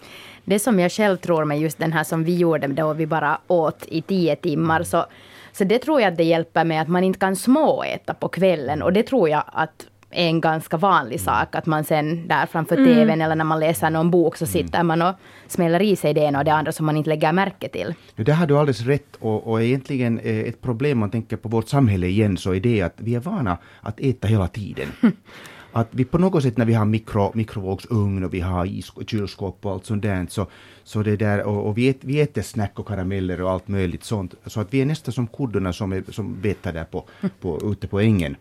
Det 0.45 0.59
som 0.59 0.81
jag 0.81 0.93
själv 0.93 1.17
tror 1.17 1.45
med 1.45 1.61
just 1.61 1.79
den 1.79 1.93
här 1.93 2.05
som 2.05 2.25
vi 2.25 2.37
gjorde 2.37 2.67
då 2.67 2.93
vi 2.93 3.07
bara 3.07 3.39
åt 3.47 3.85
i 3.89 4.03
tio 4.03 4.37
timmar 4.37 4.83
så, 4.83 5.07
så 5.53 5.65
det 5.65 5.79
tror 5.79 6.01
jag 6.01 6.13
att 6.13 6.19
det 6.19 6.25
hjälper 6.25 6.65
med 6.65 6.83
att 6.83 6.89
man 6.89 7.05
inte 7.05 7.19
kan 7.19 7.37
småäta 7.37 8.15
på 8.15 8.29
kvällen 8.29 8.83
och 8.83 8.93
det 8.93 9.03
tror 9.03 9.29
jag 9.29 9.45
att 9.47 9.87
är 10.15 10.27
en 10.27 10.41
ganska 10.41 10.77
vanlig 10.77 11.21
mm. 11.21 11.25
sak, 11.25 11.55
att 11.55 11.67
man 11.67 11.85
sen 11.85 12.29
där 12.29 12.47
framför 12.47 12.77
mm. 12.77 12.95
TVn 12.95 13.21
eller 13.21 13.35
när 13.35 13.45
man 13.45 13.61
läser 13.61 13.91
någon 13.91 14.11
bok 14.11 14.37
så 14.37 14.47
sitter 14.47 14.81
mm. 14.81 14.87
man 14.87 15.03
och 15.03 15.15
smäller 15.47 15.83
i 15.83 15.97
sig 15.97 16.15
det 16.15 16.21
ena 16.21 16.39
och 16.39 16.45
det 16.45 16.53
andra 16.53 16.73
som 16.73 16.87
man 16.87 16.97
inte 16.97 17.11
lägger 17.11 17.33
märke 17.33 17.69
till. 17.69 17.95
Det 18.17 18.33
har 18.33 18.47
du 18.47 18.59
alldeles 18.59 18.81
rätt 18.81 19.17
och, 19.19 19.47
och 19.47 19.63
egentligen 19.63 20.19
eh, 20.19 20.39
ett 20.39 20.63
problem 20.63 20.99
man 20.99 21.11
tänker 21.11 21.37
på 21.37 21.49
vårt 21.49 21.69
samhälle 21.69 22.07
igen 22.07 22.37
så 22.37 22.55
är 22.55 22.61
det 22.61 22.83
att 22.83 22.95
vi 22.97 23.15
är 23.15 23.21
vana 23.21 23.59
att 23.81 24.01
äta 24.01 24.29
hela 24.29 24.49
tiden. 24.49 24.89
att 25.75 25.89
vi 25.91 26.05
på 26.05 26.19
något 26.19 26.43
sätt 26.43 26.57
när 26.57 26.65
vi 26.65 26.75
har 26.75 26.85
mikro, 26.85 27.31
mikrovågsugn 27.35 28.25
och 28.25 28.35
vi 28.35 28.41
har 28.41 28.67
is, 28.67 28.93
kylskåp 29.07 29.67
och 29.67 29.73
allt 29.73 29.87
sånt 29.87 30.03
där, 30.03 30.27
så, 30.31 30.47
så 30.85 31.03
det 31.03 31.17
där, 31.17 31.43
och, 31.43 31.67
och 31.67 31.79
vi, 31.79 31.89
äter, 31.89 32.09
vi 32.09 32.21
äter 32.21 32.43
snack 32.43 32.79
och 32.79 32.89
karameller 32.89 33.43
och 33.43 33.51
allt 33.51 33.69
möjligt 33.69 34.05
sånt, 34.05 34.35
så 34.47 34.61
att 34.61 34.75
vi 34.75 34.81
är 34.81 34.87
nästan 34.87 35.13
som 35.13 35.27
kuddorna 35.27 35.73
som, 35.73 35.93
är, 35.93 36.05
som 36.09 36.41
betar 36.41 36.73
där 36.73 36.85
på, 36.85 37.05
på, 37.41 37.61
ute 37.73 37.89
på 37.89 38.01
ängen 38.01 38.37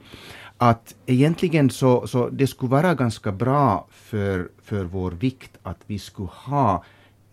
att 0.70 0.96
egentligen 1.06 1.70
så, 1.70 2.08
så 2.08 2.30
det 2.30 2.48
skulle 2.48 2.70
vara 2.70 2.96
ganska 2.96 3.32
bra 3.32 3.88
för, 3.92 4.50
för 4.64 4.84
vår 4.84 5.12
vikt 5.12 5.58
att 5.64 5.80
vi 5.88 6.00
skulle 6.00 6.30
ha 6.34 6.84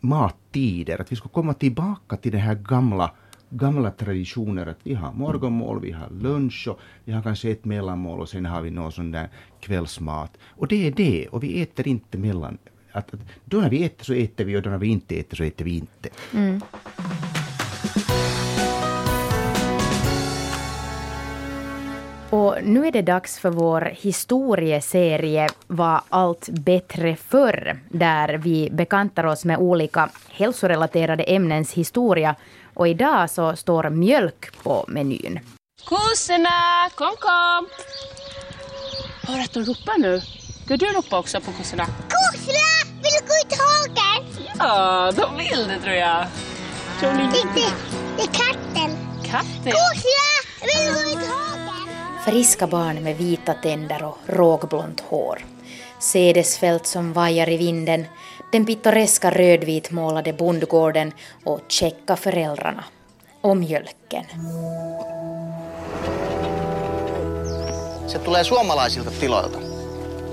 mattider, 0.01 1.01
att 1.01 1.13
vi 1.13 1.17
skulle 1.17 1.33
komma 1.33 1.55
tillbaka 1.55 2.17
till 2.17 2.33
den 2.33 2.41
här 2.41 2.55
gamla 2.55 3.11
gamla 3.51 3.91
traditioner 3.91 4.67
att 4.67 4.79
vi 4.83 4.95
har 4.95 5.13
morgonmål, 5.13 5.81
vi 5.81 5.93
har 5.93 6.11
lunch 6.11 6.69
och 6.69 6.79
vi 7.05 7.13
har 7.13 7.23
kanske 7.23 7.51
ett 7.51 7.65
mellanmål 7.65 8.21
och 8.21 8.29
sen 8.29 8.47
har 8.47 8.63
vi 8.63 8.71
någon 8.71 8.93
sån 8.93 9.11
där 9.11 9.29
kvällsmat. 9.61 10.39
Och 10.45 10.69
det 10.69 10.87
är 10.87 10.91
det, 10.91 11.29
och 11.29 11.43
vi 11.43 11.63
äter 11.63 11.89
inte 11.89 12.19
mellan. 12.19 12.59
Att, 12.93 13.15
att, 13.15 13.21
då 13.45 13.61
när 13.61 13.71
vi 13.71 13.85
äter 13.85 14.05
så 14.05 14.13
äter 14.13 14.45
vi 14.45 14.57
och 14.57 14.63
då 14.63 14.71
när 14.71 14.79
vi 14.79 14.89
inte 14.89 15.21
äter 15.21 15.37
så 15.37 15.45
äter 15.45 15.65
vi 15.65 15.77
inte. 15.77 16.09
Mm. 16.35 16.61
Och 22.31 22.57
nu 22.63 22.87
är 22.87 22.93
det 22.93 23.03
dags 23.03 23.39
för 23.39 23.51
vår 23.51 23.81
historieserie 23.81 25.49
Var 25.67 26.01
allt 26.09 26.49
bättre 26.49 27.17
förr? 27.17 27.81
Där 27.89 28.35
vi 28.35 28.69
bekantar 28.73 29.25
oss 29.25 29.45
med 29.45 29.59
olika 29.59 30.11
hälsorelaterade 30.29 31.23
ämnens 31.23 31.73
historia. 31.73 32.35
Och 32.75 32.89
idag 32.89 33.31
så 33.31 33.57
står 33.57 33.91
mjölk 33.91 34.63
på 34.63 34.85
menyn. 34.89 35.41
Kossorna, 35.85 36.89
kom 36.95 37.15
kom! 37.21 37.69
Hör 39.23 39.41
att 39.45 39.53
de 39.53 39.65
ropar 39.65 39.99
nu. 39.99 40.21
Ska 40.65 40.77
du 40.77 40.87
ropa 40.87 41.19
också 41.19 41.41
på 41.41 41.53
kossorna? 41.53 41.87
Kossorna, 41.87 42.69
vill 43.03 43.13
du 43.21 43.27
gå 43.27 43.35
ut 43.35 43.53
i 43.53 43.57
hagen? 43.63 44.49
Ja, 44.59 45.13
de 45.13 45.37
vill 45.37 45.69
det 45.69 45.79
tror 45.85 45.95
jag. 45.95 46.27
Tror 47.01 47.13
ni? 47.13 47.23
Det, 47.23 47.71
det 48.17 48.23
är 48.23 48.27
katten. 48.27 48.97
Katten? 49.25 49.73
Kossorna, 49.73 50.31
vill 50.61 50.87
du 50.87 50.95
gå 50.95 51.01
ut 51.01 51.27
i 51.27 51.31
hagen? 51.31 51.50
Friska 52.25 52.67
barn 52.67 53.03
med 53.03 53.17
vita 53.17 53.55
tänder 53.55 54.05
och 54.05 54.19
rågblont 54.27 55.01
hår. 55.01 55.45
Sädesfält 55.99 56.87
som 56.87 57.13
vajar 57.13 57.49
i 57.49 57.57
vinden, 57.57 58.07
den 58.53 58.67
pittoreska 58.67 59.31
rödvitmålade 59.31 60.33
bondgården 60.33 61.13
och 61.45 61.61
checka 61.69 62.17
föräldrarna. 62.17 62.85
Och 63.41 63.57
mjölken. 63.57 64.25
Se 68.07 68.19
tulee 68.19 68.45
suomalaisilta 68.45 69.11
tiloilta. 69.11 69.59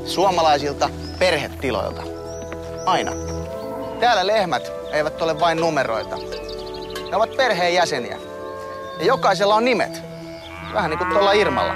Suomalaisilta 0.06 0.90
perhetiloilta. 1.20 2.04
Aina. 2.86 3.12
Täällä 4.00 4.28
lehmät 4.28 4.72
eivät 4.94 5.22
ole 5.22 5.40
vain 5.40 5.58
numeroita. 5.58 6.18
Ne 7.10 7.16
ovat 7.16 7.38
perheen 7.38 7.74
jäseniä. 7.74 8.18
Ja 9.00 9.06
jokaisella 9.06 9.56
on 9.56 9.66
nimet. 9.66 10.07
Vähän 10.74 10.90
niin 10.90 10.98
kuin 10.98 11.10
tuolla 11.12 11.32
Irmalla. 11.32 11.74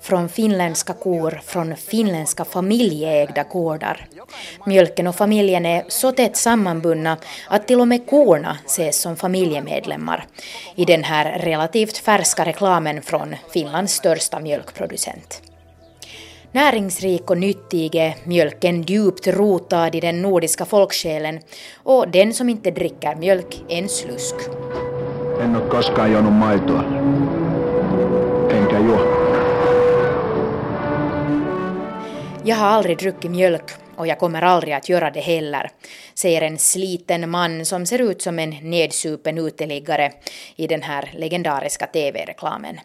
Från 0.00 0.28
finländska 0.28 0.92
kor 0.92 1.40
från 1.44 1.76
finländska 1.76 2.44
familjeägda 2.44 3.42
gårdar. 3.42 4.06
Mjölken 4.66 5.06
och 5.06 5.16
familjen 5.16 5.66
är 5.66 5.84
så 5.88 6.12
tätt 6.12 6.36
sammanbundna 6.36 7.16
att 7.48 7.66
till 7.66 7.80
och 7.80 7.88
med 7.88 8.06
korna 8.06 8.56
ses 8.66 9.00
som 9.00 9.16
familjemedlemmar 9.16 10.26
i 10.74 10.84
den 10.84 11.04
här 11.04 11.38
relativt 11.38 11.98
färska 11.98 12.44
reklamen 12.44 13.02
från 13.02 13.36
Finlands 13.52 13.94
största 13.94 14.40
mjölkproducent. 14.40 15.42
Näringsrik 16.52 17.30
och 17.30 17.38
nyttig 17.38 17.94
är 17.94 18.16
mjölken 18.24 18.82
djupt 18.82 19.26
rotad 19.26 19.94
i 19.94 20.00
den 20.00 20.22
nordiska 20.22 20.64
folksjälen 20.64 21.40
och 21.82 22.08
den 22.08 22.34
som 22.34 22.48
inte 22.48 22.70
dricker 22.70 23.14
mjölk 23.14 23.64
är 23.68 23.78
en 23.78 23.88
slusk. 23.88 24.34
En 25.42 25.56
ole 25.56 25.68
koskaan 25.70 26.10
juonut 26.10 26.32
maitoa 26.32 26.84
enkä 28.76 28.88
juo. 28.88 28.98
Jag 32.44 32.56
har 32.56 32.66
aldrig 32.66 32.98
druckit 32.98 33.30
mjölk 33.30 33.70
och 33.96 34.06
jag 34.06 34.18
kommer 34.18 34.42
aldrig 34.42 34.74
att 34.74 34.88
göra 34.88 35.10
det 35.10 35.20
heller, 35.20 35.70
säger 36.14 36.42
en 36.42 36.58
sliten 36.58 37.30
man 37.30 37.64
som 37.64 37.86
ser 37.86 38.10
ut 38.10 38.22
som 38.22 38.38
en 38.38 38.50
nedsupen 38.50 39.38
uteliggare 39.38 40.12
i 40.56 40.66
den 40.66 40.82
här 40.82 41.10
legendariska 41.14 41.86
TV-reklamen. 41.86 42.80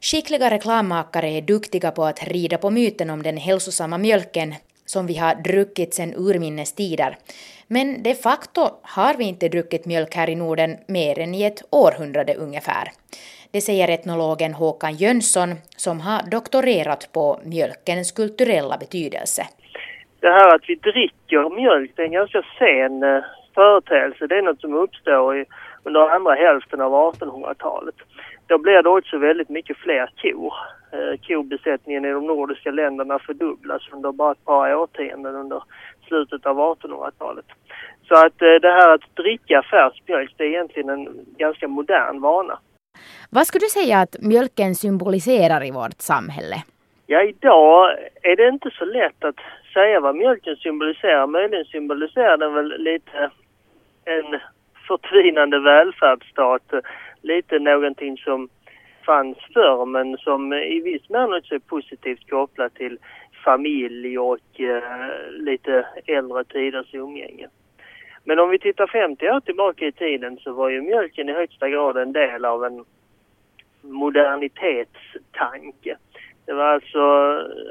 Skickliga 0.00 0.50
reklammakare 0.50 1.30
är 1.30 1.42
duktiga 1.42 1.90
på 1.90 2.04
att 2.04 2.24
rida 2.24 2.58
på 2.58 2.70
myten 2.70 3.10
om 3.10 3.22
den 3.22 3.36
hälsosamma 3.36 3.98
mjölken 3.98 4.54
som 4.86 5.06
vi 5.06 5.14
har 5.14 5.34
druckit 5.34 5.94
sedan 5.94 6.14
urminnes 6.16 6.72
tider. 6.72 7.18
Men 7.66 8.02
de 8.02 8.14
facto 8.14 8.70
har 8.82 9.14
vi 9.14 9.24
inte 9.24 9.48
druckit 9.48 9.86
mjölk 9.86 10.14
här 10.14 10.30
i 10.30 10.34
Norden 10.34 10.76
mer 10.86 11.18
än 11.18 11.34
i 11.34 11.42
ett 11.42 11.62
århundrade 11.70 12.34
ungefär. 12.34 12.92
Det 13.54 13.60
säger 13.60 13.88
etnologen 13.88 14.54
Håkan 14.54 14.94
Jönsson 14.94 15.50
som 15.76 16.00
har 16.00 16.30
doktorerat 16.30 17.02
på 17.12 17.40
mjölkens 17.44 18.12
kulturella 18.12 18.76
betydelse. 18.78 19.42
Det 20.20 20.30
här 20.30 20.54
att 20.54 20.68
vi 20.68 20.74
dricker 20.74 21.56
mjölk, 21.60 21.90
det 21.96 22.02
är 22.02 22.06
en 22.06 22.12
ganska 22.12 22.42
sen 22.58 23.02
eh, 23.02 23.24
företeelse. 23.54 24.26
Det 24.26 24.38
är 24.38 24.42
något 24.42 24.60
som 24.60 24.74
uppstår 24.74 25.44
under 25.82 26.00
andra 26.00 26.34
hälften 26.34 26.80
av 26.80 26.92
1800-talet. 26.92 27.94
Då 28.46 28.58
blir 28.58 28.82
det 28.82 28.88
också 28.88 29.18
väldigt 29.18 29.48
mycket 29.48 29.76
fler 29.76 30.10
kor. 30.22 30.54
Eh, 30.92 31.20
Kobesättningen 31.26 32.04
i 32.04 32.10
de 32.10 32.26
nordiska 32.26 32.70
länderna 32.70 33.18
fördubblas 33.18 33.82
under 33.92 34.12
bara 34.12 34.32
ett 34.32 34.44
par 34.44 34.74
årtionden 34.74 35.34
under 35.34 35.62
slutet 36.08 36.46
av 36.46 36.56
1800-talet. 36.56 37.46
Så 38.08 38.14
att 38.14 38.42
eh, 38.42 38.54
det 38.62 38.72
här 38.78 38.94
att 38.94 39.16
dricka 39.16 39.62
färsk 39.70 40.02
mjölk, 40.06 40.34
det 40.36 40.44
är 40.44 40.48
egentligen 40.48 40.88
en 40.88 41.08
ganska 41.36 41.68
modern 41.68 42.20
vana. 42.20 42.58
Vad 43.34 43.46
skulle 43.46 43.64
du 43.64 43.68
säga 43.68 43.98
att 43.98 44.16
mjölken 44.20 44.74
symboliserar 44.74 45.64
i 45.66 45.70
vårt 45.70 46.00
samhälle? 46.00 46.56
Ja, 47.06 47.22
idag 47.22 47.90
är 48.22 48.36
det 48.36 48.48
inte 48.48 48.70
så 48.70 48.84
lätt 48.84 49.24
att 49.24 49.40
säga 49.74 50.00
vad 50.00 50.16
mjölken 50.16 50.56
symboliserar. 50.56 51.26
Möjligen 51.26 51.64
symboliserar 51.64 52.36
den 52.36 52.54
väl 52.54 52.82
lite 52.82 53.30
en 54.04 54.40
förtvinande 54.88 55.60
välfärdsstat. 55.60 56.62
Lite 57.22 57.58
någonting 57.58 58.16
som 58.16 58.48
fanns 59.06 59.38
förr 59.54 59.86
men 59.86 60.16
som 60.16 60.52
i 60.52 60.80
viss 60.80 61.08
mån 61.08 61.34
också 61.34 61.54
är 61.54 61.58
positivt 61.58 62.30
kopplat 62.30 62.74
till 62.74 62.98
familj 63.44 64.18
och 64.18 64.60
eh, 64.60 65.30
lite 65.30 65.86
äldre 66.06 66.44
tiders 66.44 66.94
umgänge. 66.94 67.48
Men 68.24 68.38
om 68.38 68.50
vi 68.50 68.58
tittar 68.58 68.86
50 68.86 69.30
år 69.30 69.40
tillbaka 69.40 69.86
i 69.86 69.92
tiden 69.92 70.36
så 70.36 70.52
var 70.52 70.68
ju 70.68 70.80
mjölken 70.80 71.28
i 71.28 71.32
högsta 71.32 71.68
grad 71.68 71.96
en 71.96 72.12
del 72.12 72.44
av 72.44 72.64
en 72.64 72.84
modernitetstanke. 73.82 75.96
Det 76.46 76.52
var 76.52 76.64
alltså 76.64 77.00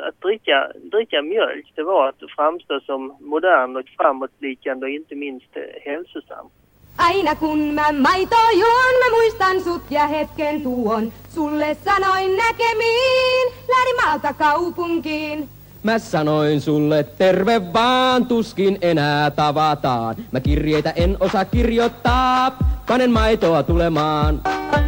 att 0.08 0.22
dricka, 0.22 0.72
dricka 0.92 1.22
mjölk, 1.22 1.72
det 1.76 1.84
var 1.84 2.10
att 2.10 2.16
framstå 2.36 2.80
som 2.80 3.18
modern 3.20 3.78
och 3.78 3.86
framåtblickande 3.98 4.86
och 4.86 4.90
inte 4.90 5.16
minst 5.16 5.58
eh, 5.58 5.92
hälsosam. 5.92 6.50
Aina 6.98 7.36
kun 7.36 7.76
mä 7.76 7.92
maito 7.92 8.36
juon, 8.54 8.96
mä 9.02 9.10
muistan 9.18 9.62
sut 9.62 9.82
ja 9.90 10.08
hetken 10.08 10.62
tuon. 10.62 11.12
Sulle 11.30 11.76
sanoin 11.76 12.38
näkemiin, 12.38 13.48
lähdin 13.68 13.96
maalta 14.06 14.34
kaupunkiin. 14.34 15.50
Mä 15.84 16.00
sanoin 16.00 16.62
sulle 16.62 17.04
terve 17.04 17.74
vaan, 17.74 18.26
tuskin 18.26 18.78
enää 18.82 19.32
tavataan. 19.32 20.16
Mä 20.32 20.40
kirjeitä 20.40 20.94
en 20.96 21.18
osaa 21.20 21.46
kirjoittaa, 21.46 22.58
panen 22.88 23.12
maitoa 23.12 23.64
tulemaan. 23.64 24.42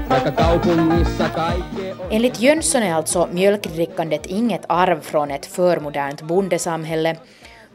Vaikka 0.10 0.32
kaupungissa 0.32 1.30
kaikkea 1.30 1.96
on... 2.00 2.08
Enligt 2.12 2.40
Jönsson 2.40 2.84
är 2.84 2.94
alltså 2.94 3.28
mjölkdrickandet 3.32 4.26
inget 4.26 4.66
arv 4.70 5.02
från 5.02 5.32
ett 5.32 5.46
förmodernt 5.46 6.22
bondesamhälle, 6.22 7.16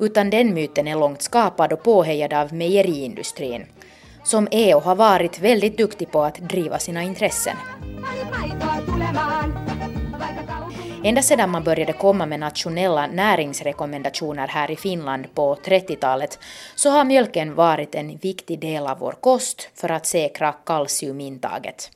utan 0.01 0.31
den 0.31 0.55
myten 0.55 0.89
är 0.89 0.97
långt 0.97 1.23
skapad 1.23 1.73
och 1.73 1.83
påhejad 1.83 2.33
av 2.33 2.53
mejeriindustrin, 2.55 3.66
som 4.25 4.49
är 4.51 4.77
och 4.77 4.83
har 4.83 4.95
varit 4.95 5.41
väldigt 5.41 5.79
duktig 5.79 6.11
på 6.11 6.23
att 6.23 6.35
driva 6.35 6.79
sina 6.79 7.03
intressen. 7.03 7.57
Ända 11.05 11.22
sedan 11.22 11.51
man 11.51 11.64
började 11.64 11.92
komma 11.92 12.26
med 12.26 12.40
nationella 12.40 13.07
näringsrekommendationer 13.07 14.49
här 14.49 14.70
i 14.70 14.76
Finland 14.76 15.34
på 15.34 15.55
30-talet 15.55 16.38
så 16.74 16.90
har 16.90 17.05
mjölken 17.05 17.55
varit 17.55 17.94
en 17.94 18.16
viktig 18.16 18.59
del 18.59 18.86
av 18.86 18.99
vår 18.99 19.12
kost 19.12 19.68
för 19.74 19.90
att 19.90 20.07
säkra 20.07 20.53
kalciumintaget. 20.53 21.90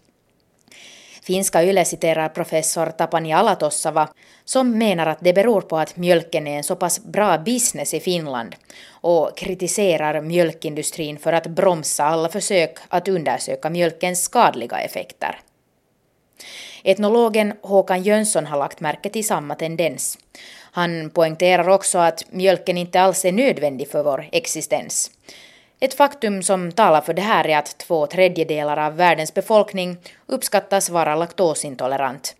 Finska 1.23 1.65
Yle 1.65 1.85
citerar 1.85 2.29
professor 2.29 2.87
Tapani 2.87 3.33
Alatossava 3.33 4.09
som 4.45 4.79
menar 4.79 5.07
att 5.07 5.21
det 5.21 5.33
beror 5.33 5.61
på 5.61 5.77
att 5.79 5.97
mjölken 5.97 6.47
är 6.47 6.57
en 6.57 6.65
så 6.65 6.77
pass 6.77 7.05
bra 7.05 7.39
business 7.39 7.95
i 7.95 8.01
Finland 8.01 8.57
och 8.91 9.37
kritiserar 9.37 10.21
mjölkindustrin 10.21 11.19
för 11.19 11.33
att 11.33 11.47
bromsa 11.47 12.05
alla 12.05 12.29
försök 12.29 12.79
att 12.89 13.09
undersöka 13.09 13.71
mjölkens 13.71 14.23
skadliga 14.23 14.79
effekter. 14.79 15.41
Etnologen 16.85 17.53
Håkan 17.63 18.03
Jönsson 18.03 18.47
har 18.47 18.59
lagt 18.59 18.81
märke 18.81 19.11
till 19.11 19.27
samma 19.27 19.55
tendens. 19.55 20.19
Han 20.73 21.11
poängterar 21.11 21.69
också 21.69 21.99
att 21.99 22.33
mjölken 22.33 22.77
inte 22.79 23.01
alls 23.01 23.25
är 23.25 23.33
nödvändig 23.33 23.89
för 23.89 24.03
vår 24.03 24.25
existens. 24.33 25.11
Ett 25.81 25.95
faktum 25.95 26.43
som 26.43 26.73
talar 26.73 27.01
för 27.01 27.15
det 27.15 27.23
här 27.23 27.49
är 27.49 27.59
att 27.59 27.79
två 27.79 28.07
tredjedelar 28.07 28.77
av 28.87 28.97
världens 28.97 29.35
befolkning 29.35 29.97
uppskattas 30.27 30.91
vara 30.91 31.15
laktosintolerant. 31.15 32.37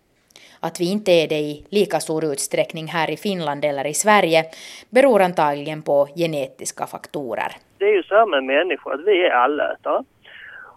Att 0.59 0.79
vi 0.79 0.91
inte 0.91 1.11
är 1.11 1.27
det 1.27 1.39
i 1.39 1.65
lika 1.69 1.99
stor 1.99 2.25
utsträckning 2.25 2.87
här 2.87 3.09
i 3.09 3.17
Finland 3.17 3.65
eller 3.65 3.87
i 3.87 3.93
Sverige 3.93 4.45
beror 4.89 5.21
antagligen 5.21 5.81
på 5.81 6.07
genetiska 6.15 6.87
faktorer. 6.87 7.51
Det 7.77 7.85
är 7.85 7.95
ju 7.95 8.03
så 8.03 8.15
här 8.15 8.25
med 8.25 8.43
människor 8.43 8.93
att 8.93 9.05
vi 9.05 9.25
är 9.25 9.31
allätare. 9.31 10.03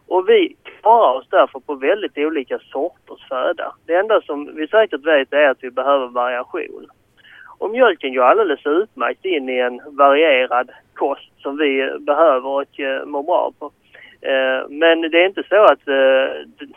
Och 0.08 0.28
vi 0.28 0.56
klarar 0.80 1.18
oss 1.18 1.28
därför 1.30 1.60
på 1.60 1.74
väldigt 1.74 2.18
olika 2.18 2.58
sorters 2.58 3.28
föda. 3.28 3.74
Det 3.86 3.94
enda 3.94 4.20
som 4.20 4.56
vi 4.56 4.68
säkert 4.68 5.06
vet 5.06 5.32
är 5.32 5.48
att 5.48 5.58
vi 5.64 5.70
behöver 5.70 6.06
variation. 6.06 6.86
Och 7.58 7.70
mjölken 7.70 8.14
går 8.14 8.22
alldeles 8.22 8.66
utmärkt 8.66 9.24
in 9.24 9.48
i 9.48 9.58
en 9.58 9.80
varierad 9.86 10.70
kost 10.94 11.42
som 11.42 11.56
vi 11.56 11.98
behöver 12.00 12.48
och 12.48 12.80
eh, 12.80 13.04
mår 13.04 13.22
bra 13.22 13.52
på. 13.58 13.72
Eh, 14.20 14.68
men 14.68 15.00
det 15.00 15.22
är 15.22 15.26
inte 15.26 15.44
så 15.48 15.64
att 15.64 15.88
eh, 15.88 16.68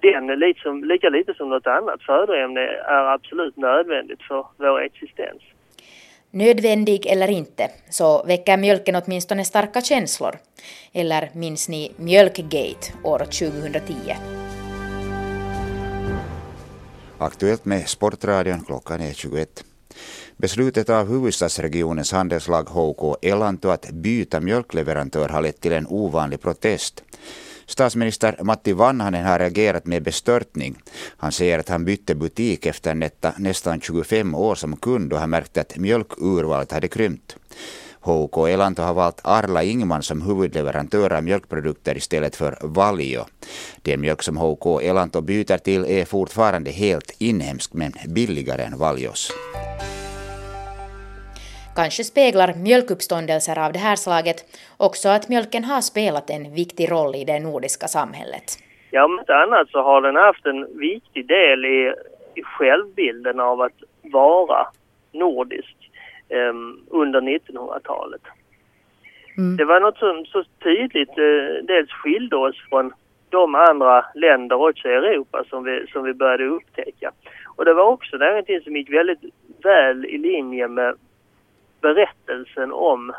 den, 0.00 0.26
liksom, 0.26 0.84
lika 0.84 1.08
lite 1.08 1.34
som 1.34 1.48
något 1.48 1.66
annat 1.66 2.02
födoämne, 2.02 2.60
är 2.66 3.04
absolut 3.04 3.56
nödvändigt 3.56 4.22
för 4.22 4.46
vår 4.56 4.80
existens. 4.80 5.42
Nödvändig 6.36 7.06
eller 7.06 7.28
inte, 7.28 7.70
så 7.90 8.22
väcker 8.22 8.56
mjölken 8.56 8.94
åtminstone 8.96 9.44
starka 9.44 9.80
känslor. 9.80 10.38
Eller 10.92 11.30
minns 11.34 11.68
ni 11.68 11.92
Mjölkgate 11.96 12.92
år 13.04 13.18
2010? 13.18 13.94
Aktuellt 17.18 17.64
med 17.64 17.88
Sportradion, 17.88 18.64
klockan 18.64 19.00
är 19.00 19.12
21. 19.12 19.64
Beslutet 20.36 20.90
av 20.90 21.08
huvudstadsregionens 21.08 22.12
handelslag 22.12 22.68
HK 22.68 23.16
Elanto 23.22 23.68
att 23.68 23.90
byta 23.90 24.40
mjölkleverantör 24.40 25.28
har 25.28 25.42
lett 25.42 25.60
till 25.60 25.72
en 25.72 25.86
ovanlig 25.86 26.40
protest. 26.40 27.04
Statsminister 27.66 28.36
Matti 28.42 28.72
Vanhanen 28.72 29.24
har 29.24 29.38
reagerat 29.38 29.86
med 29.86 30.02
bestörtning. 30.02 30.78
Han 31.16 31.32
säger 31.32 31.58
att 31.58 31.68
han 31.68 31.84
bytte 31.84 32.14
butik 32.14 32.66
efter 32.66 32.94
netta, 32.94 33.32
nästan 33.38 33.80
25 33.80 34.34
år 34.34 34.54
som 34.54 34.76
kund 34.76 35.12
och 35.12 35.18
har 35.18 35.26
märkt 35.26 35.58
att 35.58 35.76
mjölkurvalet 35.76 36.72
hade 36.72 36.88
krympt. 36.88 37.36
HK 38.00 38.48
Elanto 38.48 38.82
har 38.82 38.94
valt 38.94 39.20
Arla 39.24 39.62
Ingman 39.62 40.02
som 40.02 40.22
huvudleverantör 40.22 41.12
av 41.12 41.24
mjölkprodukter 41.24 41.96
istället 41.96 42.36
för 42.36 42.58
Valio. 42.60 43.24
Den 43.82 44.00
mjölk 44.00 44.22
som 44.22 44.36
HK 44.36 44.80
Elanto 44.82 45.20
byter 45.20 45.58
till 45.58 45.84
är 45.84 46.04
fortfarande 46.04 46.70
helt 46.70 47.12
inhemsk 47.18 47.72
men 47.72 47.92
billigare 48.06 48.62
än 48.62 48.78
Valios. 48.78 49.32
Kanske 51.76 52.04
speglar 52.04 52.54
mjölkuppståndelser 52.66 53.58
av 53.66 53.72
det 53.72 53.78
här 53.78 53.96
slaget 53.96 54.38
också 54.76 55.08
att 55.08 55.28
mjölken 55.28 55.64
har 55.64 55.80
spelat 55.80 56.30
en 56.30 56.54
viktig 56.54 56.90
roll 56.90 57.14
i 57.14 57.24
det 57.24 57.40
nordiska 57.40 57.86
samhället. 57.86 58.46
Ja, 58.90 59.04
om 59.04 59.18
inte 59.18 59.34
annat 59.36 59.68
så 59.70 59.82
har 59.82 60.00
den 60.00 60.16
haft 60.16 60.46
en 60.46 60.78
viktig 60.78 61.26
del 61.26 61.64
i, 61.64 61.94
i 62.34 62.42
självbilden 62.42 63.40
av 63.40 63.60
att 63.60 63.78
vara 64.02 64.66
nordisk 65.12 65.76
eh, 66.28 66.54
under 66.88 67.20
1900-talet. 67.20 68.22
Mm. 69.38 69.56
Det 69.56 69.64
var 69.64 69.80
något 69.80 69.98
som 69.98 70.24
så 70.26 70.44
tydligt 70.62 71.18
eh, 71.18 71.64
dels 71.66 71.90
skilde 71.90 72.36
oss 72.36 72.56
från 72.68 72.92
de 73.30 73.54
andra 73.54 74.04
länder 74.14 74.56
också 74.68 74.88
i 74.88 74.92
Europa 74.92 75.44
som 75.50 75.64
vi, 75.64 75.86
som 75.92 76.04
vi 76.04 76.14
började 76.14 76.46
upptäcka. 76.46 77.12
Och 77.56 77.64
det 77.64 77.74
var 77.74 77.84
också 77.84 78.16
någonting 78.16 78.60
som 78.60 78.76
gick 78.76 78.92
väldigt 78.92 79.20
väl 79.62 80.04
i 80.04 80.18
linje 80.18 80.68
med 80.68 80.94
berättelsen 81.86 82.72
om 82.72 83.12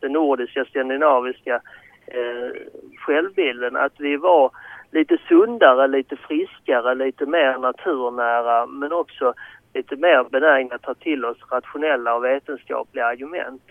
den 0.00 0.12
nordiska, 0.12 0.64
skandinaviska 0.64 1.60
eh, 2.06 2.50
självbilden. 2.96 3.76
Att 3.76 3.92
vi 3.98 4.16
var 4.16 4.50
lite 4.90 5.18
sundare, 5.28 5.86
lite 5.86 6.16
friskare, 6.16 6.94
lite 6.94 7.26
mer 7.26 7.58
naturnära 7.58 8.66
men 8.66 8.92
också 8.92 9.34
lite 9.74 9.96
mer 9.96 10.24
benägna 10.30 10.74
att 10.74 10.82
ta 10.82 10.94
till 10.94 11.24
oss 11.24 11.38
rationella 11.50 12.14
och 12.14 12.24
vetenskapliga 12.24 13.06
argument. 13.06 13.62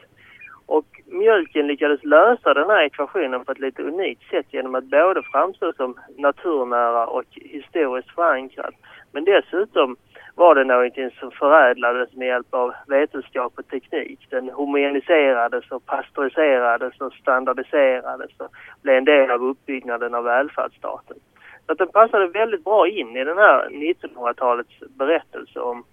Och 0.66 0.86
mjölken 1.06 1.68
lyckades 1.68 2.04
lösa 2.04 2.54
den 2.54 2.70
här 2.70 2.86
ekvationen 2.86 3.46
på 3.46 3.52
ett 3.52 3.60
lite 3.60 3.84
unikt 3.84 4.30
sätt 4.30 4.46
genom 4.50 4.76
att 4.76 4.84
både 4.84 5.22
framstå 5.32 5.74
som 5.74 5.96
naturnära 6.18 7.08
och 7.08 7.24
historiskt 7.36 8.12
förankrad. 8.16 8.74
Men 9.12 9.24
dessutom 9.24 9.96
var 10.38 10.56
det 10.56 10.64
någonting 10.64 11.12
som 11.20 11.32
förädlades 11.32 12.14
med 12.14 12.28
hjälp 12.28 12.54
av 12.54 12.74
vetenskap 12.88 13.54
och 13.56 13.68
teknik. 13.68 14.28
Den 14.30 14.50
homogeniserades 14.50 15.72
och 15.72 15.86
pasteuriserades 15.86 17.02
och 17.02 17.14
standardiserades 17.14 18.32
och 18.38 18.52
blev 18.82 18.96
en 18.98 19.06
del 19.06 19.32
av 19.32 19.44
uppbyggnaden 19.44 20.16
av 20.16 20.24
välfärdsstaten. 20.24 21.18
Så 21.66 21.72
att 21.72 21.78
den 21.78 21.88
passade 21.88 22.28
väldigt 22.28 22.64
bra 22.64 22.88
in 22.88 23.18
i 23.18 23.24
den 23.24 23.38
här 23.38 23.70
1900-talets 23.70 24.80
berättelse 24.98 25.60
om 25.60 25.84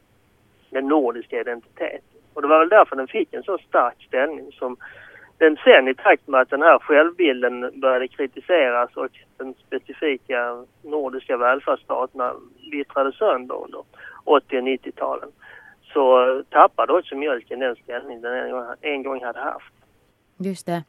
den 0.70 0.88
nordiska 0.88 1.40
identiteten. 1.40 2.18
Och 2.34 2.42
det 2.42 2.48
var 2.48 2.58
väl 2.58 2.68
därför 2.68 2.96
den 2.96 3.08
fick 3.08 3.34
en 3.34 3.42
så 3.42 3.58
stark 3.58 4.04
ställning 4.06 4.52
som 4.52 4.76
den 5.38 5.56
sen 5.64 5.88
i 5.88 5.94
takt 5.94 6.28
med 6.28 6.40
att 6.40 6.50
den 6.50 6.62
här 6.62 6.78
självbilden 6.78 7.80
började 7.80 8.08
kritiseras 8.08 8.96
och 8.96 9.08
den 9.36 9.54
specifika 9.66 10.64
nordiska 10.82 11.36
välfärdsstaterna 11.36 12.34
vittrade 12.70 13.12
sönder 13.12 13.64
under 13.64 13.82
80 14.24 14.58
och 14.58 14.62
90-talen 14.62 15.28
så 15.92 16.42
tappade 16.50 16.92
också 16.92 17.14
mjölken 17.14 17.58
den 17.58 17.76
ställning 17.76 18.20
den 18.20 18.64
en 18.80 19.02
gång 19.02 19.24
hade 19.24 19.40
haft. 19.40 19.74
Just 20.38 20.66
det. 20.66 20.84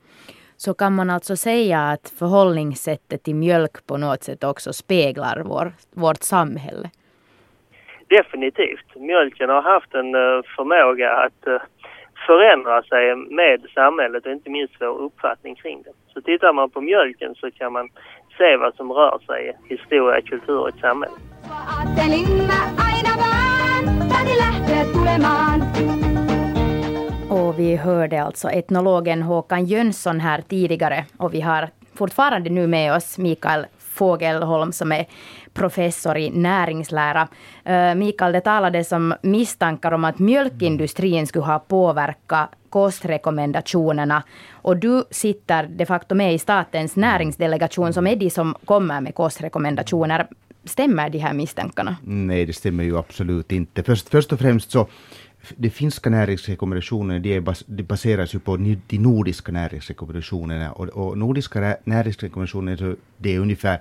Så 0.57 0.73
kan 0.73 0.95
man 0.95 1.09
alltså 1.09 1.35
säga 1.35 1.79
att 1.79 2.09
förhållningssättet 2.19 3.23
till 3.23 3.35
mjölk 3.35 3.87
på 3.87 3.97
något 3.97 4.23
sätt 4.23 4.43
också 4.43 4.73
speglar 4.73 5.43
vår, 5.45 5.71
vårt 5.93 6.23
samhälle? 6.23 6.89
Definitivt. 8.07 8.95
Mjölken 8.95 9.49
har 9.49 9.61
haft 9.61 9.93
en 9.93 10.15
uh, 10.15 10.41
förmåga 10.55 11.11
att 11.11 11.47
förändrar 12.25 12.81
förändra 12.81 12.83
sig 12.83 13.35
med 13.35 13.61
samhället 13.73 14.25
och 14.25 14.31
inte 14.31 14.49
minst 14.49 14.73
vår 14.79 15.01
uppfattning 15.01 15.55
kring 15.55 15.81
det. 15.83 15.91
Så 16.13 16.21
tittar 16.21 16.53
man 16.53 16.69
på 16.69 16.81
mjölken 16.81 17.35
så 17.35 17.51
kan 17.51 17.73
man 17.73 17.89
se 18.37 18.57
vad 18.57 18.75
som 18.75 18.91
rör 18.91 19.19
sig 19.25 19.41
i 19.49 19.73
historia, 19.73 20.21
kultur 20.21 20.59
och 20.59 20.79
samhälle. 20.81 21.15
Och 27.29 27.59
vi 27.59 27.75
hörde 27.75 28.23
alltså 28.23 28.49
etnologen 28.49 29.21
Håkan 29.21 29.65
Jönsson 29.65 30.19
här 30.19 30.41
tidigare 30.41 31.05
och 31.17 31.33
vi 31.33 31.41
har 31.41 31.69
fortfarande 31.97 32.49
nu 32.49 32.67
med 32.67 32.95
oss 32.95 33.17
Mikael 33.17 33.65
Fågelholm 33.95 34.71
som 34.71 34.91
är 34.91 35.05
professor 35.55 36.17
i 36.17 36.29
näringslära. 36.29 37.27
Eh, 37.63 37.95
Mikael, 37.95 38.31
det 38.31 38.41
talades 38.41 38.91
om 38.91 39.13
misstankar 39.21 39.91
om 39.91 40.05
att 40.05 40.19
mjölkindustrin 40.19 41.27
skulle 41.27 41.45
ha 41.45 41.59
påverkat 41.59 42.49
kostrekommendationerna. 42.69 44.23
Och 44.51 44.77
du 44.77 45.03
sitter 45.11 45.67
de 45.67 45.85
facto 45.85 46.15
med 46.15 46.33
i 46.33 46.39
statens 46.39 46.95
näringsdelegation 46.95 47.93
som 47.93 48.07
är 48.07 48.15
de 48.15 48.29
som 48.29 48.55
kommer 48.65 49.01
med 49.01 49.15
kostrekommendationer. 49.15 50.27
Stämmer 50.65 51.09
de 51.09 51.17
här 51.17 51.33
misstankarna? 51.33 51.95
Nej, 52.03 52.45
det 52.45 52.53
stämmer 52.53 52.83
ju 52.83 52.97
absolut 52.97 53.51
inte. 53.51 53.83
Först, 53.83 54.09
först 54.09 54.33
och 54.33 54.39
främst 54.39 54.71
så 54.71 54.87
de 55.57 55.69
finska 55.69 56.09
näringsrekommendationerna 56.09 57.19
de, 57.19 57.41
bas, 57.41 57.63
de 57.67 57.83
baseras 57.83 58.35
ju 58.35 58.39
på 58.39 58.57
de 58.57 58.97
nordiska 58.97 59.51
näringsrekommendationerna 59.51 60.71
och, 60.71 60.87
och 60.87 61.17
nordiska 61.17 61.77
näringsrekommendationer 61.83 62.95
det 63.17 63.35
är 63.35 63.39
ungefär 63.39 63.79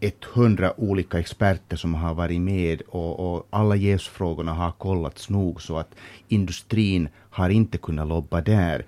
100 0.00 0.72
olika 0.76 1.18
experter 1.18 1.76
som 1.76 1.94
har 1.94 2.14
varit 2.14 2.40
med 2.40 2.82
och, 2.88 3.34
och 3.34 3.46
alla 3.50 3.76
jävsfrågorna 3.76 4.52
har 4.52 4.72
kollats 4.72 5.30
nog 5.30 5.62
så 5.62 5.78
att 5.78 5.94
industrin 6.28 7.08
har 7.30 7.50
inte 7.50 7.78
kunnat 7.78 8.08
lobba 8.08 8.40
där. 8.40 8.86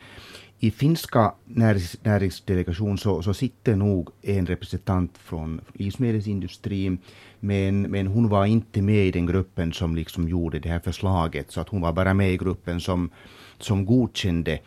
I 0.59 0.71
finska 0.71 1.35
närings, 1.45 1.97
näringsdelegation 2.03 2.99
så, 2.99 3.23
så 3.23 3.35
sitter 3.35 3.77
nog 3.77 4.11
en 4.23 4.47
representant 4.47 5.19
från 5.19 5.61
livsmedelsindustrin, 5.73 6.99
men, 7.41 7.83
men 7.83 8.07
hon 8.07 8.29
var 8.29 8.47
inte 8.47 8.83
med 8.83 9.07
i 9.07 9.11
den 9.11 9.27
gruppen 9.27 9.73
som 9.73 9.97
liksom 9.97 10.29
gjorde 10.29 10.59
det 10.59 10.69
här 10.69 10.81
förslaget, 10.81 11.51
så 11.51 11.61
att 11.61 11.69
hon 11.69 11.81
var 11.81 11.93
bara 11.93 12.15
med 12.15 12.33
i 12.33 12.37
gruppen 12.37 12.81
som, 12.81 13.11
som 13.59 13.87
godkände 13.87 14.59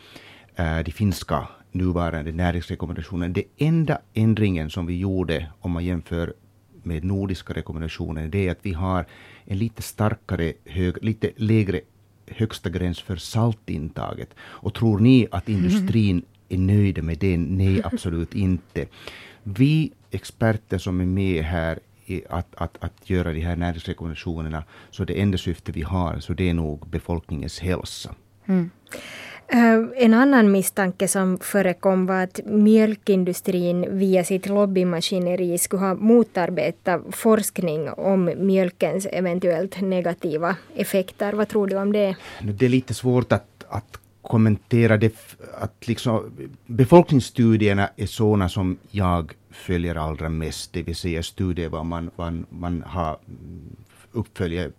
äh, 0.55 0.79
de 0.79 0.91
finska 0.91 1.47
nuvarande 1.75 2.31
näringsrekommendationen. 2.31 3.33
Det 3.33 3.43
enda 3.57 3.99
ändringen 4.13 4.69
som 4.69 4.85
vi 4.85 4.99
gjorde 4.99 5.51
om 5.59 5.71
man 5.71 5.85
jämför 5.85 6.33
med 6.83 7.03
nordiska 7.03 7.53
rekommendationer, 7.53 8.27
det 8.27 8.47
är 8.47 8.51
att 8.51 8.59
vi 8.61 8.73
har 8.73 9.05
en 9.45 9.57
lite 9.57 9.81
starkare, 9.81 10.53
hög, 10.65 11.03
lite 11.03 11.31
lägre 11.35 11.81
högsta 12.27 12.69
gräns 12.69 13.01
för 13.01 13.15
saltintaget. 13.15 14.29
Och 14.39 14.73
tror 14.73 14.99
ni 14.99 15.27
att 15.31 15.49
industrin 15.49 16.23
är 16.49 16.57
nöjda 16.57 17.01
med 17.01 17.17
det? 17.17 17.37
Nej, 17.37 17.81
absolut 17.83 18.35
inte. 18.35 18.87
Vi 19.43 19.91
experter 20.11 20.77
som 20.77 21.01
är 21.01 21.05
med 21.05 21.43
här 21.43 21.79
att, 22.29 22.55
att, 22.55 22.77
att 22.83 23.09
göra 23.09 23.33
de 23.33 23.41
här 23.41 23.55
näringsrekommendationerna, 23.55 24.63
så 24.91 25.05
det 25.05 25.21
enda 25.21 25.37
syfte 25.37 25.71
vi 25.71 25.81
har, 25.81 26.19
så 26.19 26.33
det 26.33 26.49
är 26.49 26.53
nog 26.53 26.87
befolkningens 26.87 27.59
hälsa. 27.59 28.15
Mm. 28.45 28.69
Eh, 29.47 30.03
en 30.03 30.13
annan 30.13 30.51
misstanke 30.51 31.07
som 31.07 31.37
förekom 31.37 32.05
var 32.05 32.23
att 32.23 32.39
mjölkindustrin 32.45 33.97
via 33.97 34.23
sitt 34.23 34.47
lobbymaskineri 34.47 35.57
skulle 35.57 35.81
ha 35.81 35.93
motarbetat 35.93 37.01
forskning 37.11 37.89
om 37.89 38.31
mjölkens 38.37 39.07
eventuellt 39.11 39.81
negativa 39.81 40.55
effekter. 40.75 41.33
Vad 41.33 41.47
tror 41.47 41.67
du 41.67 41.77
om 41.77 41.91
det? 41.91 42.15
Det 42.41 42.65
är 42.65 42.69
lite 42.69 42.93
svårt 42.93 43.31
att, 43.31 43.65
att 43.69 43.99
kommentera 44.21 44.97
det. 44.97 45.15
Att 45.59 45.87
liksom, 45.87 46.31
befolkningsstudierna 46.65 47.89
är 47.95 48.05
sådana 48.05 48.49
som 48.49 48.77
jag 48.91 49.33
följer 49.51 49.95
allra 49.95 50.29
mest, 50.29 50.73
det 50.73 50.83
vill 50.83 50.95
säga 50.95 51.23
studier 51.23 51.69
var 51.69 51.83
man, 51.83 52.11
man, 52.15 52.45
man 52.49 52.83
har 52.87 53.17
mm, 53.27 53.75
uppföljer 54.11 54.71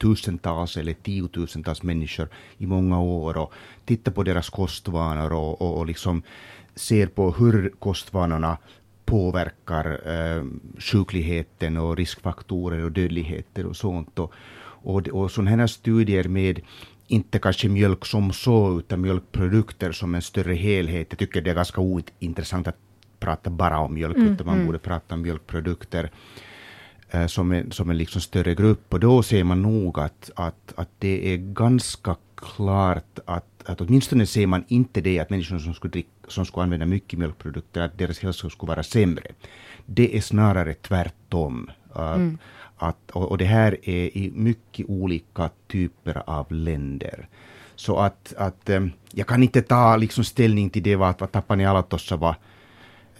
tusentals 0.00 0.76
eller 0.76 0.92
tiotusentals 0.92 1.82
människor 1.82 2.28
i 2.58 2.66
många 2.66 3.00
år 3.00 3.36
och 3.36 3.52
tittar 3.84 4.12
på 4.12 4.22
deras 4.22 4.50
kostvanor 4.50 5.32
och, 5.32 5.62
och, 5.62 5.78
och 5.78 5.86
liksom 5.86 6.22
ser 6.74 7.06
på 7.06 7.30
hur 7.30 7.72
kostvanorna 7.78 8.58
påverkar 9.04 10.00
eh, 10.04 10.44
sjukligheten 10.78 11.76
och 11.76 11.96
riskfaktorer 11.96 12.84
och 12.84 12.92
dödligheter 12.92 13.66
och 13.66 13.76
sånt. 13.76 14.18
Och, 14.18 14.32
och, 14.82 15.08
och 15.08 15.30
sådana 15.30 15.50
här 15.50 15.66
studier 15.66 16.28
med 16.28 16.60
inte 17.06 17.38
kanske 17.38 17.68
mjölk 17.68 18.06
som 18.06 18.32
så, 18.32 18.78
utan 18.78 19.00
mjölkprodukter 19.00 19.92
som 19.92 20.14
en 20.14 20.22
större 20.22 20.54
helhet. 20.54 21.06
Jag 21.10 21.18
tycker 21.18 21.42
det 21.42 21.50
är 21.50 21.54
ganska 21.54 21.80
ointressant 21.80 22.68
att 22.68 22.76
prata 23.20 23.50
bara 23.50 23.78
om 23.78 23.94
mjölk, 23.94 24.16
mm, 24.16 24.32
utan 24.32 24.46
man 24.46 24.54
mm. 24.54 24.66
borde 24.66 24.78
prata 24.78 25.14
om 25.14 25.22
mjölkprodukter 25.22 26.10
som 27.26 27.52
en, 27.52 27.72
som 27.72 27.90
en 27.90 27.98
liksom 27.98 28.20
större 28.20 28.54
grupp. 28.54 28.94
Och 28.94 29.00
då 29.00 29.22
ser 29.22 29.44
man 29.44 29.62
nog 29.62 29.98
att, 29.98 30.30
att, 30.34 30.72
att 30.76 30.88
det 30.98 31.34
är 31.34 31.36
ganska 31.36 32.16
klart 32.36 33.18
att, 33.24 33.44
att 33.64 33.80
åtminstone 33.80 34.26
ser 34.26 34.46
man 34.46 34.64
inte 34.68 35.00
det 35.00 35.18
att 35.18 35.30
människor 35.30 35.58
som 35.58 35.74
skulle, 35.74 35.90
dricka, 35.90 36.10
som 36.28 36.46
skulle 36.46 36.62
använda 36.64 36.86
mycket 36.86 37.18
mjölkprodukter, 37.18 37.80
att 37.80 37.98
deras 37.98 38.18
hälsa 38.18 38.50
skulle 38.50 38.70
vara 38.70 38.82
sämre. 38.82 39.26
Det 39.86 40.16
är 40.16 40.20
snarare 40.20 40.74
tvärtom. 40.74 41.70
Mm. 41.96 42.38
Att, 42.76 43.10
och, 43.10 43.30
och, 43.30 43.38
det 43.38 43.44
här 43.44 43.76
är 43.82 44.16
i 44.16 44.32
mycket 44.34 44.86
olika 44.88 45.50
typer 45.68 46.22
av 46.26 46.52
länder. 46.52 47.28
Så 47.76 47.96
att, 47.96 48.34
att 48.36 48.68
um, 48.68 48.92
jag 49.12 49.26
kan 49.26 49.42
inte 49.42 49.62
ta 49.62 49.96
liksom 49.96 50.24
ställning 50.24 50.70
till 50.70 50.82
det 50.82 50.96
vad, 50.96 51.14
vad 51.18 51.32
Tapani 51.32 51.66
Alatossa 51.66 52.16
var 52.16 52.36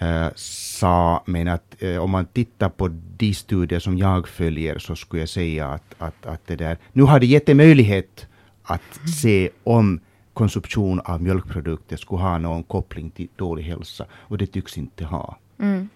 Eh, 0.01 0.29
sa, 0.35 1.23
men 1.27 1.49
att 1.49 1.83
eh, 1.83 1.97
om 1.97 2.11
man 2.11 2.27
tittar 2.27 2.69
på 2.69 2.89
de 3.17 3.35
studier 3.35 3.79
som 3.81 3.99
jag 3.99 4.29
följer 4.29 4.79
så 4.79 4.97
skulle 4.97 5.23
jag 5.23 5.29
säga 5.29 5.67
att, 5.67 5.95
att, 5.99 6.27
att 6.27 6.47
det 6.47 6.57
där, 6.57 6.79
nu 6.93 7.03
har 7.03 7.21
det 7.21 7.27
gett 7.27 7.49
en 7.49 7.57
möjlighet 7.57 8.27
att 8.63 9.01
se 9.23 9.51
om 9.65 10.01
konsumtion 10.33 11.01
av 11.01 11.23
mjölkprodukter 11.23 11.97
skulle 11.97 12.23
ha 12.23 12.39
någon 12.39 12.63
koppling 12.63 13.11
till 13.11 13.29
dålig 13.37 13.63
hälsa 13.63 14.05
och 14.13 14.39
det 14.39 14.47
tycks 14.47 14.79
inte 14.79 15.05
ha. 15.05 15.37
Mm. 15.59 15.89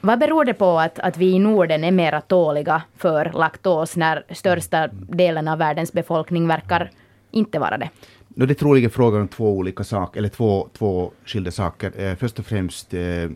Vad 0.00 0.18
beror 0.18 0.44
det 0.44 0.54
på 0.54 0.78
att, 0.78 0.98
att 0.98 1.16
vi 1.16 1.26
i 1.30 1.38
Norden 1.38 1.84
är 1.84 1.92
mera 1.92 2.20
tåliga 2.20 2.82
för 2.96 3.32
laktos 3.34 3.96
när 3.96 4.24
största 4.30 4.88
delen 4.92 5.48
av 5.48 5.58
världens 5.58 5.92
befolkning 5.92 6.48
verkar 6.48 6.90
inte 7.30 7.58
vara 7.58 7.78
det? 7.78 7.90
No, 8.38 8.46
det 8.46 8.52
är 8.52 8.54
troligen 8.54 8.90
frågan 8.90 9.20
om 9.20 9.28
två 9.28 9.56
olika 9.56 9.84
saker, 9.84 10.18
eller 10.18 10.28
två, 10.28 10.68
två 10.72 11.12
skilda 11.24 11.50
saker. 11.50 11.92
Eh, 12.00 12.14
först 12.16 12.38
och 12.38 12.46
främst 12.46 12.94
eh, 12.94 13.22
eh 13.22 13.30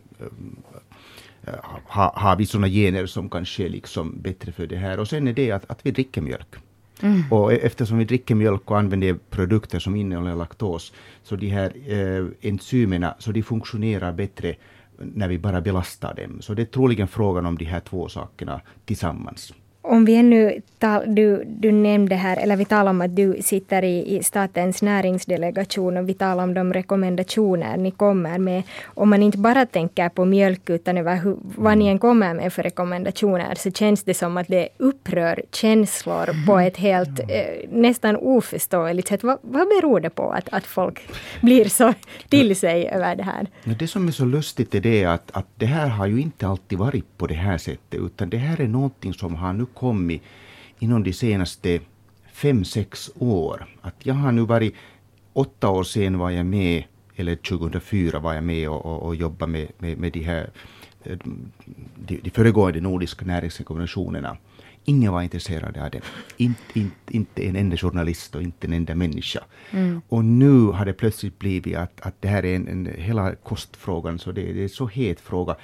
har 1.87 2.21
ha 2.21 2.35
vi 2.39 2.47
sådana 2.47 2.69
gener 2.69 3.07
som 3.07 3.31
kanske 3.31 3.65
är 3.65 3.69
liksom 3.69 4.21
bättre 4.21 4.53
för 4.53 4.67
det 4.67 4.77
här. 4.77 5.01
Och 5.01 5.09
sen 5.09 5.29
är 5.29 5.33
det 5.33 5.51
att, 5.51 5.71
att 5.71 5.87
vi 5.87 5.91
dricker 5.91 6.21
mjölk. 6.21 6.55
Mm. 7.01 7.23
Och 7.31 7.53
e-, 7.53 7.57
eftersom 7.57 7.99
vi 7.99 8.05
dricker 8.05 8.35
mjölk 8.35 8.71
och 8.71 8.79
använder 8.79 9.15
produkter 9.31 9.79
som 9.79 9.97
innehåller 9.97 10.35
laktos, 10.35 10.93
så 11.23 11.37
de 11.37 11.49
här 11.49 11.73
eh, 11.87 12.27
enzymerna, 12.41 13.15
så 13.19 13.33
de 13.33 13.43
funktionerar 13.43 14.13
bättre 14.13 14.55
när 14.99 15.29
vi 15.29 15.39
bara 15.39 15.61
belastar 15.61 16.15
dem. 16.15 16.41
Så 16.41 16.55
det 16.55 16.63
är 16.63 16.67
troligen 16.67 17.09
frågan 17.09 17.47
om 17.47 17.59
de 17.59 17.65
här 17.65 17.81
två 17.81 18.09
sakerna 18.09 18.61
tillsammans. 18.85 19.53
Om 19.85 20.05
vi 20.05 20.15
ännu 20.15 20.61
tal, 20.79 21.15
du, 21.15 21.45
du 21.47 21.73
nämnde 21.73 22.15
här, 22.15 22.37
eller 22.37 22.57
vi 22.57 22.65
talar 22.65 22.91
om 22.91 23.01
att 23.01 23.17
du 23.17 23.37
sitter 23.43 23.83
i, 23.85 24.17
i 24.17 24.23
statens 24.23 24.83
näringsdelegation 24.83 25.97
och 25.97 26.09
vi 26.09 26.15
talar 26.15 26.45
om 26.45 26.55
de 26.55 26.73
rekommendationer 26.73 27.77
ni 27.77 27.91
kommer 27.91 28.39
med. 28.39 28.63
Om 28.85 29.11
man 29.11 29.23
inte 29.23 29.39
bara 29.39 29.67
tänker 29.67 30.09
på 30.09 30.25
mjölk 30.25 30.71
utan 30.71 30.99
över 30.99 31.17
hur, 31.17 31.37
vad 31.43 31.79
ni 31.79 31.87
än 31.89 31.99
kommer 31.99 32.35
med 32.35 32.53
för 32.53 32.63
rekommendationer 32.63 33.55
så 33.55 33.71
känns 33.71 34.03
det 34.05 34.15
som 34.15 34.37
att 34.37 34.49
det 34.49 34.69
upprör 34.79 35.43
känslor 35.53 36.47
på 36.47 36.59
ett 36.59 36.77
helt 36.77 37.21
eh, 37.21 37.27
nästan 37.71 38.17
oförståeligt 38.17 39.09
sätt. 39.09 39.23
Vad, 39.23 39.39
vad 39.43 39.69
beror 39.69 40.01
det 40.01 40.11
på 40.11 40.31
att, 40.31 40.49
att 40.53 40.67
folk 40.67 41.01
blir 41.41 41.65
så 41.65 41.95
till 42.29 42.57
sig 42.57 42.89
över 42.89 43.17
det 43.17 43.23
här? 43.23 43.47
Det 43.79 43.89
som 43.89 44.09
är 44.09 44.13
så 44.13 44.25
lustigt 44.25 44.75
är 44.75 44.81
det 44.81 45.05
att, 45.05 45.31
att 45.33 45.47
det 45.57 45.67
här 45.67 45.89
har 45.89 46.07
ju 46.07 46.21
inte 46.21 46.47
alltid 46.47 46.79
varit 46.79 47.19
på 47.19 47.27
det 47.27 47.35
här 47.35 47.59
sättet 47.59 48.01
utan 48.01 48.31
det 48.31 48.37
här 48.37 48.61
är 48.61 48.69
någonting 48.69 49.15
som 49.15 49.35
har 49.35 49.53
nu 49.53 49.67
kommit 49.75 50.23
inom 50.79 51.03
de 51.03 51.13
senaste 51.13 51.81
fem, 52.33 52.65
sex 52.65 53.11
år. 53.19 53.67
Att 53.81 53.95
jag 54.03 54.15
har 54.15 54.33
nu 54.33 54.43
varit, 54.43 54.75
åtta 55.33 55.69
år 55.69 55.85
sedan 55.85 56.19
var 56.19 56.31
jag 56.31 56.47
med, 56.47 56.85
eller 57.17 57.37
2004 57.37 58.19
var 58.19 58.35
jag 58.35 58.45
med 58.45 58.69
och, 58.69 58.87
och, 58.87 59.03
och 59.03 59.17
jobbade 59.17 59.53
med, 59.53 59.69
med, 59.79 59.99
med 59.99 60.13
de 60.13 60.21
här 60.21 60.51
de, 61.97 62.21
de 62.23 62.31
föregående 62.31 62.81
nordiska 62.81 63.25
näringskonventionerna. 63.25 64.37
Ingen 64.85 65.13
var 65.13 65.23
intresserad 65.23 65.77
av 65.77 65.91
det. 65.91 66.01
Inte, 66.37 66.81
inte, 66.81 67.17
inte 67.17 67.49
en 67.49 67.57
enda 67.57 67.77
journalist 67.77 68.35
och 68.35 68.43
inte 68.43 68.67
en 68.67 68.73
enda 68.73 68.95
människa. 68.95 69.45
Mm. 69.71 70.03
Och 70.09 70.25
nu 70.25 70.67
har 70.67 70.85
det 70.85 70.93
plötsligt 70.93 71.39
blivit 71.39 71.77
att, 71.77 72.01
att 72.01 72.15
det 72.23 72.29
här 72.29 72.45
är 72.45 72.57
en, 72.57 72.69
en 72.69 72.87
hela 72.99 73.35
kostfrågan, 73.35 74.19
så 74.19 74.33
det, 74.33 74.53
det 74.53 74.61
är 74.61 74.63
en 74.63 74.69
så 74.69 74.87
het 74.87 75.21
fråga. 75.21 75.57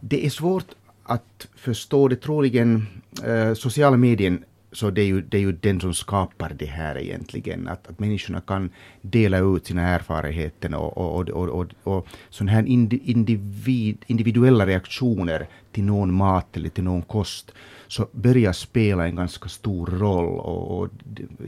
Det 0.00 0.26
är 0.26 0.30
svårt 0.30 0.74
att 1.08 1.48
förstå 1.56 2.08
det 2.08 2.16
troligen, 2.16 2.86
eh, 3.24 3.54
sociala 3.54 3.96
medier 3.96 4.38
så 4.72 4.90
det 4.90 5.02
är, 5.02 5.06
ju, 5.06 5.20
det 5.22 5.36
är 5.36 5.40
ju 5.40 5.52
den 5.52 5.80
som 5.80 5.94
skapar 5.94 6.52
det 6.58 6.66
här 6.66 6.98
egentligen, 6.98 7.68
att, 7.68 7.86
att 7.86 7.98
människorna 7.98 8.40
kan 8.40 8.70
dela 9.10 9.38
ut 9.38 9.66
sina 9.66 9.82
erfarenheter 9.82 10.74
och, 10.74 10.98
och, 10.98 11.28
och, 11.28 11.48
och, 11.48 11.66
och 11.82 12.06
sådana 12.30 12.52
här 12.52 12.66
individ, 12.66 14.04
individuella 14.06 14.66
reaktioner 14.66 15.46
till 15.72 15.84
någon 15.84 16.14
mat 16.14 16.56
eller 16.56 16.68
till 16.68 16.84
någon 16.84 17.02
kost 17.02 17.52
så 17.88 18.08
börjar 18.12 18.52
spela 18.52 19.06
en 19.06 19.16
ganska 19.16 19.48
stor 19.48 19.86
roll. 19.86 20.38
Och, 20.38 20.78
och 20.78 20.88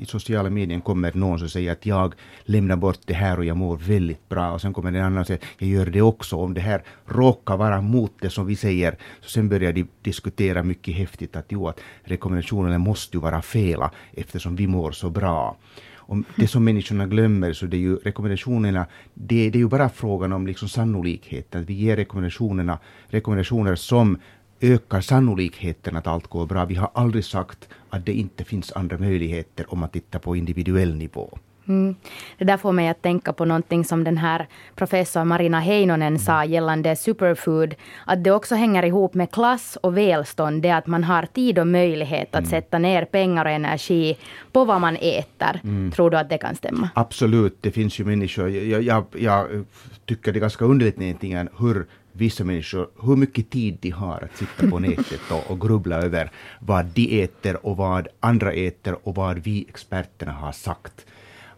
I 0.00 0.06
sociala 0.06 0.50
medier 0.50 0.80
kommer 0.80 1.12
någon 1.14 1.38
som 1.38 1.48
säger 1.48 1.72
att 1.72 1.86
jag 1.86 2.14
lämnar 2.44 2.76
bort 2.76 2.98
det 3.04 3.14
här 3.14 3.38
och 3.38 3.44
jag 3.44 3.56
mår 3.56 3.76
väldigt 3.76 4.28
bra. 4.28 4.52
Och 4.52 4.60
sen 4.60 4.72
kommer 4.72 4.92
en 4.92 5.04
annan 5.04 5.20
och 5.20 5.26
säger 5.26 5.42
jag 5.58 5.68
gör 5.70 5.86
det 5.86 6.02
också. 6.02 6.36
Om 6.36 6.54
det 6.54 6.60
här 6.60 6.82
råkar 7.06 7.56
vara 7.56 7.80
mot 7.80 8.12
det 8.20 8.30
som 8.30 8.46
vi 8.46 8.56
säger, 8.56 8.96
så 9.20 9.30
sen 9.30 9.48
börjar 9.48 9.72
de 9.72 9.86
diskutera 10.02 10.62
mycket 10.62 10.94
häftigt 10.94 11.36
att 11.36 11.46
jo, 11.48 11.68
att 11.68 11.80
rekommendationerna 12.02 12.78
måste 12.78 13.16
ju 13.16 13.20
vara 13.20 13.42
fela 13.42 13.90
eftersom 14.12 14.56
vi 14.56 14.66
mår 14.66 14.92
så 14.92 15.10
bra. 15.10 15.56
Och 16.08 16.18
det 16.36 16.48
som 16.48 16.64
människorna 16.64 17.06
glömmer 17.06 17.52
så 17.52 17.66
det 17.66 17.76
är 17.76 17.80
ju 17.80 17.96
rekommendationerna, 17.96 18.86
det, 19.14 19.50
det 19.50 19.58
är 19.58 19.60
ju 19.60 19.68
bara 19.68 19.88
frågan 19.88 20.32
om 20.32 20.46
liksom 20.46 20.68
sannolikheten. 20.68 21.60
Att 21.60 21.70
vi 21.70 21.74
ger 21.74 21.96
rekommendationerna, 21.96 22.78
rekommendationer 23.06 23.74
som 23.74 24.18
ökar 24.60 25.00
sannolikheten 25.00 25.96
att 25.96 26.06
allt 26.06 26.26
går 26.26 26.46
bra. 26.46 26.64
Vi 26.64 26.74
har 26.74 26.90
aldrig 26.94 27.24
sagt 27.24 27.68
att 27.90 28.06
det 28.06 28.12
inte 28.12 28.44
finns 28.44 28.72
andra 28.72 28.98
möjligheter 28.98 29.72
om 29.72 29.78
man 29.78 29.88
tittar 29.88 30.18
på 30.18 30.36
individuell 30.36 30.94
nivå. 30.94 31.38
Mm. 31.68 31.94
Det 32.38 32.44
där 32.44 32.56
får 32.56 32.72
mig 32.72 32.88
att 32.88 33.02
tänka 33.02 33.32
på 33.32 33.44
någonting 33.44 33.84
som 33.84 34.04
den 34.04 34.18
här 34.18 34.46
professor 34.74 35.24
Marina 35.24 35.60
Heinonen 35.60 36.18
sa 36.18 36.44
gällande 36.44 36.96
superfood. 36.96 37.74
Att 38.04 38.24
det 38.24 38.30
också 38.30 38.54
hänger 38.54 38.84
ihop 38.84 39.14
med 39.14 39.30
klass 39.30 39.78
och 39.82 39.96
välstånd. 39.96 40.62
Det 40.62 40.70
att 40.70 40.86
man 40.86 41.04
har 41.04 41.26
tid 41.26 41.58
och 41.58 41.66
möjlighet 41.66 42.28
att 42.28 42.40
mm. 42.40 42.50
sätta 42.50 42.78
ner 42.78 43.04
pengar 43.04 43.44
och 43.44 43.50
energi 43.50 44.16
på 44.52 44.64
vad 44.64 44.80
man 44.80 44.96
äter. 44.96 45.60
Mm. 45.64 45.90
Tror 45.90 46.10
du 46.10 46.16
att 46.16 46.28
det 46.28 46.38
kan 46.38 46.54
stämma? 46.54 46.90
Absolut, 46.94 47.56
det 47.60 47.70
finns 47.70 48.00
ju 48.00 48.04
människor. 48.04 48.48
Jag, 48.48 48.82
jag, 48.82 49.04
jag 49.18 49.64
tycker 50.06 50.32
det 50.32 50.38
är 50.38 50.40
ganska 50.40 50.64
underligt 50.64 51.00
egentligen 51.00 51.48
hur 51.58 51.86
vissa 52.12 52.44
människor, 52.44 52.88
hur 53.02 53.16
mycket 53.16 53.50
tid 53.50 53.78
de 53.80 53.90
har 53.90 54.28
att 54.30 54.36
sitta 54.36 54.70
på 54.70 54.78
nätet 54.78 55.20
och, 55.30 55.50
och 55.50 55.60
grubbla 55.60 55.96
över 55.96 56.30
vad 56.60 56.84
de 56.84 57.22
äter 57.22 57.66
och 57.66 57.76
vad 57.76 58.08
andra 58.20 58.52
äter 58.52 58.96
och 59.02 59.14
vad 59.14 59.38
vi 59.38 59.66
experterna 59.68 60.32
har 60.32 60.52
sagt 60.52 61.06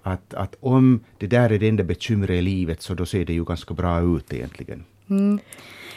att, 0.03 0.35
att 0.35 0.57
om 0.61 1.01
det 1.19 1.27
där 1.27 1.53
är 1.53 1.59
det 1.59 1.69
enda 1.69 1.85
bekymret 1.85 2.31
i 2.31 2.43
livet 2.43 2.83
så 2.83 2.95
då 2.95 3.07
ser 3.07 3.25
det 3.25 3.33
ju 3.33 3.45
ganska 3.45 3.75
bra 3.75 4.01
ut 4.01 4.33
egentligen. 4.33 4.85
Mm. 5.11 5.39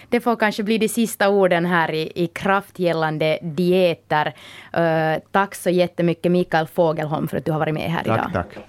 Det 0.10 0.20
får 0.20 0.36
kanske 0.36 0.64
bli 0.64 0.78
de 0.78 0.90
sista 0.90 1.30
orden 1.30 1.66
här 1.66 1.92
i, 1.92 2.12
i 2.16 2.28
kraft 2.28 2.80
gällande 2.80 3.40
dieter. 3.42 4.34
Uh, 4.78 5.22
tack 5.32 5.56
så 5.56 5.70
jättemycket 5.70 6.32
Mikael 6.32 6.68
Fågelholm 6.68 7.28
för 7.28 7.38
att 7.38 7.46
du 7.46 7.52
har 7.52 7.60
varit 7.60 7.74
med 7.74 7.92
här 7.92 8.04
tack, 8.04 8.32
idag. 8.32 8.32
Tack. 8.34 8.66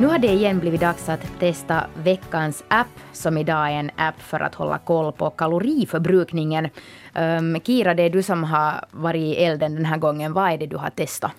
Nu 0.00 0.06
har 0.06 0.18
det 0.18 0.28
igen 0.28 0.58
blivit 0.58 0.80
dags 0.80 1.08
att 1.08 1.20
testa 1.40 1.86
veckans 2.02 2.64
app, 2.68 2.86
som 3.12 3.38
idag 3.38 3.66
är 3.66 3.72
en 3.72 3.90
app 3.96 4.20
för 4.20 4.40
att 4.40 4.54
hålla 4.54 4.78
koll 4.78 5.12
på 5.12 5.30
kaloriförbrukningen. 5.30 6.68
Um, 7.14 7.60
Kira, 7.60 7.94
det 7.94 8.02
är 8.02 8.10
du 8.10 8.22
som 8.22 8.44
har 8.44 8.84
varit 8.90 9.20
i 9.20 9.44
elden 9.44 9.74
den 9.74 9.84
här 9.84 9.96
gången. 9.96 10.32
Vad 10.32 10.52
är 10.52 10.58
det 10.58 10.66
du 10.66 10.76
har 10.76 10.90
testat? 10.90 11.32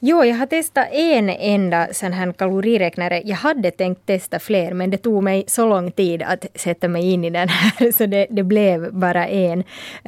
Jo, 0.00 0.24
jag 0.24 0.36
har 0.36 0.46
testat 0.46 0.88
en 0.92 1.28
enda 1.30 1.88
sån 1.92 2.12
här 2.12 2.32
kaloriräknare. 2.32 3.22
Jag 3.24 3.36
hade 3.36 3.70
tänkt 3.70 4.06
testa 4.06 4.38
fler, 4.38 4.74
men 4.74 4.90
det 4.90 4.96
tog 4.98 5.22
mig 5.22 5.44
så 5.46 5.66
lång 5.66 5.92
tid 5.92 6.22
att 6.22 6.46
sätta 6.54 6.88
mig 6.88 7.12
in 7.12 7.24
i 7.24 7.30
den 7.30 7.48
här, 7.48 7.92
så 7.96 8.06
det, 8.06 8.26
det 8.30 8.42
blev 8.42 8.94
bara 8.94 9.26
en. 9.26 9.58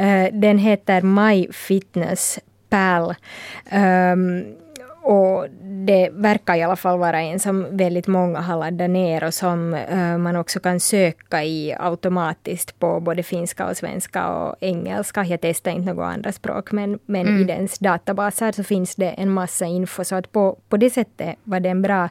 Uh, 0.01 0.27
den 0.33 0.59
heter 0.59 1.03
My 1.03 1.41
MyFitnessPal. 1.41 3.09
Um, 3.11 3.15
ehm, 3.71 4.45
och 5.03 5.47
det 5.87 6.11
verkar 6.13 6.57
i 6.57 6.63
alla 6.63 6.77
fall 6.77 6.99
vara 6.99 7.21
en 7.21 7.41
som 7.41 7.77
väldigt 7.77 8.07
många 8.07 8.41
har 8.41 8.59
laddat 8.59 8.91
ner 8.91 9.25
och 9.25 9.35
som 9.35 9.75
uh, 9.75 10.19
man 10.19 10.37
också 10.37 10.61
kan 10.61 10.81
söka 10.81 11.45
i 11.45 11.75
automatiskt 11.79 12.79
på 12.79 13.01
både 13.01 13.23
finska 13.23 13.67
och 13.67 13.77
svenska 13.77 14.29
och 14.29 14.57
engelska. 14.61 15.25
Jag 15.25 15.41
testar 15.41 15.71
inte 15.71 15.93
några 15.93 16.09
andra 16.09 16.33
språk 16.33 16.73
men, 16.73 16.99
men 17.07 17.29
mm. 17.29 17.41
i 17.41 17.45
dens 17.45 17.79
databaser 17.79 18.53
så 18.53 18.65
finns 18.65 18.95
det 18.95 19.09
en 19.09 19.31
massa 19.31 19.67
info 19.67 20.05
så 20.05 20.15
att 20.15 20.33
på, 20.33 20.59
på 20.69 20.77
det 20.77 20.91
sättet 20.91 21.37
var 21.45 21.61
den 21.61 21.83
bra. 21.83 22.09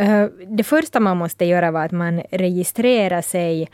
Uh, 0.00 0.26
det 0.46 0.64
första 0.64 1.00
man 1.00 1.16
måste 1.16 1.44
göra 1.44 1.70
var 1.70 1.84
att 1.84 1.92
man 1.92 2.22
registrerar 2.30 3.22
sig 3.22 3.68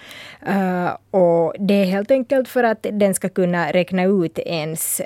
uh, 0.49 0.91
och 1.11 1.55
det 1.59 1.75
är 1.75 1.85
helt 1.85 2.11
enkelt 2.11 2.49
för 2.49 2.65
att 2.65 2.87
den 2.93 3.15
ska 3.15 3.29
kunna 3.29 3.73
räkna 3.73 4.05
ut 4.05 4.39
ens 4.39 5.01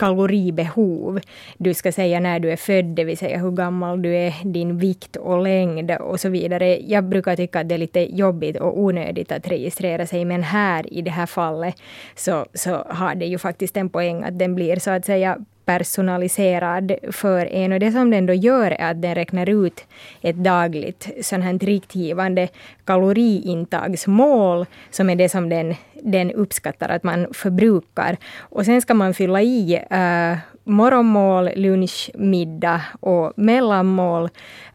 kaloribehov. 0.00 1.20
Du 1.58 1.74
ska 1.74 1.92
säga 1.92 2.20
när 2.20 2.40
du 2.40 2.50
är 2.50 2.56
född, 2.56 2.84
det 2.84 3.04
vill 3.04 3.18
säga 3.18 3.38
hur 3.38 3.50
gammal 3.50 4.02
du 4.02 4.16
är, 4.16 4.34
din 4.44 4.78
vikt 4.78 5.16
och 5.16 5.42
längd 5.42 5.90
och 5.90 6.20
så 6.20 6.28
vidare. 6.28 6.78
Jag 6.86 7.04
brukar 7.04 7.36
tycka 7.36 7.60
att 7.60 7.68
det 7.68 7.74
är 7.74 7.78
lite 7.78 8.16
jobbigt 8.16 8.56
och 8.56 8.78
onödigt 8.78 9.32
att 9.32 9.48
registrera 9.48 10.06
sig, 10.06 10.24
men 10.24 10.42
här 10.42 10.92
i 10.92 11.02
det 11.02 11.10
här 11.10 11.26
fallet 11.26 11.74
så, 12.16 12.46
så 12.54 12.70
har 12.88 13.14
det 13.14 13.26
ju 13.26 13.38
faktiskt 13.38 13.76
en 13.76 13.88
poäng 13.88 14.22
att 14.22 14.38
den 14.38 14.54
blir 14.54 14.76
så 14.76 14.90
att 14.90 15.04
säga 15.04 15.38
personaliserad 15.70 16.92
för 17.10 17.46
en. 17.46 17.72
Och 17.72 17.80
det 17.80 17.92
som 17.92 18.10
den 18.10 18.26
då 18.26 18.34
gör 18.34 18.70
är 18.70 18.90
att 18.90 19.02
den 19.02 19.14
räknar 19.14 19.48
ut 19.48 19.84
ett 20.20 20.36
dagligt 20.36 21.08
sån 21.22 21.42
här 21.42 21.58
riktgivande 21.58 22.48
kaloriintagsmål 22.84 24.66
som 24.90 25.10
är 25.10 25.16
det 25.16 25.28
som 25.28 25.48
den, 25.48 25.74
den 26.02 26.30
uppskattar 26.30 26.88
att 26.88 27.02
man 27.02 27.26
förbrukar. 27.32 28.16
Och 28.38 28.64
sen 28.64 28.82
ska 28.82 28.94
man 28.94 29.14
fylla 29.14 29.42
i 29.42 29.84
uh, 29.92 30.38
morgonmål, 30.70 31.50
lunch, 31.56 32.10
middag 32.14 32.82
och 33.00 33.32
mellanmål. 33.36 34.28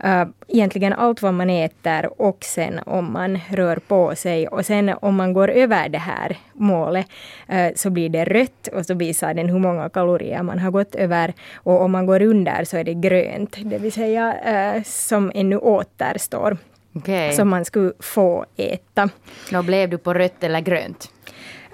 Uh, 0.05 0.23
egentligen 0.47 0.93
allt 0.93 1.21
vad 1.21 1.33
man 1.33 1.49
äter 1.49 2.21
och 2.21 2.43
sen 2.43 2.79
om 2.85 3.13
man 3.13 3.39
rör 3.49 3.79
på 3.87 4.15
sig. 4.15 4.47
Och 4.47 4.65
sen 4.65 4.89
om 5.01 5.15
man 5.15 5.33
går 5.33 5.49
över 5.49 5.89
det 5.89 5.97
här 5.97 6.37
målet 6.53 7.07
uh, 7.53 7.67
så 7.75 7.89
blir 7.89 8.09
det 8.09 8.25
rött 8.25 8.67
och 8.73 8.85
så 8.85 8.93
visar 8.93 9.33
den 9.33 9.49
hur 9.49 9.59
många 9.59 9.89
kalorier 9.89 10.43
man 10.43 10.59
har 10.59 10.71
gått 10.71 10.95
över. 10.95 11.33
Och 11.55 11.81
om 11.81 11.91
man 11.91 12.05
går 12.05 12.21
under 12.21 12.63
så 12.63 12.77
är 12.77 12.83
det 12.83 12.93
grönt, 12.93 13.55
det 13.57 13.77
vill 13.77 13.91
säga 13.91 14.35
uh, 14.75 14.83
som 14.83 15.31
ännu 15.35 15.57
återstår. 15.57 16.57
Okay. 16.93 17.31
Som 17.33 17.49
man 17.49 17.65
skulle 17.65 17.93
få 17.99 18.45
äta. 18.55 19.09
Då 19.51 19.63
blev 19.63 19.89
du 19.89 19.97
på 19.97 20.13
rött 20.13 20.43
eller 20.43 20.59
grönt? 20.59 21.11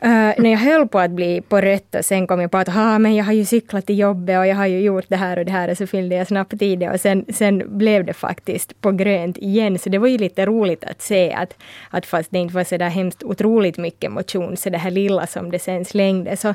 Uh, 0.05 0.33
när 0.37 0.49
jag 0.49 0.57
höll 0.57 0.87
på 0.87 0.99
att 0.99 1.11
bli 1.11 1.41
på 1.41 1.61
rött 1.61 1.95
och 1.95 2.05
sen 2.05 2.27
kom 2.27 2.41
jag 2.41 2.51
på 2.51 2.57
att 2.57 2.69
ah, 2.69 2.99
men 2.99 3.15
jag 3.15 3.25
har 3.25 3.33
ju 3.33 3.45
cyklat 3.45 3.85
till 3.85 3.99
jobbet 3.99 4.37
och 4.37 4.47
jag 4.47 4.55
har 4.55 4.65
ju 4.65 4.79
gjort 4.79 5.05
det 5.07 5.15
här 5.15 5.39
och 5.39 5.45
det 5.45 5.51
här 5.51 5.69
och 5.69 5.77
så 5.77 5.87
fyllde 5.87 6.15
jag 6.15 6.27
snabbt 6.27 6.61
i 6.61 6.75
det 6.75 6.89
och 6.89 6.99
sen, 6.99 7.25
sen 7.33 7.77
blev 7.77 8.05
det 8.05 8.13
faktiskt 8.13 8.81
på 8.81 8.91
grönt 8.91 9.37
igen. 9.37 9.79
Så 9.79 9.89
det 9.89 9.97
var 9.97 10.07
ju 10.07 10.17
lite 10.17 10.45
roligt 10.45 10.83
att 10.83 11.01
se 11.01 11.33
att, 11.33 11.55
att 11.89 12.05
fast 12.05 12.31
det 12.31 12.39
inte 12.39 12.55
var 12.55 12.63
så 12.63 12.77
där 12.77 12.89
hemskt 12.89 13.23
otroligt 13.23 13.77
mycket 13.77 14.11
motion, 14.11 14.57
så 14.57 14.69
det 14.69 14.77
här 14.77 14.91
lilla 14.91 15.27
som 15.27 15.51
det 15.51 15.59
sen 15.59 15.85
slängde, 15.85 16.37
så, 16.37 16.53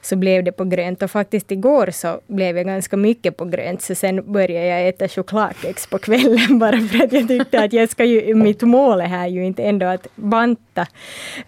så 0.00 0.16
blev 0.16 0.44
det 0.44 0.52
på 0.52 0.64
grönt. 0.64 1.02
Och 1.02 1.10
faktiskt 1.10 1.52
igår 1.52 1.90
så 1.90 2.20
blev 2.26 2.56
jag 2.56 2.66
ganska 2.66 2.96
mycket 2.96 3.36
på 3.36 3.44
grönt, 3.44 3.82
så 3.82 3.94
sen 3.94 4.32
började 4.32 4.66
jag 4.66 4.88
äta 4.88 5.08
chokladkex 5.08 5.86
på 5.86 5.98
kvällen 5.98 6.58
bara 6.58 6.80
för 6.80 7.04
att 7.04 7.12
jag 7.12 7.28
tyckte 7.28 7.60
att 7.60 7.72
jag 7.72 7.88
ska 7.88 8.04
ju, 8.04 8.34
mitt 8.34 8.62
mål 8.62 9.00
är 9.00 9.06
här 9.06 9.26
ju 9.26 9.44
inte 9.44 9.62
ändå 9.62 9.86
att 9.86 10.06
banta. 10.14 10.86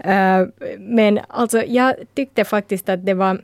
Uh, 0.06 0.48
men 0.78 1.20
alltså 1.38 1.62
jag 1.66 1.94
tyckte 2.14 2.44
faktiskt 2.44 2.88
att 2.88 3.06
det 3.06 3.14
var 3.14 3.40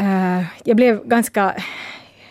Uh, 0.00 0.44
jag 0.64 0.76
blev 0.76 1.08
ganska 1.08 1.54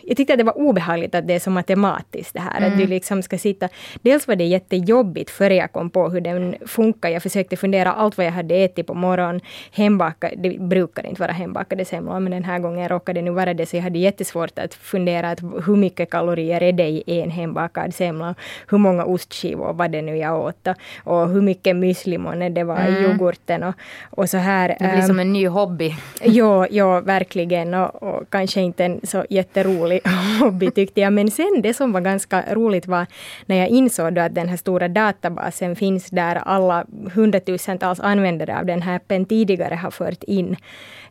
jag 0.08 0.18
tyckte 0.18 0.34
att 0.34 0.40
det 0.40 0.44
var 0.44 0.58
obehagligt 0.58 1.16
att 1.16 1.28
det 1.28 1.34
är 1.34 1.40
så 1.40 1.50
matematiskt 1.50 2.34
det 2.34 2.40
här. 2.40 2.58
Mm. 2.58 2.72
Att 2.72 2.80
du 2.80 2.88
liksom 2.88 3.22
ska 3.24 3.38
sitta... 3.38 3.70
Dels 4.02 4.28
var 4.28 4.36
det 4.36 4.44
jättejobbigt 4.44 5.30
före 5.30 5.56
jag 5.56 5.72
kom 5.72 5.90
på 5.90 6.10
hur 6.10 6.22
den 6.22 6.56
funkar. 6.66 7.10
Jag 7.10 7.24
försökte 7.24 7.56
fundera 7.58 7.94
allt 7.94 8.18
vad 8.18 8.26
jag 8.26 8.32
hade 8.32 8.56
ätit 8.56 8.88
på 8.88 8.94
morgonen. 8.94 9.42
Hembakade, 9.72 10.36
det 10.36 10.60
brukar 10.60 11.06
inte 11.06 11.22
vara 11.22 11.32
hembakade 11.32 11.86
semlor, 11.86 12.20
men 12.20 12.32
den 12.32 12.44
här 12.44 12.60
gången 12.60 12.90
råkade 12.90 13.20
det 13.20 13.26
nu 13.26 13.32
vara 13.32 13.54
det. 13.54 13.66
Så 13.66 13.76
jag 13.76 13.84
hade 13.84 14.00
jättesvårt 14.00 14.60
att 14.60 14.74
fundera 14.74 15.30
att 15.30 15.42
hur 15.42 15.76
mycket 15.76 16.10
kalorier 16.10 16.64
är 16.64 16.72
det 16.72 16.88
i 16.90 17.22
en 17.22 17.32
hembakad 17.32 17.94
semla? 17.94 18.36
Hur 18.68 18.78
många 18.78 19.06
ostskivor 19.06 19.74
var 19.74 19.88
det 19.88 20.02
nu 20.02 20.18
jag 20.18 20.40
åt? 20.40 20.68
Och 21.04 21.30
hur 21.30 21.42
mycket 21.42 21.76
müsli 21.76 22.50
det 22.50 22.64
var 22.64 22.78
mm. 22.78 22.96
i 22.96 23.06
yoghurten 23.06 23.64
och, 23.64 23.76
och 24.10 24.30
så 24.30 24.38
här. 24.38 24.76
Det 24.80 24.88
blir 24.88 25.02
um, 25.02 25.08
som 25.08 25.20
en 25.20 25.34
ny 25.34 25.48
hobby. 25.48 25.96
ja, 26.24 26.68
ja, 26.70 27.02
verkligen. 27.02 27.74
Och, 27.74 28.04
och 28.04 28.30
kanske 28.30 28.62
inte 28.62 28.86
en 28.86 29.00
så 29.04 29.26
jätterolig 29.30 29.95
rolig 29.96 30.40
hobby 30.40 30.72
tyckte 30.72 31.02
jag. 31.02 31.14
Men 31.14 31.32
sen 31.32 31.62
det 31.64 31.74
som 31.74 31.92
var 31.92 32.02
ganska 32.02 32.54
roligt 32.54 32.88
var 32.88 33.06
när 33.46 33.56
jag 33.56 33.68
insåg 33.68 34.14
då 34.14 34.22
att 34.22 34.36
den 34.36 34.50
här 34.50 34.58
stora 34.58 34.88
databasen 34.88 35.76
finns 35.76 36.10
där 36.10 36.36
alla 36.36 36.86
hundratusentals 37.14 38.00
användare 38.00 38.60
av 38.60 38.66
den 38.66 38.82
här 38.82 38.96
appen 38.96 39.26
tidigare 39.26 39.76
har 39.76 39.92
fört 39.92 40.24
in 40.24 40.56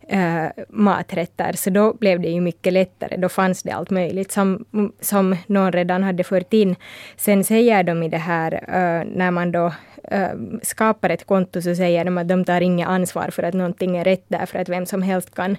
äh, 0.08 0.46
maträtter. 0.68 1.52
Så 1.52 1.70
då 1.70 1.94
blev 1.94 2.20
det 2.20 2.28
ju 2.28 2.40
mycket 2.40 2.72
lättare. 2.72 3.16
Då 3.16 3.28
fanns 3.28 3.62
det 3.62 3.70
allt 3.70 3.90
möjligt 3.90 4.32
som, 4.32 4.64
som 5.00 5.36
någon 5.46 5.72
redan 5.72 6.02
hade 6.02 6.24
fört 6.24 6.52
in. 6.52 6.76
Sen 7.16 7.44
säger 7.44 7.82
de 7.82 8.02
i 8.02 8.08
det 8.08 8.18
här, 8.18 8.52
äh, 8.52 9.04
när 9.16 9.30
man 9.30 9.52
då 9.52 9.72
äh, 10.10 10.28
skapar 10.62 11.10
ett 11.10 11.26
konto 11.26 11.62
så 11.62 11.74
säger 11.74 12.04
de 12.04 12.18
att 12.18 12.28
de 12.28 12.44
tar 12.44 12.60
inget 12.60 12.88
ansvar 12.88 13.30
för 13.30 13.42
att 13.42 13.54
någonting 13.54 13.96
är 13.96 14.04
rätt 14.04 14.24
därför 14.28 14.58
att 14.58 14.68
vem 14.68 14.86
som 14.86 15.02
helst 15.02 15.34
kan, 15.34 15.56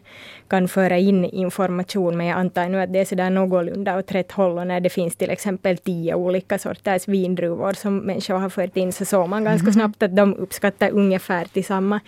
kan 0.47 0.67
föra 0.67 0.97
in 0.97 1.25
information. 1.25 2.17
Men 2.17 2.25
jag 2.25 2.39
antar 2.39 2.69
nu 2.69 2.81
att 2.81 2.93
det 2.93 2.99
är 2.99 3.05
sådär 3.05 3.29
någorlunda 3.29 3.97
åt 3.97 4.11
rätt 4.11 4.31
håll 4.31 4.57
och 4.57 4.67
när 4.67 4.79
det 4.79 4.89
finns 4.89 5.15
till 5.15 5.29
exempel 5.29 5.77
tio 5.77 6.15
olika 6.15 6.59
sorters 6.59 7.07
vindruvor 7.07 7.73
som 7.73 7.97
människor 7.97 8.37
har 8.37 8.49
fört 8.49 8.77
in 8.77 8.91
så 8.91 9.05
såg 9.05 9.29
man 9.29 9.43
ganska 9.43 9.65
mm. 9.65 9.73
snabbt 9.73 10.03
att 10.03 10.15
de 10.15 10.35
uppskattar 10.35 10.89
ungefär 10.89 11.45
till 11.45 11.65
samma 11.65 11.99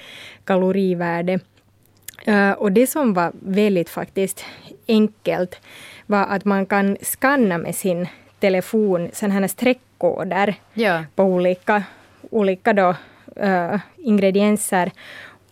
kalorivärde. 0.44 1.40
Uh, 2.28 2.52
och 2.52 2.72
det 2.72 2.88
som 2.88 3.14
var 3.14 3.32
väldigt 3.40 3.90
faktiskt 3.90 4.46
enkelt 4.88 5.62
var 6.06 6.26
att 6.26 6.46
man 6.46 6.66
kan 6.66 6.98
skanna 7.02 7.58
med 7.58 7.76
sin 7.76 8.08
telefon 8.40 9.10
sådana 9.14 9.34
här 9.34 9.48
streckkoder 9.48 10.56
ja. 10.74 11.04
på 11.16 11.24
olika, 11.24 11.84
olika 12.30 12.74
då, 12.74 12.96
uh, 13.44 13.80
ingredienser. 13.98 14.92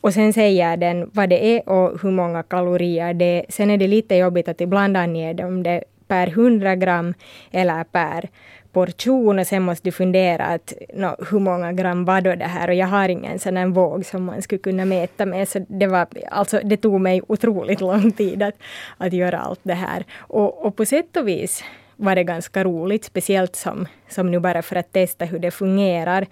Och 0.01 0.13
sen 0.13 0.33
säger 0.33 0.77
den 0.77 1.09
vad 1.13 1.29
det 1.29 1.45
är 1.45 1.69
och 1.69 2.01
hur 2.01 2.11
många 2.11 2.43
kalorier 2.43 3.13
det 3.13 3.25
är. 3.25 3.45
Sen 3.49 3.69
är 3.69 3.77
det 3.77 3.87
lite 3.87 4.15
jobbigt 4.15 4.47
att 4.47 4.61
ibland 4.61 4.97
anger 4.97 5.33
de 5.33 5.63
det 5.63 5.83
per 6.07 6.27
100 6.27 6.75
gram 6.75 7.13
eller 7.51 7.83
per 7.83 8.29
portion 8.75 9.39
och 9.39 9.47
sen 9.47 9.63
måste 9.63 9.87
du 9.87 9.91
fundera 9.91 10.45
att 10.45 10.73
no, 10.93 11.15
hur 11.31 11.39
många 11.39 11.73
gram 11.73 12.05
var 12.05 12.21
då 12.21 12.35
det 12.35 12.45
här 12.45 12.67
och 12.67 12.75
jag 12.75 12.87
har 12.87 13.09
ingen 13.09 13.39
sån 13.39 13.57
här 13.57 13.67
våg 13.67 14.05
som 14.05 14.23
man 14.23 14.41
skulle 14.41 14.59
kunna 14.59 14.85
mäta 14.85 15.25
med 15.25 15.47
så 15.47 15.65
det 15.67 15.87
var 15.87 16.07
alltså 16.31 16.59
det 16.63 16.77
tog 16.77 17.01
mig 17.01 17.21
otroligt 17.27 17.81
lång 17.81 18.11
tid 18.11 18.43
att, 18.43 18.55
att 18.97 19.13
göra 19.13 19.39
allt 19.39 19.59
det 19.63 19.73
här 19.73 20.03
och, 20.17 20.65
och 20.65 20.75
på 20.75 20.85
sätt 20.85 21.17
och 21.17 21.27
vis 21.27 21.63
var 21.95 22.15
det 22.15 22.23
ganska 22.23 22.63
roligt, 22.63 23.03
speciellt 23.03 23.55
som, 23.55 23.87
som 24.09 24.31
nu 24.31 24.39
bara 24.39 24.61
för 24.61 24.75
att 24.75 24.91
testa 24.91 25.25
hur 25.25 25.39
det 25.39 25.51
fungerar. 25.51 26.27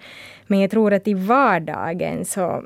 Men 0.46 0.60
jag 0.60 0.70
tror 0.70 0.92
att 0.92 1.08
i 1.08 1.14
vardagen 1.14 2.24
så, 2.24 2.64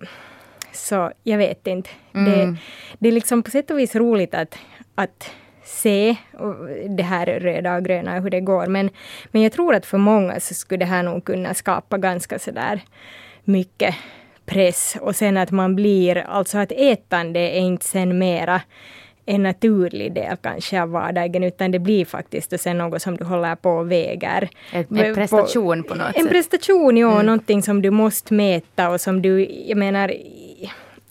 så 0.73 1.13
jag 1.23 1.39
vet 1.39 1.67
inte. 1.67 1.91
Mm. 2.15 2.25
Det, 2.25 2.57
det 2.99 3.09
är 3.09 3.13
liksom 3.13 3.43
på 3.43 3.51
sätt 3.51 3.71
och 3.71 3.79
vis 3.79 3.95
roligt 3.95 4.35
att, 4.35 4.59
att 4.95 5.31
se 5.69 6.17
det 6.89 7.03
här 7.03 7.27
röda 7.27 7.77
och 7.77 7.85
gröna 7.85 8.17
och 8.17 8.23
hur 8.23 8.31
det 8.31 8.41
går. 8.41 8.67
Men, 8.67 8.91
men 9.31 9.43
jag 9.43 9.53
tror 9.53 9.75
att 9.75 9.87
för 9.87 9.99
många 9.99 10.41
så 10.41 10.55
skulle 10.55 10.79
det 10.79 10.85
här 10.85 11.03
nog 11.03 11.25
kunna 11.25 11.55
skapa 11.55 11.99
ganska 11.99 12.39
sådär 12.39 12.81
mycket 13.45 13.95
press 14.47 14.97
och 15.01 15.17
sen 15.17 15.37
att 15.37 15.51
man 15.51 15.77
blir, 15.77 16.17
alltså 16.17 16.59
att 16.59 16.73
ätande 16.73 17.41
är 17.41 17.61
inte 17.61 17.85
sen 17.85 18.19
mera 18.19 18.61
en 19.27 19.43
naturlig 19.43 20.15
del 20.15 20.37
kanske 20.37 20.83
av 20.83 20.91
vardagen, 20.91 21.45
utan 21.45 21.71
det 21.71 21.79
blir 21.79 22.05
faktiskt 22.05 22.53
och 22.53 22.61
sen 22.61 22.79
något 22.79 23.03
som 23.03 23.17
du 23.17 23.25
håller 23.25 23.55
på 23.55 23.71
och 23.71 23.91
väger. 23.91 24.49
En, 24.73 24.87
prestation 25.15 25.85
på 25.85 25.95
något 25.95 26.07
en 26.07 26.13
sätt? 26.13 26.23
En 26.23 26.29
prestation, 26.29 26.97
ja, 26.97 27.13
mm. 27.13 27.27
någonting 27.27 27.63
som 27.63 27.83
du 27.83 27.91
måste 27.91 28.35
mäta 28.35 28.91
och 28.91 29.01
som 29.01 29.23
du, 29.23 29.45
jag 29.67 29.79
menar, 29.79 30.15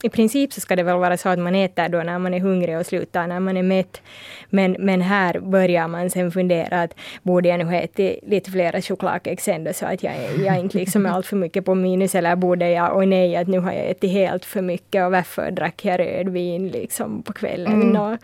i 0.02 0.08
princip 0.08 0.52
så 0.52 0.60
ska 0.60 0.76
det 0.76 0.82
väl 0.82 0.98
vara 0.98 1.16
så 1.16 1.28
att 1.28 1.38
man 1.38 1.54
äter 1.54 1.88
då 1.88 1.98
när 2.02 2.18
man 2.18 2.34
är 2.34 2.40
hungrig 2.40 2.78
och 2.78 2.86
slutar 2.86 3.26
när 3.26 3.40
man 3.40 3.56
är 3.56 3.62
mätt. 3.62 4.02
Men, 4.50 4.76
men 4.78 5.00
här 5.00 5.40
börjar 5.40 5.88
man 5.88 6.10
sen 6.10 6.32
fundera 6.32 6.82
att 6.82 6.94
borde 7.22 7.48
jag 7.48 7.58
nu 7.58 7.64
ha 7.64 7.74
ätit 7.74 8.18
lite 8.26 8.50
flera 8.50 8.82
chokladkex 8.82 9.48
ändå 9.48 9.72
så 9.72 9.86
att 9.86 10.02
jag, 10.02 10.14
jag 10.44 10.58
inte 10.58 10.78
liksom 10.78 11.06
är 11.06 11.10
allt 11.10 11.26
för 11.26 11.36
mycket 11.36 11.64
på 11.64 11.74
minus 11.74 12.14
eller 12.14 12.36
borde 12.36 12.70
jag, 12.70 12.96
och 12.96 13.08
nej 13.08 13.36
att 13.36 13.48
nu 13.48 13.58
har 13.58 13.72
jag 13.72 13.90
ätit 13.90 14.10
helt 14.10 14.44
för 14.44 14.62
mycket 14.62 15.04
och 15.04 15.12
varför 15.12 15.50
drack 15.50 15.84
jag 15.84 16.00
rödvin 16.00 16.68
liksom 16.68 17.22
på 17.22 17.32
kvällen 17.32 17.82
mm. 17.82 17.96
och 18.02 18.18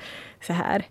så 0.47 0.53
här. 0.53 0.85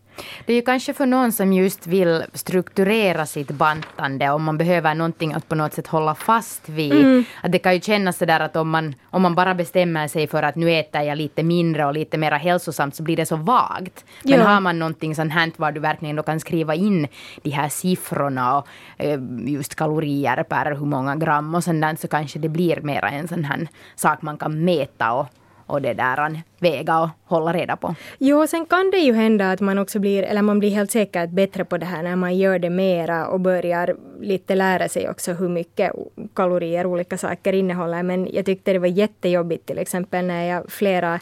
Det 0.46 0.54
är 0.54 0.56
ju 0.56 0.62
kanske 0.62 0.94
för 0.94 1.06
någon 1.06 1.32
som 1.32 1.54
just 1.54 1.88
vill 1.88 2.24
strukturera 2.34 3.26
sitt 3.26 3.52
bantande 3.52 4.30
och 4.30 4.42
man 4.42 4.58
behöver 4.58 4.96
någonting 4.96 5.34
att 5.34 5.50
på 5.50 5.56
något 5.56 5.74
sätt 5.74 5.88
hålla 5.88 6.16
fast 6.16 6.70
vid. 6.70 6.92
Mm. 6.92 7.24
Att 7.44 7.52
det 7.52 7.60
kan 7.60 7.74
ju 7.74 7.82
kännas 7.82 8.18
sådär 8.18 8.40
att 8.40 8.56
om 8.56 8.70
man, 8.70 8.96
om 9.10 9.22
man 9.22 9.36
bara 9.36 9.56
bestämmer 9.56 10.08
sig 10.08 10.28
för 10.28 10.44
att 10.44 10.56
nu 10.56 10.72
äter 10.72 11.02
jag 11.02 11.18
lite 11.18 11.44
mindre 11.44 11.86
och 11.86 11.94
lite 11.94 12.18
mer 12.18 12.32
hälsosamt 12.32 12.96
så 12.96 13.04
blir 13.04 13.18
det 13.18 13.26
så 13.26 13.36
vagt. 13.36 14.06
Men 14.24 14.40
ja. 14.40 14.44
har 14.44 14.62
man 14.62 14.80
någonting 14.80 15.16
sånt 15.16 15.34
här 15.34 15.52
var 15.58 15.72
du 15.72 15.80
verkligen 15.80 16.16
då 16.16 16.24
kan 16.24 16.40
skriva 16.40 16.76
in 16.76 17.08
de 17.42 17.50
här 17.50 17.70
siffrorna 17.70 18.58
och 18.58 18.68
eh, 18.98 19.20
just 19.46 19.76
kalorier 19.76 20.44
per 20.44 20.76
hur 20.76 20.86
många 20.86 21.16
gram 21.16 21.56
och 21.56 21.64
sånt 21.64 22.00
så 22.00 22.08
kanske 22.08 22.40
det 22.40 22.50
blir 22.50 22.82
mera 22.82 23.10
en 23.10 23.28
sån 23.28 23.44
här 23.44 23.68
sak 23.96 24.22
man 24.22 24.38
kan 24.38 24.64
mäta 24.66 25.14
och 25.14 25.28
och 25.66 25.82
det 25.82 25.94
där 25.94 26.42
väga 26.64 27.00
och 27.00 27.10
hålla 27.26 27.54
reda 27.54 27.76
på. 27.76 27.96
Jo, 28.18 28.48
sen 28.48 28.66
kan 28.66 28.92
det 28.92 28.98
ju 28.98 29.14
hända 29.14 29.52
att 29.52 29.60
man 29.60 29.78
också 29.78 30.00
blir, 30.00 30.24
eller 30.24 30.42
man 30.42 30.60
blir 30.60 30.70
helt 30.70 30.92
säkert 30.92 31.30
bättre 31.30 31.66
på 31.66 31.78
det 31.78 31.86
här 31.86 32.04
när 32.04 32.16
man 32.16 32.38
gör 32.38 32.60
det 32.60 32.70
mera 32.70 33.28
och 33.28 33.40
börjar 33.40 33.96
lite 34.22 34.56
lära 34.56 34.90
sig 34.90 35.10
också 35.10 35.34
hur 35.34 35.50
mycket 35.50 35.92
kalorier 36.36 36.86
olika 36.86 37.18
saker 37.18 37.54
innehåller. 37.54 38.04
Men 38.04 38.28
jag 38.34 38.46
tyckte 38.46 38.74
det 38.74 38.80
var 38.80 38.88
jättejobbigt 38.88 39.66
till 39.66 39.78
exempel 39.78 40.26
när 40.26 40.44
jag 40.44 40.72
flera 40.72 41.20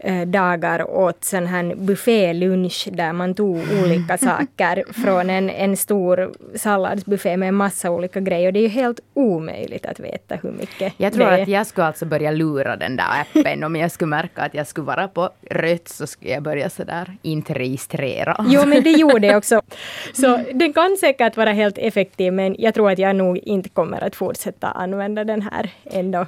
Eh, 0.00 0.26
dagar 0.26 0.90
åt 0.90 1.24
sån 1.24 1.46
här 1.46 1.74
buffélunch 1.74 2.88
där 2.92 3.12
man 3.12 3.34
tog 3.34 3.58
olika 3.84 4.18
saker 4.28 4.84
från 4.92 5.30
en, 5.30 5.50
en 5.50 5.76
stor 5.76 6.32
salladsbuffé 6.54 7.36
med 7.36 7.48
en 7.48 7.54
massa 7.54 7.90
olika 7.90 8.20
grejer. 8.20 8.52
Det 8.52 8.58
är 8.58 8.62
ju 8.62 8.68
helt 8.68 9.00
omöjligt 9.14 9.86
att 9.86 10.00
veta 10.00 10.36
hur 10.42 10.50
mycket 10.50 10.92
Jag 10.96 11.12
tror 11.12 11.26
att 11.26 11.48
jag 11.48 11.66
skulle 11.66 11.86
alltså 11.86 12.06
börja 12.06 12.30
lura 12.30 12.76
den 12.76 12.96
där 12.96 13.04
appen. 13.20 13.64
Om 13.64 13.76
jag 13.76 13.90
skulle 13.90 14.08
märka 14.08 14.42
att 14.42 14.54
jag 14.54 14.66
skulle 14.66 14.77
vara 14.82 15.08
på 15.08 15.30
rött 15.50 15.88
så 15.88 16.06
skulle 16.06 16.30
jag 16.30 16.42
börja 16.42 16.70
sådär 16.70 17.16
inte 17.22 17.54
registrera. 17.54 18.44
Jo 18.48 18.66
men 18.66 18.82
det 18.82 18.90
gjorde 18.90 19.26
jag 19.26 19.36
också. 19.36 19.62
Så 20.12 20.40
den 20.54 20.72
kan 20.72 20.96
säkert 20.96 21.36
vara 21.36 21.52
helt 21.52 21.78
effektiv 21.78 22.32
men 22.32 22.56
jag 22.58 22.74
tror 22.74 22.90
att 22.90 22.98
jag 22.98 23.16
nog 23.16 23.38
inte 23.38 23.68
kommer 23.68 24.04
att 24.04 24.16
fortsätta 24.16 24.70
använda 24.70 25.24
den 25.24 25.42
här 25.42 25.70
ändå. 25.84 26.26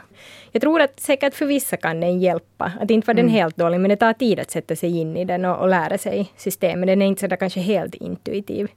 Jag 0.53 0.63
tror 0.63 0.81
att 0.81 1.01
säkert 1.01 1.35
för 1.35 1.47
vissa 1.47 1.77
kan 1.77 2.01
den 2.01 2.21
hjälpa. 2.21 2.73
Att 2.81 2.91
inte 2.91 3.07
var 3.07 3.15
den 3.15 3.25
mm. 3.25 3.35
helt 3.35 3.57
dålig, 3.57 3.81
men 3.81 3.89
det 3.89 3.97
tar 3.97 4.13
tid 4.13 4.41
att 4.41 4.51
sätta 4.51 4.77
sig 4.77 4.99
in 4.99 5.17
i 5.17 5.25
den 5.25 5.45
och, 5.45 5.59
och 5.61 5.69
lära 5.69 5.99
sig 5.99 6.33
systemet. 6.37 6.87
Den 6.87 7.03
är 7.03 7.07
inte 7.07 7.29
så 7.29 7.37
kanske 7.37 7.61
helt 7.61 7.95
intuitiv. 7.95 8.69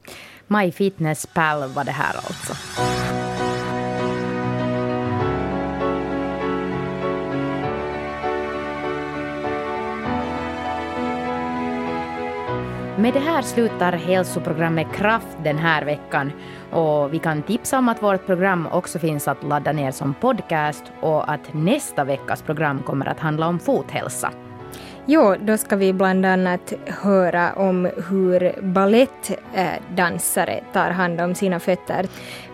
MyFitnessPal 0.48 1.70
var 1.70 1.84
det 1.84 1.92
här 1.92 2.16
alltså. 2.16 2.54
Med 12.98 13.14
det 13.14 13.20
här 13.20 13.42
slutar 13.42 13.92
hälsoprogrammet 13.92 14.88
Kraft 14.94 15.38
den 15.44 15.58
här 15.58 15.86
veckan 15.86 16.32
och 16.72 17.14
vi 17.14 17.20
kan 17.20 17.42
tipsa 17.42 17.78
om 17.78 17.90
att 17.90 18.04
vårt 18.04 18.26
program 18.26 18.68
också 18.72 19.00
finns 19.00 19.28
att 19.28 19.44
ladda 19.44 19.72
ner 19.72 19.92
som 19.92 20.14
podcast 20.14 20.84
och 21.02 21.32
att 21.32 21.54
nästa 21.54 22.04
veckas 22.04 22.42
program 22.42 22.84
kommer 22.84 23.06
att 23.06 23.20
handla 23.20 23.48
om 23.48 23.60
fothälsa. 23.60 24.32
Jo, 25.06 25.36
då 25.42 25.58
ska 25.58 25.76
vi 25.76 25.94
bland 25.94 26.26
annat 26.26 26.74
höra 26.86 27.54
om 27.54 27.90
hur 28.10 28.62
balettdansare 28.62 30.64
tar 30.74 30.90
hand 30.90 31.22
om 31.22 31.36
sina 31.36 31.60
fötter. 31.60 32.08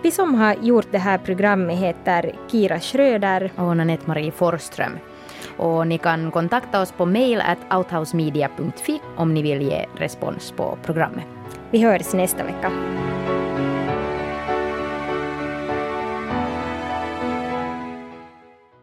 Vi 0.03 0.11
som 0.11 0.35
har 0.35 0.55
gjort 0.61 0.87
det 0.91 0.97
här 0.97 1.17
programmet 1.17 1.77
heter 1.77 2.35
Kira 2.51 2.79
Schröder 2.79 3.51
och 3.55 3.77
Nanette 3.77 4.07
Marie 4.07 4.31
Forström. 4.31 4.99
Och 5.60 5.88
ni 5.88 5.97
kan 5.97 6.32
kontakta 6.32 6.82
oss 6.82 6.91
på 6.91 7.05
mail 7.05 7.41
at 7.41 7.57
outhousemedia.fi 7.78 9.01
om 9.16 9.34
ni 9.34 9.41
vill 9.41 9.62
ge 9.62 9.86
respons 9.95 10.51
på 10.51 10.78
programmet. 10.84 11.26
Vi 11.72 11.84
hörs 11.84 12.14
nästa 12.14 12.43
vecka. 12.43 12.72